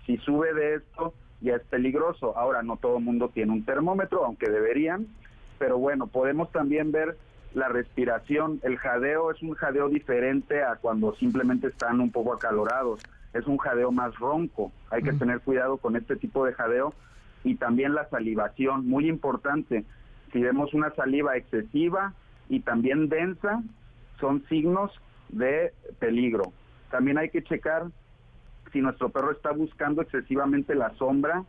[0.06, 2.38] Si sube de esto, ya es peligroso.
[2.38, 5.07] Ahora no todo el mundo tiene un termómetro, aunque deberían.
[5.64, 7.15] Pero bueno, podemos también ver
[7.53, 8.60] la respiración.
[8.64, 13.02] El jadeo es un jadeo diferente a cuando simplemente están un poco acalorados.
[13.34, 14.73] Es un jadeo más ronco.
[14.90, 16.94] Hay que tener cuidado con este tipo de jadeo.
[17.45, 19.85] Y también la salivación, muy importante.
[20.34, 22.11] Si vemos una saliva excesiva
[22.49, 23.64] y también densa,
[24.19, 24.91] son signos
[25.30, 26.52] de peligro.
[26.91, 27.85] También hay que checar
[28.73, 31.45] si nuestro perro está buscando excesivamente la sombra,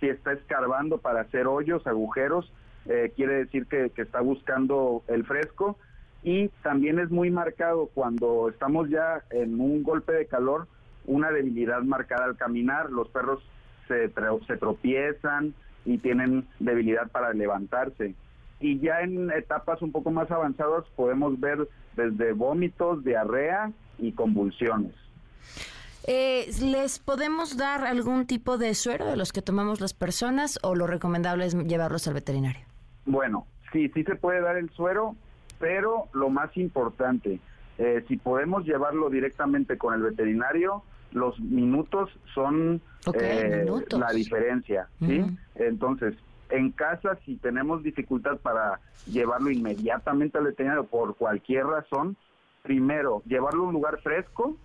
[0.00, 2.52] si está escarbando para hacer hoyos, agujeros,
[2.86, 5.78] eh, quiere decir que, está buscando el fresco.
[6.22, 10.68] Y también es muy marcado cuando estamos ya en un golpe de calor,
[11.04, 12.90] una debilidad marcada al caminar.
[12.90, 13.42] Los perros
[13.88, 14.12] se,
[14.46, 15.54] se tropiezan
[15.84, 18.14] y tienen debilidad para levantarse.
[18.60, 24.94] Y ya en etapas un poco más avanzadas podemos ver desde vómitos, diarrea y convulsiones.
[26.04, 30.74] Eh, ¿Les podemos dar algún tipo de suero de los que tomamos las personas o
[30.74, 32.71] lo recomendable es llevarlos al veterinario?
[33.04, 35.16] Bueno, sí, sí se puede dar el suero,
[35.58, 37.40] pero lo más importante,
[37.78, 42.80] eh, si podemos llevarlo directamente con el veterinario, los minutos son
[43.14, 45.24] eh, la diferencia, ¿sí?
[45.54, 46.14] Entonces,
[46.50, 52.16] en casa, si tenemos dificultad para llevarlo inmediatamente al veterinario por cualquier razón,
[52.62, 54.56] primero, llevarlo a un lugar fresco,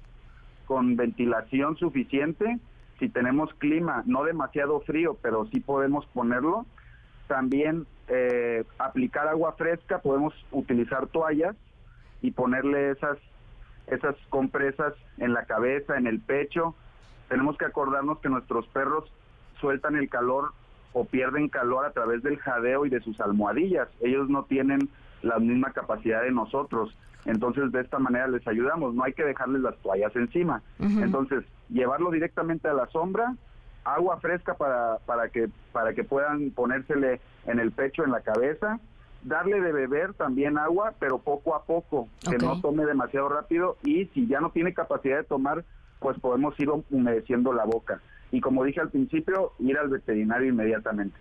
[0.66, 2.60] con ventilación suficiente,
[3.00, 6.66] si tenemos clima no demasiado frío, pero sí podemos ponerlo,
[7.28, 11.56] también eh, aplicar agua fresca, podemos utilizar toallas
[12.22, 13.18] y ponerle esas,
[13.88, 16.76] esas compresas en la cabeza, en el pecho.
[17.30, 19.12] Tenemos que acordarnos que nuestros perros
[19.60, 20.52] sueltan el calor
[20.94, 23.90] o pierden calor a través del jadeo y de sus almohadillas.
[24.02, 24.90] Ellos no tienen
[25.22, 26.96] la misma capacidad de nosotros.
[27.26, 28.96] Entonces, de esta manera les ayudamos.
[28.96, 30.62] No hay que dejarles las toallas encima.
[30.80, 33.36] Entonces, llevarlo directamente a la sombra
[33.88, 38.80] agua fresca para, para, que, para que puedan ponérsele en el pecho, en la cabeza,
[39.24, 44.06] darle de beber también agua, pero poco a poco, que no tome demasiado rápido y
[44.14, 45.66] si ya no tiene capacidad de tomar,
[46.00, 48.00] pues podemos ir humedeciendo la boca
[48.32, 51.18] y como dije al principio, ir al veterinario inmediatamente.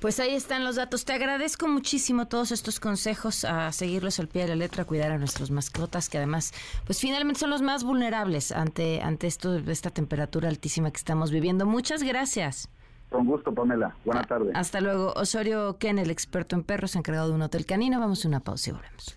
[0.00, 1.04] Pues ahí están los datos.
[1.04, 5.12] Te agradezco muchísimo todos estos consejos a seguirlos al pie de la letra, a cuidar
[5.12, 6.52] a nuestros mascotas, que además,
[6.84, 11.64] pues finalmente son los más vulnerables ante, ante esto, esta temperatura altísima que estamos viviendo.
[11.64, 12.68] Muchas gracias.
[13.10, 13.96] Con gusto, Pamela.
[14.04, 14.52] Buenas ah, tardes.
[14.54, 15.12] Hasta luego.
[15.14, 17.98] Osorio Ken, el experto en perros, encargado de un hotel canino.
[17.98, 19.16] Vamos a una pausa y volvemos.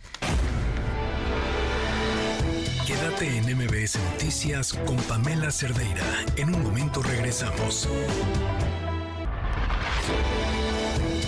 [2.87, 6.03] Quédate en MBS Noticias con Pamela Cerdeira.
[6.35, 7.87] En un momento regresamos.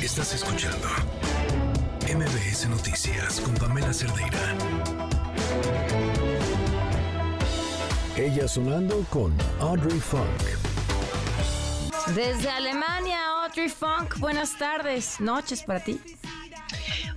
[0.02, 0.88] Estás escuchando
[2.03, 4.40] MBS Noticias con Pamela Cerdeira.
[8.15, 10.73] Ella sonando con Audrey Funk.
[12.08, 16.00] Desde Alemania, Audrey Funk, buenas tardes, noches para ti.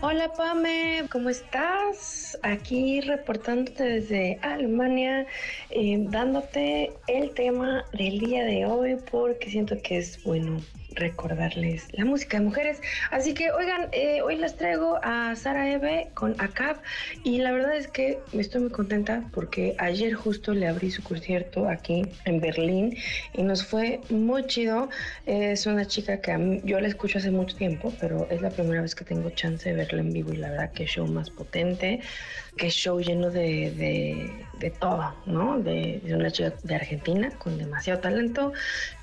[0.00, 2.38] Hola Pame, ¿cómo estás?
[2.42, 5.26] Aquí reportándote desde Alemania,
[5.70, 10.62] eh, dándote el tema del día de hoy porque siento que es bueno
[10.96, 12.80] recordarles la música de mujeres.
[13.10, 16.78] Así que, oigan, eh, hoy les traigo a Sara Eve con ACAP
[17.22, 21.68] y la verdad es que estoy muy contenta porque ayer justo le abrí su concierto
[21.68, 22.96] aquí en Berlín
[23.34, 24.88] y nos fue muy chido.
[25.26, 28.94] Es una chica que yo la escucho hace mucho tiempo, pero es la primera vez
[28.94, 32.00] que tengo chance de verla en vivo y la verdad que show más potente
[32.56, 33.70] que show lleno de,
[34.58, 35.58] de, todo, ¿no?
[35.58, 38.52] De, una chica de Argentina con demasiado talento,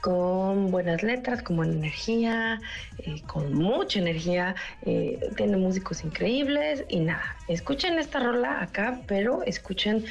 [0.02, 2.60] con buenas letras, con buena energía,
[3.00, 9.44] eh, con mucha energía, eh, tiene músicos increíbles y nada, escuchen esta rola acá, pero
[9.44, 10.06] escuchen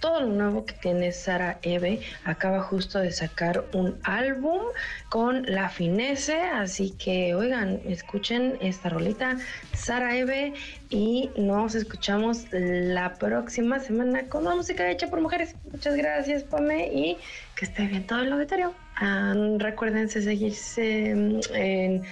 [0.00, 2.00] todo lo nuevo que tiene Sara Eve.
[2.24, 4.60] Acaba justo de sacar un álbum
[5.08, 9.36] con La Finese, así que oigan, escuchen esta rolita,
[9.74, 10.54] Sara Eve,
[10.90, 15.54] y nos escuchamos la próxima semana con una música hecha por mujeres.
[15.70, 17.16] Muchas gracias, Pame, y
[17.56, 18.74] que esté bien todo el auditorio.
[18.96, 22.02] Ah, recuérdense seguirse en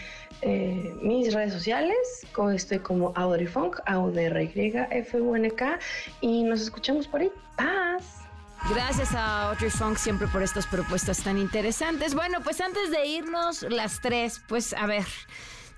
[0.44, 1.96] eh, mis redes sociales.
[2.54, 5.78] Estoy como Audreyfunk, A-U-D-R-Y-F-U-N-K,
[6.20, 7.32] y nos escuchamos por ahí.
[7.56, 8.04] Paz.
[8.70, 12.14] Gracias a Audrey Funk siempre por estas propuestas tan interesantes.
[12.14, 15.06] Bueno, pues antes de irnos las tres, pues a ver,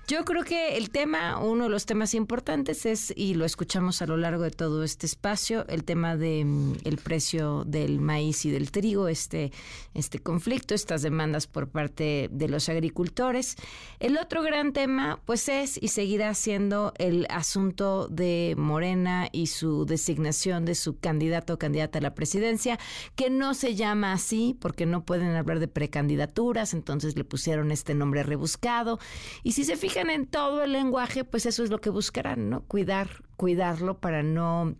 [0.07, 4.05] yo creo que el tema, uno de los temas importantes es, y lo escuchamos a
[4.05, 8.71] lo largo de todo este espacio, el tema de mm, precio del maíz y del
[8.71, 9.51] trigo, este,
[9.93, 13.57] este conflicto, estas demandas por parte de los agricultores.
[13.99, 19.85] El otro gran tema, pues es y seguirá siendo el asunto de Morena y su
[19.85, 22.79] designación de su candidato o candidata a la presidencia,
[23.15, 27.93] que no se llama así porque no pueden hablar de precandidaturas, entonces le pusieron este
[27.93, 28.99] nombre rebuscado.
[29.43, 32.61] Y si se fijan, en todo el lenguaje, pues eso es lo que buscarán, ¿no?
[32.63, 34.75] Cuidar cuidarlo, para no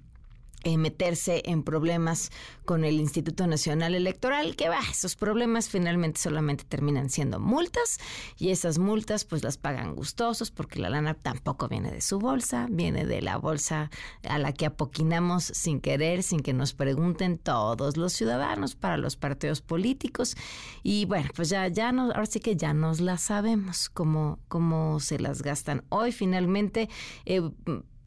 [0.64, 2.32] eh, meterse en problemas
[2.66, 8.00] con el Instituto Nacional Electoral, que va, esos problemas finalmente solamente terminan siendo multas
[8.38, 12.68] y esas multas pues las pagan gustosos porque la lana tampoco viene de su bolsa,
[12.70, 13.92] viene de la bolsa
[14.28, 19.16] a la que apoquinamos sin querer, sin que nos pregunten todos los ciudadanos para los
[19.16, 20.36] partidos políticos
[20.82, 25.00] y bueno, pues ya, ya nos, ahora sí que ya nos la sabemos cómo, cómo
[25.00, 25.84] se las gastan.
[25.90, 26.90] Hoy finalmente...
[27.26, 27.42] Eh,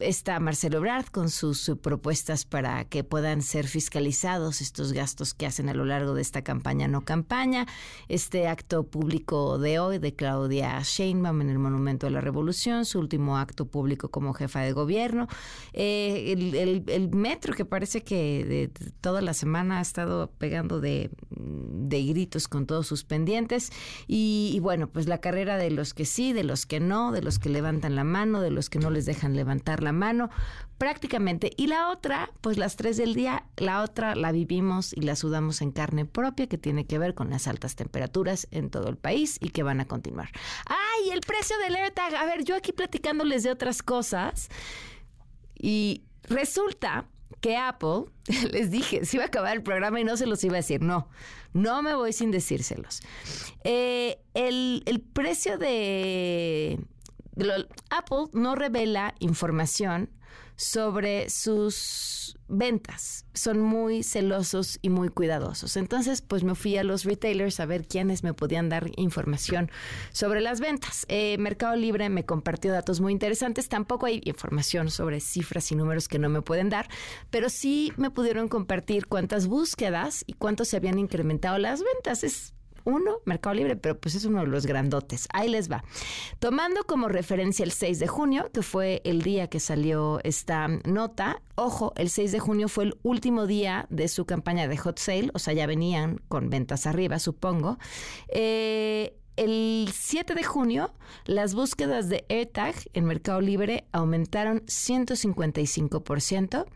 [0.01, 5.69] está Marcelo Ebrard con sus propuestas para que puedan ser fiscalizados estos gastos que hacen
[5.69, 7.67] a lo largo de esta campaña no campaña.
[8.07, 12.99] Este acto público de hoy de Claudia Sheinbaum en el Monumento a la Revolución, su
[12.99, 15.27] último acto público como jefa de gobierno.
[15.73, 18.67] Eh, el, metro que parece que de,
[19.01, 23.71] toda la semana ha estado pegando de, gritos con todos sus pendientes.
[24.07, 27.21] Y, y bueno, pues la carrera de los que sí, de los que no, de
[27.21, 30.29] los que levantan la mano, de los que no les dejan levantar la mano
[30.77, 31.51] prácticamente.
[31.57, 35.61] Y la otra, pues las tres del día, la otra la vivimos y la sudamos
[35.61, 39.37] en carne propia, que tiene que ver con las altas temperaturas en todo el país
[39.41, 40.29] y que van a continuar.
[40.65, 42.15] ¡Ay, el precio del AirTag!
[42.15, 44.49] A ver, yo aquí platicándoles de otras cosas
[45.55, 47.05] y resulta
[47.41, 48.05] que Apple,
[48.51, 50.81] les dije, se iba a acabar el programa y no se los iba a decir.
[50.81, 51.09] No,
[51.53, 53.01] no me voy sin decírselos.
[53.63, 56.79] Eh, el, el precio de
[57.89, 60.09] Apple no revela información
[60.61, 63.25] sobre sus ventas.
[63.33, 65.75] Son muy celosos y muy cuidadosos.
[65.75, 69.71] Entonces, pues me fui a los retailers a ver quiénes me podían dar información
[70.11, 71.05] sobre las ventas.
[71.07, 73.69] Eh, Mercado Libre me compartió datos muy interesantes.
[73.69, 76.87] Tampoco hay información sobre cifras y números que no me pueden dar,
[77.31, 82.23] pero sí me pudieron compartir cuántas búsquedas y cuánto se habían incrementado las ventas.
[82.23, 82.53] Es
[82.83, 85.27] uno, Mercado Libre, pero pues es uno de los grandotes.
[85.33, 85.83] Ahí les va.
[86.39, 91.41] Tomando como referencia el 6 de junio, que fue el día que salió esta nota,
[91.55, 95.29] ojo, el 6 de junio fue el último día de su campaña de hot sale,
[95.33, 97.77] o sea, ya venían con ventas arriba, supongo.
[98.29, 100.93] Eh, el 7 de junio,
[101.25, 106.67] las búsquedas de AirTag en Mercado Libre aumentaron 155%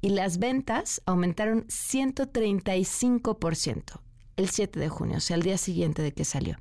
[0.00, 4.03] y las ventas aumentaron 135%
[4.36, 6.56] el 7 de junio, o sea, el día siguiente de que salió.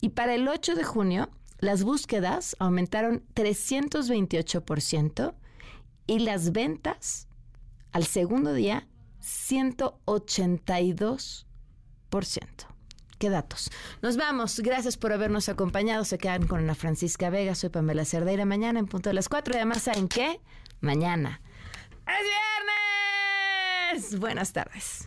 [0.00, 5.34] Y para el 8 de junio, las búsquedas aumentaron 328%
[6.06, 7.28] y las ventas
[7.92, 8.88] al segundo día
[9.22, 11.44] 182%.
[13.18, 13.70] ¿Qué datos?
[14.00, 14.60] Nos vamos.
[14.60, 16.06] Gracias por habernos acompañado.
[16.06, 17.54] Se quedan con Ana Francisca Vega.
[17.54, 18.46] Soy Pamela Cerdeira.
[18.46, 19.52] Mañana en punto de las 4.
[19.52, 20.40] Y además, ¿saben qué?
[20.80, 21.42] Mañana.
[22.06, 22.24] ¡Es
[23.92, 24.18] viernes!
[24.18, 25.06] Buenas tardes